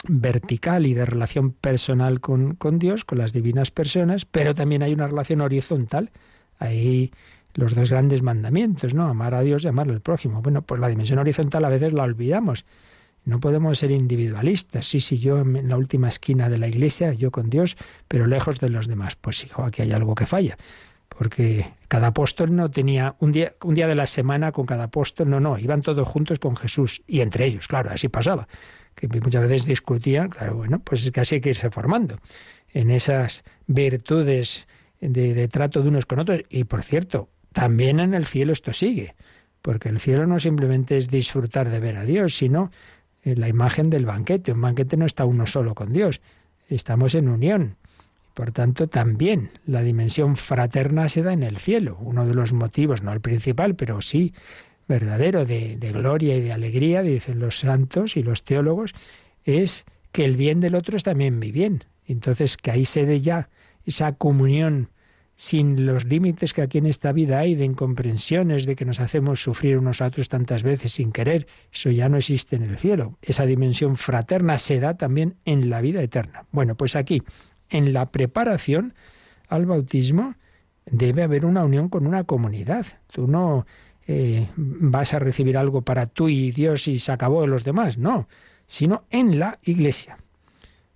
vertical 0.07 0.87
y 0.87 0.95
de 0.95 1.07
relación 1.07 1.53
personal 1.53 2.21
con, 2.21 2.55
con, 2.55 2.79
Dios, 2.79 3.05
con 3.05 3.19
las 3.19 3.33
divinas 3.33 3.71
personas, 3.71 4.25
pero 4.27 4.55
también 4.55 4.83
hay 4.83 4.93
una 4.93 5.07
relación 5.07 5.41
horizontal. 5.41 6.11
Hay 6.59 7.12
los 7.55 7.75
dos 7.75 7.91
grandes 7.91 8.23
mandamientos, 8.23 8.95
¿no? 8.95 9.09
Amar 9.09 9.35
a 9.35 9.41
Dios 9.41 9.65
y 9.65 9.69
amar 9.69 9.89
al 9.89 10.01
prójimo. 10.01 10.43
Bueno, 10.43 10.63
pues 10.63 10.81
la 10.81 10.89
dimensión 10.89 11.19
horizontal 11.19 11.65
a 11.65 11.69
veces 11.69 11.93
la 11.93 12.03
olvidamos. 12.03 12.65
No 13.25 13.39
podemos 13.39 13.79
ser 13.79 13.91
individualistas. 13.91 14.87
Sí, 14.87 15.01
sí, 15.01 15.19
yo 15.19 15.41
en 15.41 15.69
la 15.69 15.77
última 15.77 16.09
esquina 16.09 16.49
de 16.49 16.59
la 16.59 16.69
iglesia, 16.69 17.13
yo 17.15 17.31
con 17.31 17.49
Dios, 17.49 17.77
pero 18.07 18.27
lejos 18.27 18.61
de 18.61 18.69
los 18.69 18.87
demás. 18.87 19.17
Pues 19.17 19.45
hijo, 19.45 19.63
aquí 19.63 19.83
hay 19.83 19.93
algo 19.93 20.15
que 20.15 20.27
falla. 20.27 20.59
Porque 21.09 21.73
cada 21.89 22.09
apóstol 22.09 22.55
no 22.55 22.71
tenía 22.71 23.15
un 23.21 23.33
día, 23.33 23.55
un 23.63 23.75
día 23.75 23.87
de 23.87 23.95
la 23.95 24.07
semana 24.07 24.53
con 24.53 24.67
cada 24.67 24.85
apóstol, 24.85 25.31
no, 25.31 25.39
no, 25.39 25.59
iban 25.59 25.81
todos 25.81 26.07
juntos 26.09 26.39
con 26.41 26.57
Jesús 26.57 27.03
y 27.07 27.21
entre 27.21 27.47
ellos, 27.47 27.69
claro, 27.69 27.91
así 27.91 28.09
pasaba. 28.09 28.49
Que 28.97 29.09
muchas 29.09 29.43
veces 29.43 29.65
discutían, 29.65 30.29
claro, 30.29 30.57
bueno, 30.57 30.81
pues 30.81 31.11
así 31.17 31.37
hay 31.37 31.41
que 31.41 31.51
irse 31.51 31.71
formando 31.71 32.19
en 32.73 32.91
esas 32.91 33.45
virtudes 33.67 34.67
de, 35.01 35.35
de 35.35 35.49
trato 35.49 35.83
de 35.83 35.89
unos 35.89 36.05
con 36.05 36.19
otros. 36.19 36.43
Y 36.49 36.65
por 36.65 36.83
cierto, 36.83 37.29
también 37.55 38.01
en 38.01 38.15
el 38.15 38.27
cielo 38.27 38.53
esto 38.53 38.73
sigue, 38.73 39.15
porque 39.63 39.89
el 39.89 40.01
cielo 40.01 40.27
no 40.27 40.41
simplemente 40.41 40.99
es 40.99 41.09
disfrutar 41.09 41.71
de 41.71 41.79
ver 41.79 41.97
a 41.97 42.05
Dios, 42.05 42.37
sino 42.37 42.73
la 43.23 43.49
imagen 43.49 43.89
del 43.91 44.05
banquete. 44.05 44.53
Un 44.53 44.61
banquete 44.61 44.97
no 44.97 45.07
está 45.07 45.25
uno 45.25 45.47
solo 45.47 45.75
con 45.75 45.93
Dios, 45.93 46.21
estamos 46.69 47.15
en 47.15 47.29
unión. 47.29 47.77
Por 48.35 48.51
tanto, 48.51 48.89
también 48.89 49.51
la 49.67 49.83
dimensión 49.83 50.37
fraterna 50.37 51.09
se 51.09 51.23
da 51.23 51.33
en 51.33 51.45
el 51.45 51.59
cielo. 51.59 51.97
Uno 52.01 52.27
de 52.27 52.35
los 52.35 52.53
motivos, 52.53 53.03
no 53.03 53.13
el 53.13 53.21
principal, 53.21 53.77
pero 53.77 54.03
sí 54.03 54.35
verdadero 54.89 55.47
de, 55.47 55.77
de 55.77 55.93
gloria 55.93 56.37
y 56.37 56.41
de 56.41 56.53
alegría, 56.53 57.03
dicen 57.03 57.39
los 57.39 57.61
santos 57.61 58.17
y 58.17 58.25
los 58.25 58.43
teólogos, 58.43 58.93
es 59.45 59.85
que 60.11 60.25
el 60.25 60.37
bien 60.37 60.59
del 60.59 60.75
otro 60.75 60.97
es 60.97 61.05
también 61.05 61.39
mi 61.39 61.53
bien. 61.53 61.85
Entonces, 62.05 62.57
que 62.57 62.73
ahí 62.73 62.85
se 62.85 63.07
dé 63.07 63.21
ya 63.21 63.49
esa 63.87 64.13
comunión 64.13 64.91
sin 65.37 65.85
los 65.87 66.05
límites 66.05 66.53
que 66.53 66.62
aquí 66.62 66.78
en 66.78 66.87
esta 66.87 67.12
vida 67.12 67.41
hay 67.41 67.55
de 67.55 67.64
incomprensiones, 67.64 68.66
de 68.66 68.76
que 68.76 68.85
nos 68.85 69.01
hacemos 69.01 69.43
sufrir 69.43 69.78
unos 69.78 70.01
a 70.01 70.07
otros 70.07 70.28
tantas 70.28 70.62
veces 70.62 70.93
sin 70.93 71.12
querer, 71.12 71.47
eso 71.72 71.91
ya 71.91 72.09
no 72.09 72.18
existe 72.18 72.57
en 72.57 72.62
el 72.62 72.78
cielo. 72.78 73.18
Esa 73.20 73.45
dimensión 73.45 73.97
fraterna 73.97 74.59
se 74.59 74.78
da 74.78 74.97
también 74.97 75.37
en 75.45 75.70
la 75.70 75.80
vida 75.80 76.03
eterna. 76.03 76.47
Bueno, 76.53 76.76
pues 76.76 76.95
aquí, 76.95 77.22
en 77.68 77.93
la 77.93 78.11
preparación 78.11 78.95
al 79.49 79.66
bautismo, 79.66 80.35
debe 80.87 81.22
haber 81.22 81.45
una 81.45 81.64
unión 81.64 81.89
con 81.89 82.07
una 82.07 82.24
comunidad. 82.24 82.87
Tú 83.12 83.26
no 83.26 83.66
eh, 84.07 84.49
vas 84.57 85.14
a 85.14 85.18
recibir 85.18 85.57
algo 85.57 85.82
para 85.82 86.07
tú 86.07 86.28
y 86.28 86.51
Dios 86.53 86.87
y 86.89 86.99
se 86.99 87.11
acabó 87.11 87.41
de 87.41 87.49
los 87.49 87.64
demás, 87.64 87.99
no, 87.99 88.28
sino 88.66 89.05
en 89.11 89.39
la 89.39 89.59
iglesia. 89.62 90.18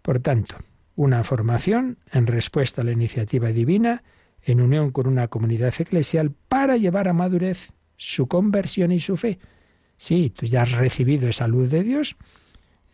Por 0.03 0.21
tanto, 0.21 0.57
una 0.95 1.25
formación 1.25 1.99
en 2.13 2.27
respuesta 2.27 2.83
a 2.83 2.85
la 2.85 2.93
iniciativa 2.93 3.49
divina, 3.49 4.03
en 4.53 4.61
unión 4.61 4.91
con 4.91 5.07
una 5.07 5.29
comunidad 5.29 5.75
eclesial 5.79 6.33
para 6.49 6.77
llevar 6.77 7.09
a 7.09 7.13
madurez 7.13 7.71
su 7.97 8.27
conversión 8.29 8.93
y 8.93 9.01
su 9.01 9.17
fe. 9.17 9.39
Sí, 9.97 10.33
tú 10.35 10.47
ya 10.47 10.63
has 10.63 10.73
recibido 10.73 11.29
esa 11.29 11.49
luz 11.49 11.71
de 11.71 11.83
Dios, 11.83 12.17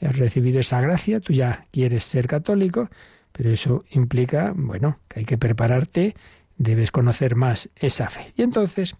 has 0.01 0.17
recibido 0.17 0.61
esa 0.61 0.81
gracia, 0.81 1.21
tú 1.21 1.33
ya 1.33 1.67
quieres 1.71 2.05
ser 2.05 2.27
católico, 2.27 2.89
pero 3.33 3.51
eso 3.51 3.85
implica, 3.91 4.53
bueno, 4.57 4.99
que 5.09 5.21
hay 5.21 5.25
que 5.27 5.39
prepararte, 5.39 6.17
debes 6.57 6.91
conocer 6.91 7.37
más 7.37 7.71
esa 7.77 8.11
fe. 8.11 8.33
Y 8.37 8.43
entonces 8.43 8.97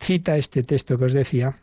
cita 0.00 0.36
este 0.36 0.62
texto 0.62 0.98
que 0.98 1.04
os 1.04 1.12
decía 1.12 1.58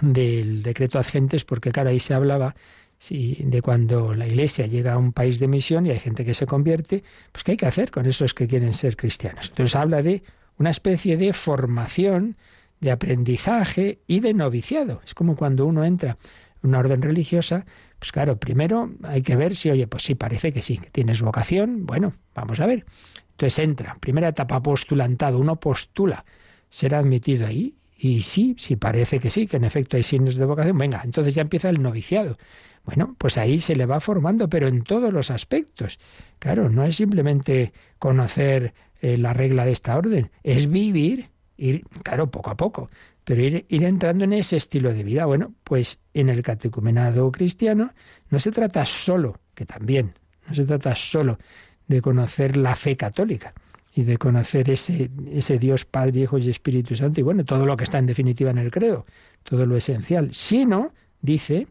del 0.00 0.62
decreto 0.62 0.98
Adgentes, 0.98 1.44
porque 1.44 1.72
claro, 1.72 1.90
ahí 1.90 2.00
se 2.00 2.14
hablaba 2.14 2.54
Sí, 3.02 3.36
de 3.40 3.62
cuando 3.62 4.14
la 4.14 4.28
Iglesia 4.28 4.68
llega 4.68 4.92
a 4.92 4.96
un 4.96 5.12
país 5.12 5.40
de 5.40 5.48
misión 5.48 5.84
y 5.84 5.90
hay 5.90 5.98
gente 5.98 6.24
que 6.24 6.34
se 6.34 6.46
convierte, 6.46 7.02
pues 7.32 7.42
¿qué 7.42 7.50
hay 7.50 7.56
que 7.56 7.66
hacer 7.66 7.90
con 7.90 8.06
esos 8.06 8.32
que 8.32 8.46
quieren 8.46 8.72
ser 8.74 8.96
cristianos? 8.96 9.48
Entonces 9.48 9.74
habla 9.74 10.02
de 10.02 10.22
una 10.56 10.70
especie 10.70 11.16
de 11.16 11.32
formación, 11.32 12.36
de 12.80 12.92
aprendizaje 12.92 13.98
y 14.06 14.20
de 14.20 14.34
noviciado. 14.34 15.00
Es 15.04 15.14
como 15.14 15.34
cuando 15.34 15.66
uno 15.66 15.84
entra 15.84 16.16
en 16.62 16.68
una 16.68 16.78
orden 16.78 17.02
religiosa, 17.02 17.66
pues 17.98 18.12
claro, 18.12 18.36
primero 18.36 18.92
hay 19.02 19.22
que 19.22 19.34
ver 19.34 19.56
si, 19.56 19.68
oye, 19.68 19.88
pues 19.88 20.04
sí, 20.04 20.14
parece 20.14 20.52
que 20.52 20.62
sí, 20.62 20.78
que 20.78 20.90
tienes 20.90 21.22
vocación, 21.22 21.86
bueno, 21.86 22.14
vamos 22.36 22.60
a 22.60 22.66
ver. 22.66 22.86
Entonces 23.32 23.58
entra, 23.58 23.96
primera 23.98 24.28
etapa 24.28 24.62
postulantado, 24.62 25.40
uno 25.40 25.58
postula 25.58 26.24
ser 26.70 26.94
admitido 26.94 27.48
ahí 27.48 27.74
y 27.98 28.20
sí, 28.20 28.54
sí 28.58 28.76
parece 28.76 29.18
que 29.18 29.30
sí, 29.30 29.48
que 29.48 29.56
en 29.56 29.64
efecto 29.64 29.96
hay 29.96 30.04
signos 30.04 30.36
de 30.36 30.44
vocación, 30.44 30.78
venga, 30.78 31.02
entonces 31.04 31.34
ya 31.34 31.42
empieza 31.42 31.68
el 31.68 31.82
noviciado. 31.82 32.38
Bueno, 32.84 33.14
pues 33.18 33.38
ahí 33.38 33.60
se 33.60 33.76
le 33.76 33.86
va 33.86 34.00
formando, 34.00 34.48
pero 34.48 34.66
en 34.66 34.82
todos 34.82 35.12
los 35.12 35.30
aspectos. 35.30 35.98
Claro, 36.38 36.68
no 36.68 36.84
es 36.84 36.96
simplemente 36.96 37.72
conocer 37.98 38.74
eh, 39.00 39.16
la 39.16 39.32
regla 39.32 39.64
de 39.64 39.72
esta 39.72 39.96
orden, 39.96 40.30
es 40.42 40.70
vivir, 40.70 41.30
ir, 41.56 41.84
claro, 42.02 42.30
poco 42.30 42.50
a 42.50 42.56
poco, 42.56 42.90
pero 43.24 43.42
ir, 43.42 43.66
ir, 43.68 43.84
entrando 43.84 44.24
en 44.24 44.32
ese 44.32 44.56
estilo 44.56 44.92
de 44.92 45.04
vida. 45.04 45.26
Bueno, 45.26 45.54
pues 45.64 46.00
en 46.14 46.28
el 46.28 46.42
catecumenado 46.42 47.30
cristiano 47.30 47.92
no 48.30 48.38
se 48.38 48.50
trata 48.50 48.84
solo, 48.84 49.40
que 49.54 49.64
también, 49.66 50.14
no 50.48 50.54
se 50.54 50.64
trata 50.64 50.94
solo 50.96 51.38
de 51.86 52.00
conocer 52.00 52.56
la 52.56 52.74
fe 52.74 52.96
católica 52.96 53.54
y 53.94 54.04
de 54.04 54.16
conocer 54.16 54.70
ese, 54.70 55.10
ese 55.30 55.58
Dios 55.58 55.84
Padre, 55.84 56.20
Hijo 56.20 56.38
y 56.38 56.48
Espíritu 56.48 56.96
Santo, 56.96 57.20
y 57.20 57.22
bueno, 57.22 57.44
todo 57.44 57.66
lo 57.66 57.76
que 57.76 57.84
está 57.84 57.98
en 57.98 58.06
definitiva 58.06 58.50
en 58.50 58.58
el 58.58 58.70
credo, 58.70 59.06
todo 59.42 59.66
lo 59.66 59.76
esencial, 59.76 60.32
sino, 60.32 60.94
dice, 61.20 61.66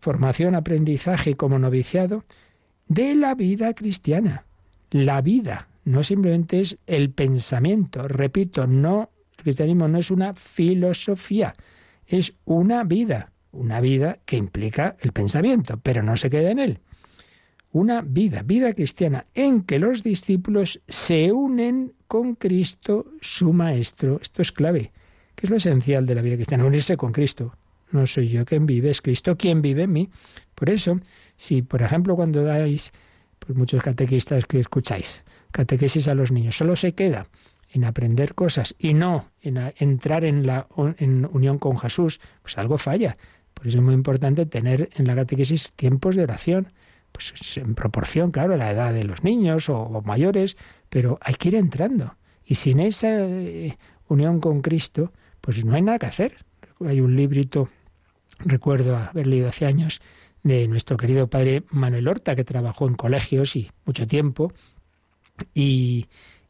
formación, 0.00 0.54
aprendizaje 0.54 1.36
como 1.36 1.58
noviciado 1.58 2.24
de 2.88 3.14
la 3.14 3.34
vida 3.34 3.74
cristiana. 3.74 4.44
La 4.90 5.20
vida 5.20 5.68
no 5.84 6.02
simplemente 6.02 6.60
es 6.60 6.78
el 6.86 7.10
pensamiento, 7.10 8.08
repito, 8.08 8.66
no 8.66 9.10
el 9.38 9.44
cristianismo 9.44 9.88
no 9.88 9.98
es 9.98 10.10
una 10.10 10.34
filosofía, 10.34 11.54
es 12.06 12.34
una 12.44 12.84
vida, 12.84 13.32
una 13.52 13.80
vida 13.80 14.18
que 14.24 14.36
implica 14.36 14.96
el 15.00 15.12
pensamiento, 15.12 15.78
pero 15.82 16.02
no 16.02 16.16
se 16.16 16.28
queda 16.28 16.50
en 16.50 16.58
él. 16.58 16.78
Una 17.72 18.02
vida, 18.02 18.42
vida 18.42 18.74
cristiana, 18.74 19.26
en 19.32 19.62
que 19.62 19.78
los 19.78 20.02
discípulos 20.02 20.82
se 20.88 21.32
unen 21.32 21.94
con 22.08 22.34
Cristo, 22.34 23.06
su 23.20 23.52
Maestro. 23.52 24.18
Esto 24.20 24.42
es 24.42 24.50
clave, 24.50 24.92
que 25.36 25.46
es 25.46 25.50
lo 25.50 25.56
esencial 25.56 26.04
de 26.04 26.16
la 26.16 26.22
vida 26.22 26.34
cristiana, 26.34 26.66
unirse 26.66 26.96
con 26.96 27.12
Cristo. 27.12 27.54
No 27.92 28.06
soy 28.06 28.28
yo 28.28 28.44
quien 28.44 28.66
vive, 28.66 28.90
es 28.90 29.00
Cristo 29.00 29.36
quien 29.36 29.62
vive 29.62 29.84
en 29.84 29.92
mí. 29.92 30.10
Por 30.54 30.70
eso, 30.70 31.00
si 31.36 31.62
por 31.62 31.82
ejemplo 31.82 32.16
cuando 32.16 32.44
dais 32.44 32.92
pues 33.38 33.56
muchos 33.56 33.82
catequistas 33.82 34.46
que 34.46 34.60
escucháis, 34.60 35.22
catequesis 35.50 36.08
a 36.08 36.14
los 36.14 36.30
niños, 36.30 36.56
solo 36.56 36.76
se 36.76 36.92
queda 36.92 37.26
en 37.72 37.84
aprender 37.84 38.34
cosas 38.34 38.74
y 38.78 38.94
no 38.94 39.26
en 39.42 39.72
entrar 39.78 40.24
en 40.24 40.46
la 40.46 40.66
en 40.98 41.28
unión 41.32 41.58
con 41.58 41.78
Jesús, 41.78 42.20
pues 42.42 42.58
algo 42.58 42.78
falla. 42.78 43.16
Por 43.54 43.66
eso 43.66 43.78
es 43.78 43.84
muy 43.84 43.94
importante 43.94 44.46
tener 44.46 44.90
en 44.94 45.06
la 45.06 45.14
catequesis 45.14 45.72
tiempos 45.72 46.16
de 46.16 46.22
oración, 46.22 46.72
pues 47.12 47.58
en 47.58 47.74
proporción, 47.74 48.30
claro, 48.30 48.54
a 48.54 48.56
la 48.56 48.70
edad 48.70 48.92
de 48.92 49.04
los 49.04 49.22
niños 49.22 49.68
o, 49.68 50.02
mayores, 50.04 50.56
pero 50.88 51.18
hay 51.20 51.34
que 51.34 51.48
ir 51.48 51.54
entrando. 51.56 52.16
Y 52.44 52.56
sin 52.56 52.80
esa 52.80 53.08
eh, 53.20 53.76
unión 54.08 54.40
con 54.40 54.62
Cristo, 54.62 55.12
pues 55.40 55.64
no 55.64 55.74
hay 55.74 55.82
nada 55.82 55.98
que 55.98 56.06
hacer. 56.06 56.44
Hay 56.84 57.00
un 57.00 57.16
librito, 57.16 57.68
recuerdo 58.40 58.96
haber 58.96 59.26
leído 59.26 59.48
hace 59.48 59.66
años, 59.66 60.00
de 60.42 60.66
nuestro 60.68 60.96
querido 60.96 61.28
padre 61.28 61.64
Manuel 61.70 62.08
Horta, 62.08 62.34
que 62.34 62.44
trabajó 62.44 62.88
en 62.88 62.94
colegios 62.94 63.56
y 63.56 63.70
mucho 63.84 64.06
tiempo, 64.06 64.52
y, 65.54 66.06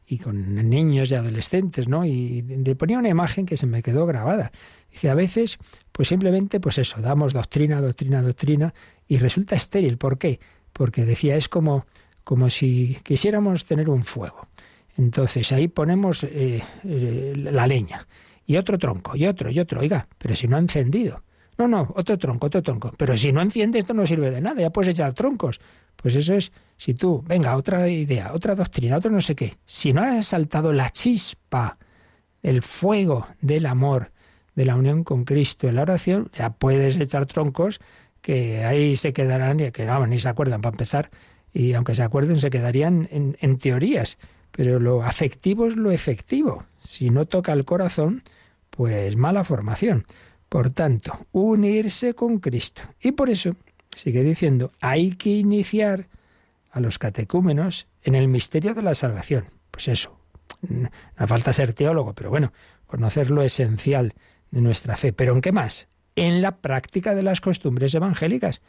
y 0.07 0.17
con 0.17 0.69
niños 0.69 1.11
y 1.11 1.15
adolescentes, 1.15 1.87
¿no? 1.87 2.05
Y 2.05 2.41
de, 2.41 2.75
ponía 2.75 2.99
una 2.99 3.09
imagen 3.09 3.45
que 3.45 3.57
se 3.57 3.67
me 3.67 3.81
quedó 3.81 4.05
grabada. 4.05 4.51
Dice, 4.91 5.09
a 5.09 5.13
veces, 5.13 5.57
pues 5.91 6.07
simplemente, 6.07 6.59
pues 6.59 6.77
eso, 6.77 7.01
damos 7.01 7.33
doctrina, 7.33 7.81
doctrina, 7.81 8.21
doctrina, 8.21 8.73
y 9.07 9.17
resulta 9.17 9.55
estéril. 9.55 9.97
¿Por 9.97 10.17
qué? 10.17 10.39
Porque 10.73 11.05
decía, 11.05 11.35
es 11.35 11.49
como, 11.49 11.85
como 12.23 12.49
si 12.49 12.97
quisiéramos 13.03 13.65
tener 13.65 13.89
un 13.89 14.03
fuego. 14.03 14.47
Entonces 14.97 15.51
ahí 15.51 15.67
ponemos 15.67 16.23
eh, 16.23 16.61
eh, 16.83 17.33
la 17.35 17.67
leña, 17.67 18.07
y 18.45 18.57
otro 18.57 18.77
tronco, 18.77 19.15
y 19.15 19.25
otro, 19.25 19.49
y 19.49 19.59
otro, 19.59 19.79
oiga, 19.79 20.07
pero 20.17 20.35
si 20.35 20.47
no 20.47 20.57
ha 20.57 20.59
encendido. 20.59 21.23
No, 21.57 21.67
no, 21.67 21.93
otro 21.95 22.17
tronco, 22.17 22.47
otro 22.47 22.61
tronco. 22.61 22.93
Pero 22.97 23.15
si 23.17 23.31
no 23.31 23.41
enciende, 23.41 23.79
esto 23.79 23.93
no 23.93 24.07
sirve 24.07 24.31
de 24.31 24.41
nada, 24.41 24.61
ya 24.61 24.69
puedes 24.69 24.93
echar 24.93 25.13
troncos. 25.13 25.59
Pues 25.95 26.15
eso 26.15 26.33
es, 26.33 26.51
si 26.77 26.93
tú, 26.93 27.23
venga, 27.27 27.55
otra 27.55 27.87
idea, 27.87 28.33
otra 28.33 28.55
doctrina, 28.55 28.97
otro 28.97 29.11
no 29.11 29.21
sé 29.21 29.35
qué. 29.35 29.57
Si 29.65 29.93
no 29.93 30.01
has 30.01 30.27
saltado 30.27 30.73
la 30.73 30.89
chispa, 30.89 31.77
el 32.41 32.61
fuego 32.61 33.27
del 33.41 33.65
amor, 33.65 34.11
de 34.55 34.65
la 34.65 34.75
unión 34.75 35.03
con 35.03 35.23
Cristo 35.23 35.67
en 35.67 35.75
la 35.75 35.83
oración, 35.83 36.29
ya 36.33 36.49
puedes 36.51 36.95
echar 36.95 37.25
troncos 37.25 37.79
que 38.21 38.63
ahí 38.63 38.95
se 38.95 39.13
quedarán 39.13 39.59
y 39.59 39.71
que 39.71 39.85
no, 39.85 40.05
ni 40.07 40.19
se 40.19 40.29
acuerdan 40.29 40.61
para 40.61 40.73
empezar. 40.73 41.09
Y 41.53 41.73
aunque 41.73 41.95
se 41.95 42.03
acuerden, 42.03 42.39
se 42.39 42.49
quedarían 42.49 43.07
en, 43.11 43.37
en 43.39 43.57
teorías. 43.57 44.17
Pero 44.51 44.79
lo 44.79 45.03
afectivo 45.03 45.67
es 45.67 45.75
lo 45.75 45.91
efectivo. 45.91 46.65
Si 46.81 47.09
no 47.09 47.25
toca 47.25 47.53
el 47.53 47.65
corazón, 47.65 48.23
pues 48.69 49.15
mala 49.15 49.43
formación. 49.43 50.05
Por 50.51 50.71
tanto, 50.71 51.17
unirse 51.31 52.13
con 52.13 52.39
Cristo. 52.39 52.81
Y 52.99 53.13
por 53.13 53.29
eso, 53.29 53.55
sigue 53.95 54.21
diciendo, 54.21 54.73
hay 54.81 55.11
que 55.11 55.29
iniciar 55.29 56.09
a 56.71 56.81
los 56.81 56.99
catecúmenos 56.99 57.87
en 58.03 58.15
el 58.15 58.27
misterio 58.27 58.73
de 58.73 58.81
la 58.81 58.93
salvación. 58.93 59.45
Pues 59.71 59.87
eso, 59.87 60.19
no 60.67 60.89
falta 61.25 61.53
ser 61.53 61.71
teólogo, 61.71 62.11
pero 62.13 62.29
bueno, 62.29 62.51
conocer 62.85 63.31
lo 63.31 63.43
esencial 63.43 64.13
de 64.51 64.59
nuestra 64.59 64.97
fe. 64.97 65.13
¿Pero 65.13 65.33
en 65.33 65.39
qué 65.39 65.53
más? 65.53 65.87
En 66.17 66.41
la 66.41 66.57
práctica 66.57 67.15
de 67.15 67.23
las 67.23 67.39
costumbres 67.39 67.95
evangélicas. 67.95 68.61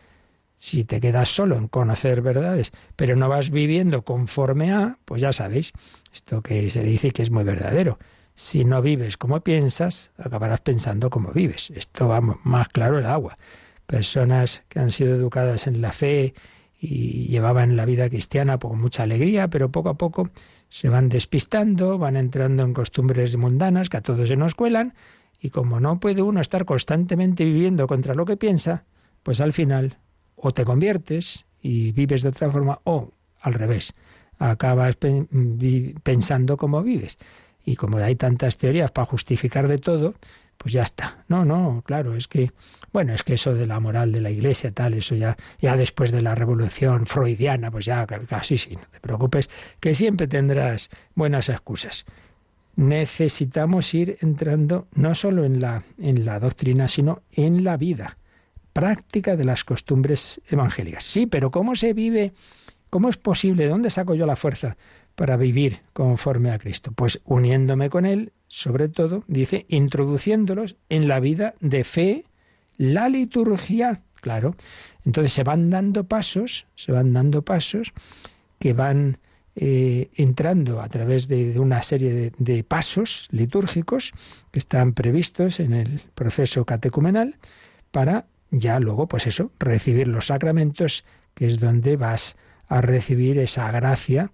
Si 0.58 0.84
te 0.84 1.00
quedas 1.00 1.30
solo 1.30 1.56
en 1.56 1.66
conocer 1.66 2.22
verdades, 2.22 2.70
pero 2.94 3.16
no 3.16 3.28
vas 3.28 3.50
viviendo 3.50 4.04
conforme 4.04 4.72
a, 4.72 4.98
pues 5.04 5.20
ya 5.20 5.32
sabéis, 5.32 5.72
esto 6.12 6.42
que 6.42 6.70
se 6.70 6.84
dice 6.84 7.10
que 7.10 7.22
es 7.22 7.32
muy 7.32 7.42
verdadero. 7.42 7.98
Si 8.34 8.64
no 8.64 8.82
vives 8.82 9.16
como 9.16 9.40
piensas, 9.40 10.10
acabarás 10.16 10.60
pensando 10.60 11.10
como 11.10 11.32
vives. 11.32 11.70
Esto 11.74 12.08
va 12.08 12.20
más 12.20 12.68
claro 12.68 12.98
el 12.98 13.06
agua. 13.06 13.38
Personas 13.86 14.64
que 14.68 14.80
han 14.80 14.90
sido 14.90 15.14
educadas 15.14 15.66
en 15.66 15.82
la 15.82 15.92
fe 15.92 16.34
y 16.80 17.26
llevaban 17.28 17.76
la 17.76 17.84
vida 17.84 18.08
cristiana 18.08 18.58
con 18.58 18.80
mucha 18.80 19.04
alegría, 19.04 19.48
pero 19.48 19.70
poco 19.70 19.90
a 19.90 19.94
poco 19.94 20.30
se 20.68 20.88
van 20.88 21.08
despistando, 21.08 21.98
van 21.98 22.16
entrando 22.16 22.64
en 22.64 22.74
costumbres 22.74 23.36
mundanas 23.36 23.88
que 23.88 23.98
a 23.98 24.00
todos 24.00 24.28
se 24.28 24.36
nos 24.36 24.54
cuelan, 24.54 24.94
y 25.38 25.50
como 25.50 25.78
no 25.78 26.00
puede 26.00 26.22
uno 26.22 26.40
estar 26.40 26.64
constantemente 26.64 27.44
viviendo 27.44 27.86
contra 27.86 28.14
lo 28.14 28.24
que 28.24 28.36
piensa, 28.36 28.84
pues 29.22 29.40
al 29.40 29.52
final 29.52 29.98
o 30.34 30.52
te 30.52 30.64
conviertes 30.64 31.44
y 31.60 31.92
vives 31.92 32.22
de 32.22 32.30
otra 32.30 32.50
forma, 32.50 32.80
o 32.84 33.12
al 33.40 33.54
revés, 33.54 33.92
acabas 34.38 34.96
pensando 36.02 36.56
como 36.56 36.82
vives. 36.82 37.18
Y 37.64 37.76
como 37.76 37.98
hay 37.98 38.16
tantas 38.16 38.58
teorías 38.58 38.90
para 38.90 39.06
justificar 39.06 39.68
de 39.68 39.78
todo, 39.78 40.14
pues 40.62 40.74
ya 40.74 40.82
está. 40.82 41.24
No, 41.28 41.44
no, 41.44 41.82
claro, 41.84 42.14
es 42.14 42.28
que, 42.28 42.52
bueno, 42.92 43.12
es 43.14 43.22
que 43.22 43.34
eso 43.34 43.52
de 43.52 43.66
la 43.66 43.80
moral 43.80 44.12
de 44.12 44.20
la 44.20 44.30
iglesia, 44.30 44.70
tal, 44.70 44.94
eso 44.94 45.14
ya, 45.16 45.36
ya 45.58 45.76
después 45.76 46.12
de 46.12 46.22
la 46.22 46.34
revolución 46.34 47.06
freudiana, 47.06 47.70
pues 47.70 47.84
ya 47.84 48.06
casi 48.06 48.58
sí, 48.58 48.76
no 48.76 48.86
te 48.90 49.00
preocupes, 49.00 49.50
que 49.80 49.94
siempre 49.94 50.28
tendrás 50.28 50.88
buenas 51.14 51.48
excusas. 51.48 52.04
Necesitamos 52.76 53.92
ir 53.92 54.18
entrando 54.20 54.86
no 54.94 55.14
solo 55.14 55.44
en 55.44 55.60
la, 55.60 55.82
en 55.98 56.24
la 56.24 56.38
doctrina, 56.38 56.88
sino 56.88 57.22
en 57.32 57.64
la 57.64 57.76
vida 57.76 58.16
práctica 58.72 59.36
de 59.36 59.44
las 59.44 59.64
costumbres 59.64 60.40
evangélicas. 60.48 61.04
Sí, 61.04 61.26
pero 61.26 61.50
¿cómo 61.50 61.76
se 61.76 61.92
vive? 61.92 62.32
¿Cómo 62.88 63.08
es 63.08 63.16
posible? 63.16 63.64
¿De 63.64 63.70
dónde 63.70 63.90
saco 63.90 64.14
yo 64.14 64.26
la 64.26 64.36
fuerza 64.36 64.76
para 65.14 65.36
vivir 65.36 65.80
conforme 65.92 66.50
a 66.50 66.58
Cristo? 66.58 66.92
Pues 66.92 67.20
uniéndome 67.24 67.90
con 67.90 68.06
Él, 68.06 68.32
sobre 68.48 68.88
todo, 68.88 69.24
dice, 69.26 69.66
introduciéndolos 69.68 70.76
en 70.88 71.08
la 71.08 71.20
vida 71.20 71.54
de 71.60 71.84
fe, 71.84 72.24
la 72.76 73.08
liturgia, 73.08 74.02
claro. 74.20 74.54
Entonces 75.04 75.32
se 75.32 75.42
van 75.42 75.70
dando 75.70 76.04
pasos, 76.04 76.66
se 76.74 76.92
van 76.92 77.12
dando 77.12 77.42
pasos 77.42 77.92
que 78.58 78.72
van 78.72 79.18
eh, 79.54 80.10
entrando 80.14 80.80
a 80.80 80.88
través 80.88 81.28
de, 81.28 81.58
una 81.58 81.82
serie 81.82 82.12
de, 82.14 82.32
de, 82.38 82.64
pasos 82.64 83.28
litúrgicos 83.32 84.12
que 84.50 84.58
están 84.58 84.94
previstos 84.94 85.60
en 85.60 85.74
el 85.74 86.02
proceso 86.14 86.64
catecumenal 86.64 87.36
para 87.90 88.26
ya 88.52 88.78
luego, 88.80 89.08
pues 89.08 89.26
eso, 89.26 89.50
recibir 89.58 90.08
los 90.08 90.26
sacramentos, 90.26 91.04
que 91.34 91.46
es 91.46 91.58
donde 91.58 91.96
vas 91.96 92.36
a 92.68 92.80
recibir 92.82 93.38
esa 93.38 93.70
gracia 93.72 94.30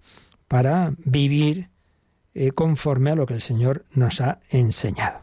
para 0.49 0.95
vivir 1.05 1.69
eh, 2.35 2.53
conforme 2.53 3.11
a 3.11 3.15
lo 3.15 3.27
que 3.27 3.35
el 3.35 3.41
Señor 3.41 3.85
nos 3.93 4.21
ha 4.21 4.41
enseñado. 4.51 5.21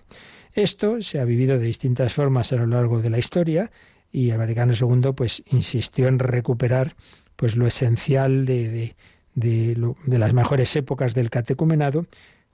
Esto 0.53 1.01
se 1.01 1.19
ha 1.19 1.25
vivido 1.25 1.59
de 1.59 1.65
distintas 1.65 2.13
formas 2.13 2.53
a 2.53 2.55
lo 2.55 2.67
largo 2.67 3.01
de 3.01 3.09
la 3.09 3.17
historia 3.17 3.71
y 4.11 4.29
el 4.29 4.37
Vaticano 4.37 4.73
II 4.73 5.11
pues 5.13 5.43
insistió 5.47 6.07
en 6.07 6.19
recuperar 6.19 6.95
pues 7.35 7.57
lo 7.57 7.67
esencial 7.67 8.45
de, 8.45 8.95
de, 9.33 9.95
de 10.05 10.17
las 10.19 10.33
mejores 10.33 10.73
épocas 10.75 11.13
del 11.13 11.29
catecumenado, 11.29 12.05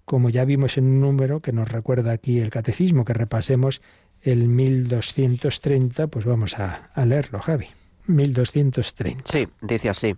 como 0.06 0.30
ya 0.30 0.46
vimos 0.46 0.78
en 0.78 0.86
un 0.86 1.02
número 1.02 1.42
que 1.42 1.52
nos 1.52 1.72
recuerda 1.72 2.12
aquí 2.12 2.40
el 2.40 2.50
catecismo, 2.50 3.06
que 3.06 3.14
repasemos 3.14 3.82
el 4.22 4.48
1230, 4.48 6.08
pues 6.08 6.26
vamos 6.26 6.58
a, 6.58 6.92
a 6.94 7.06
leerlo, 7.06 7.40
Javi. 7.40 7.68
1230. 8.08 9.32
Sí, 9.32 9.48
dice 9.62 9.90
así. 9.90 10.16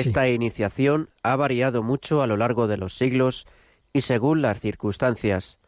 Esta 0.00 0.28
iniciación 0.28 1.10
ha 1.22 1.36
variado 1.36 1.82
mucho 1.82 2.22
a 2.22 2.26
lo 2.26 2.36
largo 2.36 2.66
de 2.66 2.76
los 2.76 2.94
siglos 2.94 3.46
y 3.92 4.02
según 4.02 4.42
las 4.42 4.60
circunstancias. 4.60 5.58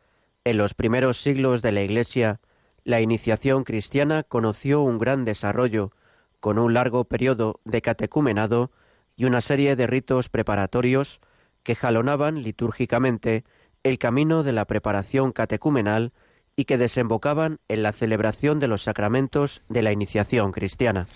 En 0.44 0.56
los 0.56 0.74
primeros 0.74 1.20
siglos 1.20 1.62
de 1.62 1.72
la 1.72 1.82
Iglesia, 1.82 2.40
la 2.84 3.00
iniciación 3.00 3.64
cristiana 3.64 4.22
conoció 4.22 4.82
un 4.82 4.98
gran 4.98 5.24
desarrollo, 5.24 5.92
con 6.40 6.58
un 6.58 6.74
largo 6.74 7.04
periodo 7.04 7.60
de 7.64 7.82
catecumenado 7.82 8.70
y 9.16 9.26
una 9.26 9.40
serie 9.40 9.76
de 9.76 9.86
ritos 9.86 10.28
preparatorios 10.28 11.20
que 11.62 11.74
jalonaban 11.74 12.42
litúrgicamente 12.42 13.44
el 13.82 13.98
camino 13.98 14.42
de 14.42 14.52
la 14.52 14.64
preparación 14.64 15.32
catecumenal 15.32 16.12
y 16.56 16.64
que 16.64 16.78
desembocaban 16.78 17.58
en 17.68 17.82
la 17.82 17.92
celebración 17.92 18.60
de 18.60 18.68
los 18.68 18.82
sacramentos 18.82 19.62
de 19.68 19.82
la 19.82 19.92
iniciación 19.92 20.52
cristiana. 20.52 21.06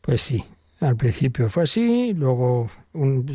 Pues 0.00 0.20
sí, 0.20 0.44
al 0.80 0.96
principio 0.96 1.48
fue 1.48 1.64
así, 1.64 2.12
luego 2.14 2.70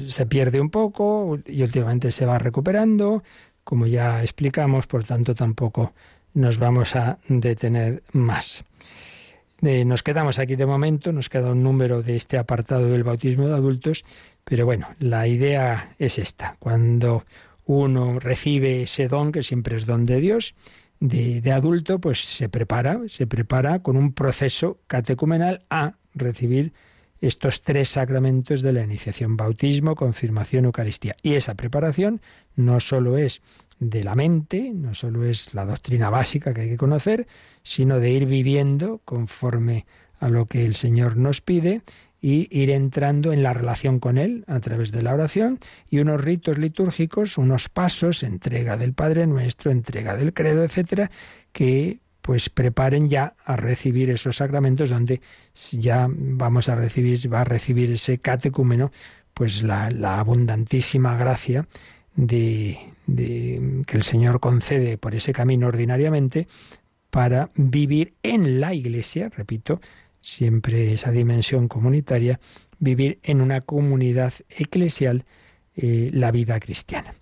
se 0.08 0.26
pierde 0.26 0.62
un 0.62 0.70
poco 0.70 1.38
y 1.46 1.64
últimamente 1.64 2.12
se 2.12 2.26
va 2.26 2.40
recuperando, 2.40 3.24
como 3.64 3.86
ya 3.86 4.22
explicamos, 4.22 4.88
por 4.88 5.04
tanto 5.04 5.36
tampoco 5.36 5.94
nos 6.34 6.58
vamos 6.58 6.96
a 6.96 7.20
detener 7.28 8.04
más. 8.14 8.64
nos 9.62 10.04
quedamos 10.04 10.40
aquí 10.40 10.56
de 10.56 10.66
momento, 10.66 11.12
nos 11.12 11.30
queda 11.30 11.52
un 11.52 11.64
número 11.64 12.02
de 12.02 12.16
este 12.16 12.38
apartado 12.38 12.90
del 12.90 13.04
bautismo 13.04 13.48
de 13.48 13.54
adultos, 13.54 14.06
pero 14.44 14.66
bueno, 14.66 14.88
la 15.00 15.28
idea 15.28 15.96
es 16.00 16.20
esta. 16.20 16.56
Cuando 16.60 17.26
uno 17.66 18.20
recibe 18.20 18.84
ese 18.84 19.08
don, 19.08 19.32
que 19.32 19.44
siempre 19.44 19.78
es 19.78 19.86
don 19.86 20.06
de 20.06 20.20
Dios, 20.20 20.56
de, 21.00 21.42
de 21.42 21.52
adulto, 21.52 22.00
pues 22.00 22.24
se 22.24 22.50
prepara, 22.50 23.02
se 23.08 23.28
prepara 23.28 23.80
con 23.80 23.96
un 23.96 24.14
proceso 24.14 24.80
catecumenal 24.88 25.66
a 25.70 25.96
recibir 26.14 26.74
estos 27.28 27.62
tres 27.62 27.90
sacramentos 27.90 28.62
de 28.62 28.74
la 28.74 28.84
iniciación, 28.84 29.38
bautismo, 29.38 29.96
confirmación, 29.96 30.66
Eucaristía. 30.66 31.16
Y 31.22 31.36
esa 31.36 31.56
preparación 31.56 32.22
no 32.58 32.82
solo 32.82 33.18
es 33.18 33.42
de 33.80 34.04
la 34.04 34.14
mente, 34.14 34.72
no 34.74 34.94
solo 34.94 35.24
es 35.24 35.54
la 35.54 35.64
doctrina 35.64 36.10
básica 36.10 36.54
que 36.54 36.62
hay 36.62 36.70
que 36.70 36.78
conocer, 36.78 37.26
sino 37.64 38.00
de 38.02 38.12
ir 38.12 38.26
viviendo 38.26 39.00
conforme 39.06 39.86
a 40.20 40.28
lo 40.28 40.48
que 40.48 40.66
el 40.66 40.76
Señor 40.76 41.16
nos 41.16 41.40
pide 41.40 41.82
y 42.20 42.48
ir 42.52 42.70
entrando 42.70 43.32
en 43.32 43.42
la 43.42 43.54
relación 43.54 44.00
con 44.00 44.18
Él 44.18 44.44
a 44.48 44.60
través 44.60 44.92
de 44.92 45.02
la 45.02 45.14
oración 45.14 45.60
y 45.90 46.00
unos 46.00 46.22
ritos 46.22 46.58
litúrgicos, 46.58 47.38
unos 47.38 47.70
pasos, 47.70 48.24
entrega 48.24 48.76
del 48.76 48.94
Padre 48.94 49.28
Nuestro, 49.28 49.72
entrega 49.72 50.18
del 50.18 50.34
credo, 50.34 50.64
etcétera, 50.64 51.10
que 51.54 52.00
pues 52.24 52.50
preparen 52.50 53.10
ya 53.10 53.36
a 53.44 53.58
recibir 53.58 54.10
esos 54.10 54.38
sacramentos 54.38 54.90
donde 54.90 55.20
ya 55.74 56.08
vamos 56.10 56.70
a 56.70 56.76
recibir, 56.76 57.20
va 57.32 57.42
a 57.42 57.44
recibir 57.44 57.92
ese 57.92 58.18
catecúmeno, 58.20 58.92
pues 59.34 59.62
la, 59.62 59.90
abundantísima 60.20 61.18
gracia 61.18 61.68
de, 62.16 62.80
que 63.06 63.98
el 63.98 64.04
Señor 64.04 64.40
concede 64.40 64.98
por 64.98 65.14
ese 65.16 65.34
camino 65.34 65.68
ordinariamente 65.68 66.48
para 67.10 67.52
vivir 67.56 68.14
en 68.24 68.62
la 68.62 68.74
Iglesia, 68.74 69.28
repito, 69.28 69.82
siempre 70.22 70.94
esa 70.94 71.12
dimensión 71.12 71.68
comunitaria, 71.68 72.40
vivir 72.80 73.20
en 73.24 73.42
una 73.42 73.60
comunidad 73.60 74.34
eclesial 74.48 75.26
eh, 75.76 76.10
la 76.14 76.32
vida 76.32 76.58
cristiana. 76.62 77.14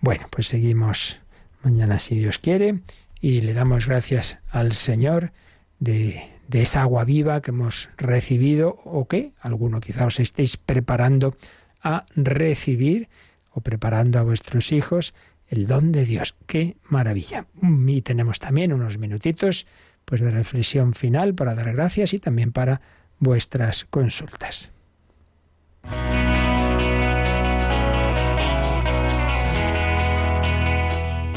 Bueno, 0.00 0.28
pues 0.30 0.46
seguimos 0.46 1.18
mañana 1.64 1.98
si 1.98 2.14
Dios 2.14 2.38
quiere 2.38 2.78
y 3.20 3.40
le 3.40 3.54
damos 3.54 3.86
gracias 3.86 4.38
al 4.50 4.72
Señor 4.72 5.32
de, 5.78 6.30
esa 6.52 6.82
agua 6.82 7.04
viva 7.04 7.40
que 7.42 7.50
hemos 7.50 7.88
recibido 7.96 8.78
o 8.84 9.08
que 9.08 9.32
alguno 9.40 9.80
quizá 9.80 10.06
os 10.06 10.20
estéis 10.20 10.56
preparando 10.56 11.36
a 11.82 12.06
recibir 12.14 13.08
o 13.52 13.60
preparando 13.60 14.18
a 14.18 14.22
vuestros 14.22 14.72
hijos 14.72 15.14
el 15.48 15.66
don 15.66 15.92
de 15.92 16.04
Dios. 16.04 16.34
¡Qué 16.46 16.76
maravilla! 16.88 17.46
Y 17.62 18.02
tenemos 18.02 18.38
también 18.38 18.72
unos 18.72 18.98
minutitos 18.98 19.66
pues 20.04 20.20
de 20.20 20.30
reflexión 20.30 20.94
final 20.94 21.34
para 21.34 21.54
dar 21.54 21.72
gracias 21.72 22.14
y 22.14 22.18
también 22.18 22.52
para 22.52 22.80
vuestras 23.18 23.84
consultas. 23.84 24.70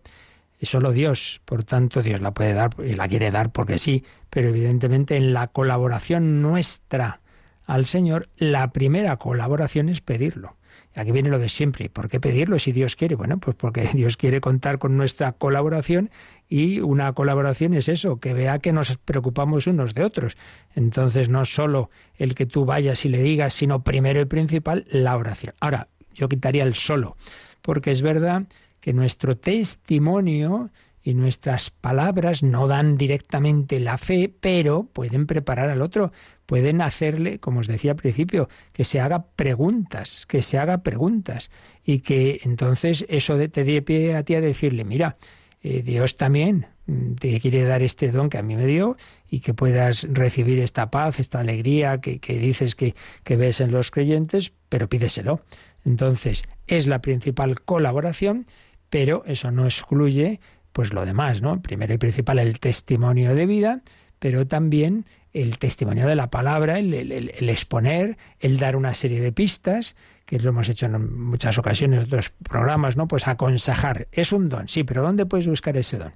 Es 0.61 0.69
solo 0.69 0.93
Dios, 0.93 1.41
por 1.47 1.65
tanto 1.65 2.03
Dios 2.03 2.21
la 2.21 2.33
puede 2.33 2.53
dar 2.53 2.73
y 2.85 2.93
la 2.93 3.09
quiere 3.09 3.31
dar 3.31 3.51
porque 3.51 3.79
sí, 3.79 4.05
pero 4.29 4.51
evidentemente 4.51 5.17
en 5.17 5.33
la 5.33 5.47
colaboración 5.47 6.43
nuestra 6.43 7.21
al 7.65 7.87
Señor, 7.87 8.29
la 8.37 8.71
primera 8.71 9.17
colaboración 9.17 9.89
es 9.89 10.03
pedirlo. 10.03 10.57
Aquí 10.95 11.11
viene 11.13 11.31
lo 11.31 11.39
de 11.39 11.49
siempre. 11.49 11.89
¿Por 11.89 12.09
qué 12.09 12.21
pedirlo 12.21 12.59
si 12.59 12.73
Dios 12.73 12.97
quiere? 12.97 13.15
Bueno, 13.15 13.39
pues 13.39 13.57
porque 13.57 13.89
Dios 13.95 14.17
quiere 14.17 14.41
contar 14.41 14.79
con 14.79 14.97
nuestra 14.97 15.33
colaboración 15.33 16.11
y 16.49 16.81
una 16.81 17.13
colaboración 17.15 17.75
es 17.75 17.89
eso, 17.89 18.21
que 18.21 18.35
vea 18.35 18.59
que 18.59 18.73
nos 18.73 18.97
preocupamos 18.99 19.67
unos 19.67 19.95
de 19.95 20.05
otros. 20.05 20.37
Entonces 20.75 21.29
no 21.29 21.45
solo 21.45 21.91
el 22.17 22.35
que 22.35 22.47
tú 22.47 22.65
vayas 22.65 23.05
y 23.05 23.09
le 23.09 23.23
digas, 23.23 23.55
sino 23.55 23.83
primero 23.83 24.21
y 24.21 24.27
principal 24.27 24.85
la 24.91 25.17
oración. 25.17 25.55
Ahora, 25.61 25.89
yo 26.13 26.29
quitaría 26.29 26.65
el 26.65 26.75
solo, 26.75 27.17
porque 27.63 27.91
es 27.91 28.03
verdad 28.03 28.45
que 28.81 28.93
nuestro 28.93 29.37
testimonio 29.37 30.71
y 31.03 31.15
nuestras 31.15 31.71
palabras 31.71 32.43
no 32.43 32.69
dan 32.69 32.97
directamente 32.97 33.81
la 33.81 33.99
fe, 33.99 34.33
pero 34.41 34.85
pueden 34.85 35.27
preparar 35.27 35.69
al 35.71 35.83
otro, 35.83 36.13
pueden 36.47 36.81
hacerle, 36.81 37.39
como 37.39 37.61
os 37.61 37.67
decía 37.67 37.93
al 37.93 37.97
principio, 37.97 38.49
que 38.73 38.85
se 38.85 39.01
haga 39.01 39.27
preguntas, 39.37 40.27
que 40.27 40.43
se 40.43 40.59
haga 40.59 40.83
preguntas 40.83 41.51
y 41.85 42.01
que 42.01 42.41
entonces 42.45 43.05
eso 43.09 43.37
te 43.49 43.65
dé 43.65 43.83
pie 43.83 44.15
a 44.15 44.23
ti 44.23 44.35
a 44.35 44.41
decirle, 44.41 44.85
mira, 44.85 45.17
eh, 45.63 45.83
Dios 45.83 46.17
también 46.17 46.67
mm, 46.87 47.15
te 47.15 47.41
quiere 47.41 47.63
dar 47.63 47.83
este 47.83 48.11
don 48.11 48.29
que 48.29 48.39
a 48.39 48.43
mí 48.43 48.57
me 48.57 48.67
dio 48.67 48.97
y 49.31 49.41
que 49.41 49.55
puedas 49.55 50.07
recibir 50.11 50.59
esta 50.59 50.91
paz, 50.91 51.21
esta 51.21 51.41
alegría 51.41 52.01
que, 52.01 52.19
dices 52.39 52.75
que, 52.75 52.95
que 53.25 53.37
ves 53.37 53.61
en 53.61 53.71
los 53.71 53.91
creyentes, 53.91 54.53
pero 54.69 54.89
pídeselo. 54.89 55.41
Entonces, 55.85 56.43
es 56.67 56.87
la 56.87 57.01
principal 57.01 57.61
colaboración, 57.61 58.47
pero 58.91 59.25
eso 59.27 59.51
no 59.51 59.65
excluye 59.65 60.41
pues 60.73 60.93
lo 60.93 61.05
demás, 61.05 61.43
¿no? 61.43 61.61
Primero 61.61 61.95
y 61.95 61.99
principal 61.99 62.39
el 62.39 62.59
testimonio 62.59 63.35
de 63.35 63.47
vida, 63.47 63.83
pero 64.19 64.47
también 64.47 65.07
el 65.33 65.59
testimonio 65.59 66.07
de 66.07 66.15
la 66.15 66.31
palabra, 66.31 66.79
el, 66.79 67.49
exponer, 67.49 68.19
el 68.41 68.59
dar 68.59 68.77
una 68.77 68.95
serie 68.95 69.21
de 69.21 69.33
pistas, 69.33 69.97
que 70.27 70.39
lo 70.39 70.51
hemos 70.51 70.69
hecho 70.69 70.87
en 70.87 71.21
muchas 71.21 71.59
ocasiones, 71.59 72.01
en 72.01 72.05
otros 72.07 72.31
programas, 72.31 72.97
¿no? 72.97 73.09
Pues 73.09 73.27
aconsejar. 73.27 74.09
Es 74.13 74.33
un 74.33 74.49
don, 74.49 74.69
sí, 74.69 74.85
pero 74.85 75.03
¿dónde 75.03 75.27
puedes 75.27 75.49
buscar 75.49 75.77
ese 75.77 75.99
don? 75.99 76.13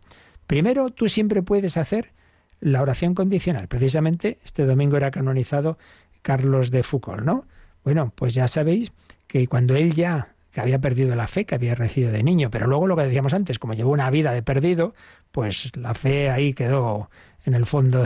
Primero, 0.47 0.91
tú 0.91 1.09
siempre 1.09 1.43
puedes 1.43 1.77
hacer 1.77 2.13
la 2.61 2.83
oración 2.83 3.15
condicional. 3.15 3.69
Precisamente 3.69 4.39
este 4.45 4.65
domingo 4.65 4.97
era 4.97 5.11
canonizado 5.11 5.79
Carlos 6.23 6.71
de 6.71 6.83
Foucault, 6.83 7.23
¿no? 7.23 7.47
Bueno, 7.85 8.13
pues 8.15 8.35
ya 8.35 8.49
sabéis 8.49 8.93
que 9.27 9.47
cuando 9.47 9.77
él 9.77 9.95
ya 9.95 10.37
que 10.57 10.63
había 10.63 10.81
perdido 10.81 11.15
la 11.15 11.29
fe 11.29 11.45
que 11.45 11.55
había 11.55 11.75
recibido 11.75 12.13
de 12.13 12.23
niño. 12.23 12.51
Pero 12.51 12.67
luego 12.67 12.87
lo 12.87 12.97
que 12.97 13.03
decíamos 13.03 13.35
antes, 13.35 13.59
como 13.59 13.75
llevó 13.75 13.91
una 13.91 14.09
vida 14.09 14.33
de 14.33 14.43
perdido, 14.43 14.95
pues 15.31 15.77
la 15.77 15.93
fe 15.93 16.31
ahí 16.31 16.55
quedó 16.55 17.11
en 17.47 17.55
el 17.55 17.65
fondo 17.65 18.05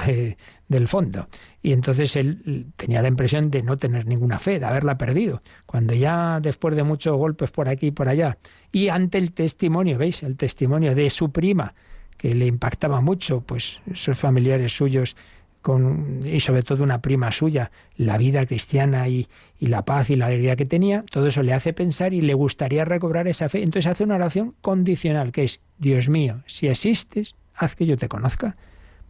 del 0.68 0.86
fondo. 0.86 1.28
Y 1.62 1.72
entonces 1.72 2.14
él 2.14 2.66
tenía 2.76 3.02
la 3.02 3.08
impresión 3.08 3.50
de 3.50 3.62
no 3.62 3.76
tener 3.76 4.06
ninguna 4.06 4.38
fe, 4.38 4.60
de 4.60 4.66
haberla 4.66 4.96
perdido. 4.96 5.42
Cuando 5.66 5.94
ya 5.94 6.38
después 6.40 6.76
de 6.76 6.84
muchos 6.84 7.16
golpes 7.16 7.50
por 7.50 7.68
aquí 7.68 7.88
y 7.88 7.90
por 7.90 8.08
allá, 8.08 8.38
y 8.70 8.88
ante 8.88 9.18
el 9.18 9.32
testimonio, 9.32 9.98
¿veis? 9.98 10.22
El 10.22 10.36
testimonio 10.36 10.94
de 10.94 11.08
su 11.10 11.32
prima, 11.32 11.74
que 12.18 12.34
le 12.34 12.46
impactaba 12.46 13.00
mucho, 13.00 13.40
pues 13.40 13.80
esos 13.90 14.16
familiares 14.18 14.76
suyos 14.76 15.16
con, 15.62 16.20
y 16.24 16.40
sobre 16.40 16.62
todo 16.62 16.84
una 16.84 17.00
prima 17.00 17.32
suya, 17.32 17.70
la 17.96 18.18
vida 18.18 18.44
cristiana 18.44 19.08
y, 19.08 19.26
y, 19.58 19.66
la 19.66 19.86
paz 19.86 20.10
y 20.10 20.16
la 20.16 20.26
alegría 20.26 20.54
que 20.56 20.66
tenía, 20.66 21.04
todo 21.10 21.26
eso 21.26 21.42
le 21.42 21.54
hace 21.54 21.72
pensar 21.72 22.12
y 22.12 22.20
le 22.20 22.34
gustaría 22.34 22.84
recobrar 22.84 23.26
esa 23.26 23.48
fe. 23.48 23.62
Entonces 23.62 23.90
hace 23.90 24.04
una 24.04 24.16
oración 24.16 24.54
condicional, 24.60 25.32
que 25.32 25.44
es, 25.44 25.60
Dios 25.78 26.10
mío, 26.10 26.42
si 26.46 26.68
existes, 26.68 27.36
haz 27.54 27.74
que 27.74 27.86
yo 27.86 27.96
te 27.96 28.08
conozca. 28.08 28.56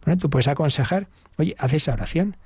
Bueno, 0.05 0.19
tú 0.19 0.29
puedes 0.29 0.47
aconsejar, 0.47 1.07
oye, 1.37 1.55
haz 1.57 1.73
esa 1.73 1.93
oración. 1.93 2.37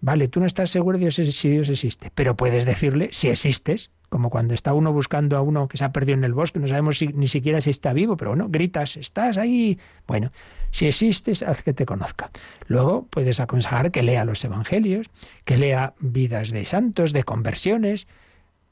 Vale, 0.00 0.28
tú 0.28 0.40
no 0.40 0.46
estás 0.46 0.70
seguro 0.70 0.98
de 0.98 1.10
si 1.10 1.48
Dios 1.48 1.68
existe, 1.68 2.12
pero 2.14 2.36
puedes 2.36 2.64
decirle 2.64 3.08
si 3.12 3.28
existes, 3.28 3.90
como 4.08 4.30
cuando 4.30 4.54
está 4.54 4.72
uno 4.72 4.92
buscando 4.92 5.36
a 5.36 5.40
uno 5.40 5.68
que 5.68 5.78
se 5.78 5.84
ha 5.84 5.92
perdido 5.92 6.18
en 6.18 6.24
el 6.24 6.34
bosque, 6.34 6.58
no 6.58 6.68
sabemos 6.68 7.02
ni 7.02 7.28
siquiera 7.28 7.60
si 7.60 7.70
está 7.70 7.92
vivo, 7.92 8.16
pero 8.16 8.32
bueno, 8.32 8.46
gritas, 8.48 8.96
estás 8.98 9.36
ahí. 9.38 9.78
Bueno, 10.06 10.30
si 10.70 10.86
existes, 10.86 11.42
haz 11.42 11.62
que 11.62 11.72
te 11.72 11.86
conozca. 11.86 12.30
Luego 12.66 13.06
puedes 13.10 13.40
aconsejar 13.40 13.90
que 13.90 14.02
lea 14.02 14.24
los 14.24 14.44
evangelios, 14.44 15.08
que 15.44 15.56
lea 15.56 15.94
vidas 15.98 16.50
de 16.50 16.64
santos, 16.64 17.12
de 17.12 17.24
conversiones, 17.24 18.06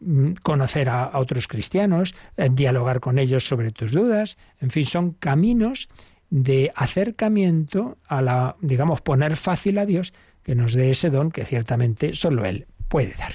mm, 0.00 0.34
conocer 0.42 0.88
a, 0.88 1.18
otros 1.18 1.48
cristianos, 1.48 2.14
eh, 2.36 2.48
dialogar 2.52 3.00
con 3.00 3.18
ellos 3.18 3.46
sobre 3.48 3.72
tus 3.72 3.92
dudas, 3.92 4.36
en 4.60 4.70
fin, 4.70 4.86
son 4.86 5.12
caminos 5.12 5.88
de 6.34 6.72
acercamiento 6.74 7.96
a 8.08 8.20
la, 8.20 8.56
digamos, 8.60 9.00
poner 9.02 9.36
fácil 9.36 9.78
a 9.78 9.86
Dios 9.86 10.12
que 10.42 10.56
nos 10.56 10.74
dé 10.74 10.90
ese 10.90 11.08
don 11.08 11.30
que 11.30 11.44
ciertamente 11.44 12.14
solo 12.14 12.44
Él 12.44 12.66
puede 12.88 13.14
dar. 13.16 13.34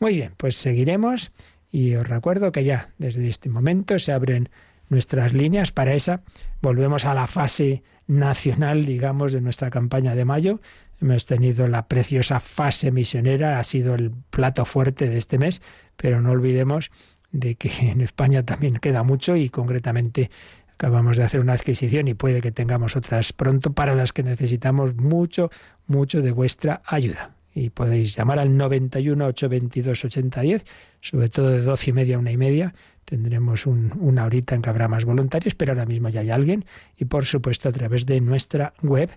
Muy 0.00 0.16
bien, 0.16 0.34
pues 0.36 0.54
seguiremos 0.56 1.32
y 1.72 1.94
os 1.94 2.06
recuerdo 2.06 2.52
que 2.52 2.62
ya 2.62 2.90
desde 2.98 3.26
este 3.26 3.48
momento 3.48 3.98
se 3.98 4.12
abren 4.12 4.50
nuestras 4.90 5.32
líneas 5.32 5.72
para 5.72 5.94
esa. 5.94 6.20
Volvemos 6.60 7.06
a 7.06 7.14
la 7.14 7.26
fase 7.26 7.82
nacional, 8.06 8.84
digamos, 8.84 9.32
de 9.32 9.40
nuestra 9.40 9.70
campaña 9.70 10.14
de 10.14 10.26
mayo. 10.26 10.60
Hemos 11.00 11.24
tenido 11.24 11.66
la 11.68 11.88
preciosa 11.88 12.40
fase 12.40 12.90
misionera, 12.90 13.58
ha 13.58 13.64
sido 13.64 13.94
el 13.94 14.12
plato 14.28 14.66
fuerte 14.66 15.08
de 15.08 15.16
este 15.16 15.38
mes, 15.38 15.62
pero 15.96 16.20
no 16.20 16.32
olvidemos 16.32 16.90
de 17.32 17.54
que 17.54 17.70
en 17.80 18.02
España 18.02 18.42
también 18.42 18.76
queda 18.76 19.02
mucho 19.04 19.36
y 19.36 19.48
concretamente 19.48 20.30
acabamos 20.76 21.16
de 21.16 21.24
hacer 21.24 21.40
una 21.40 21.54
adquisición 21.54 22.08
y 22.08 22.14
puede 22.14 22.40
que 22.40 22.52
tengamos 22.52 22.96
otras 22.96 23.32
pronto 23.32 23.72
para 23.72 23.94
las 23.94 24.12
que 24.12 24.22
necesitamos 24.22 24.94
mucho, 24.96 25.50
mucho 25.86 26.22
de 26.22 26.32
vuestra 26.32 26.82
ayuda. 26.84 27.32
Y 27.54 27.70
podéis 27.70 28.14
llamar 28.14 28.38
al 28.38 28.56
91 28.56 29.26
822 29.26 30.04
8010, 30.04 30.64
sobre 31.00 31.28
todo 31.28 31.50
de 31.50 31.62
doce 31.62 31.90
y 31.90 31.92
media 31.94 32.16
a 32.16 32.18
una 32.18 32.30
y 32.30 32.36
media, 32.36 32.74
Tendremos 33.06 33.66
una 33.66 34.24
horita 34.24 34.56
en 34.56 34.62
que 34.62 34.68
habrá 34.68 34.88
más 34.88 35.04
voluntarios, 35.04 35.54
pero 35.54 35.72
ahora 35.72 35.86
mismo 35.86 36.08
ya 36.08 36.22
hay 36.22 36.30
alguien. 36.30 36.64
Y 36.96 37.04
por 37.04 37.24
supuesto 37.24 37.68
a 37.68 37.72
través 37.72 38.04
de 38.04 38.20
nuestra 38.20 38.74
web, 38.82 39.10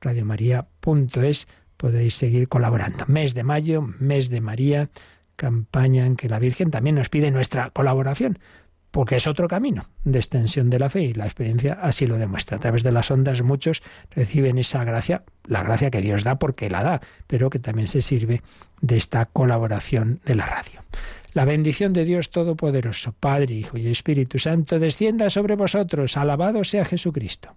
radiomaria.es, 0.00 1.48
podéis 1.76 2.14
seguir 2.14 2.46
colaborando. 2.46 3.04
Mes 3.08 3.34
de 3.34 3.42
mayo, 3.42 3.82
mes 3.98 4.30
de 4.30 4.40
María, 4.40 4.90
campaña 5.34 6.06
en 6.06 6.14
que 6.14 6.28
la 6.28 6.38
Virgen 6.38 6.70
también 6.70 6.94
nos 6.94 7.08
pide 7.08 7.32
nuestra 7.32 7.70
colaboración, 7.70 8.38
porque 8.92 9.16
es 9.16 9.26
otro 9.26 9.48
camino 9.48 9.86
de 10.04 10.18
extensión 10.18 10.70
de 10.70 10.78
la 10.78 10.90
fe 10.90 11.02
y 11.02 11.14
la 11.14 11.24
experiencia 11.24 11.78
así 11.82 12.06
lo 12.06 12.18
demuestra. 12.18 12.58
A 12.58 12.60
través 12.60 12.84
de 12.84 12.92
las 12.92 13.10
ondas 13.10 13.42
muchos 13.42 13.82
reciben 14.10 14.58
esa 14.58 14.84
gracia, 14.84 15.24
la 15.46 15.64
gracia 15.64 15.90
que 15.90 16.02
Dios 16.02 16.22
da 16.22 16.38
porque 16.38 16.70
la 16.70 16.84
da, 16.84 17.00
pero 17.26 17.50
que 17.50 17.58
también 17.58 17.88
se 17.88 18.02
sirve 18.02 18.42
de 18.80 18.96
esta 18.96 19.24
colaboración 19.24 20.20
de 20.24 20.36
la 20.36 20.46
radio. 20.46 20.82
La 21.32 21.46
bendición 21.46 21.94
de 21.94 22.04
Dios 22.04 22.30
Todopoderoso, 22.30 23.14
Padre, 23.18 23.54
Hijo 23.54 23.78
y 23.78 23.88
Espíritu 23.88 24.38
Santo, 24.38 24.78
descienda 24.78 25.30
sobre 25.30 25.56
vosotros. 25.56 26.18
Alabado 26.18 26.62
sea 26.62 26.84
Jesucristo. 26.84 27.56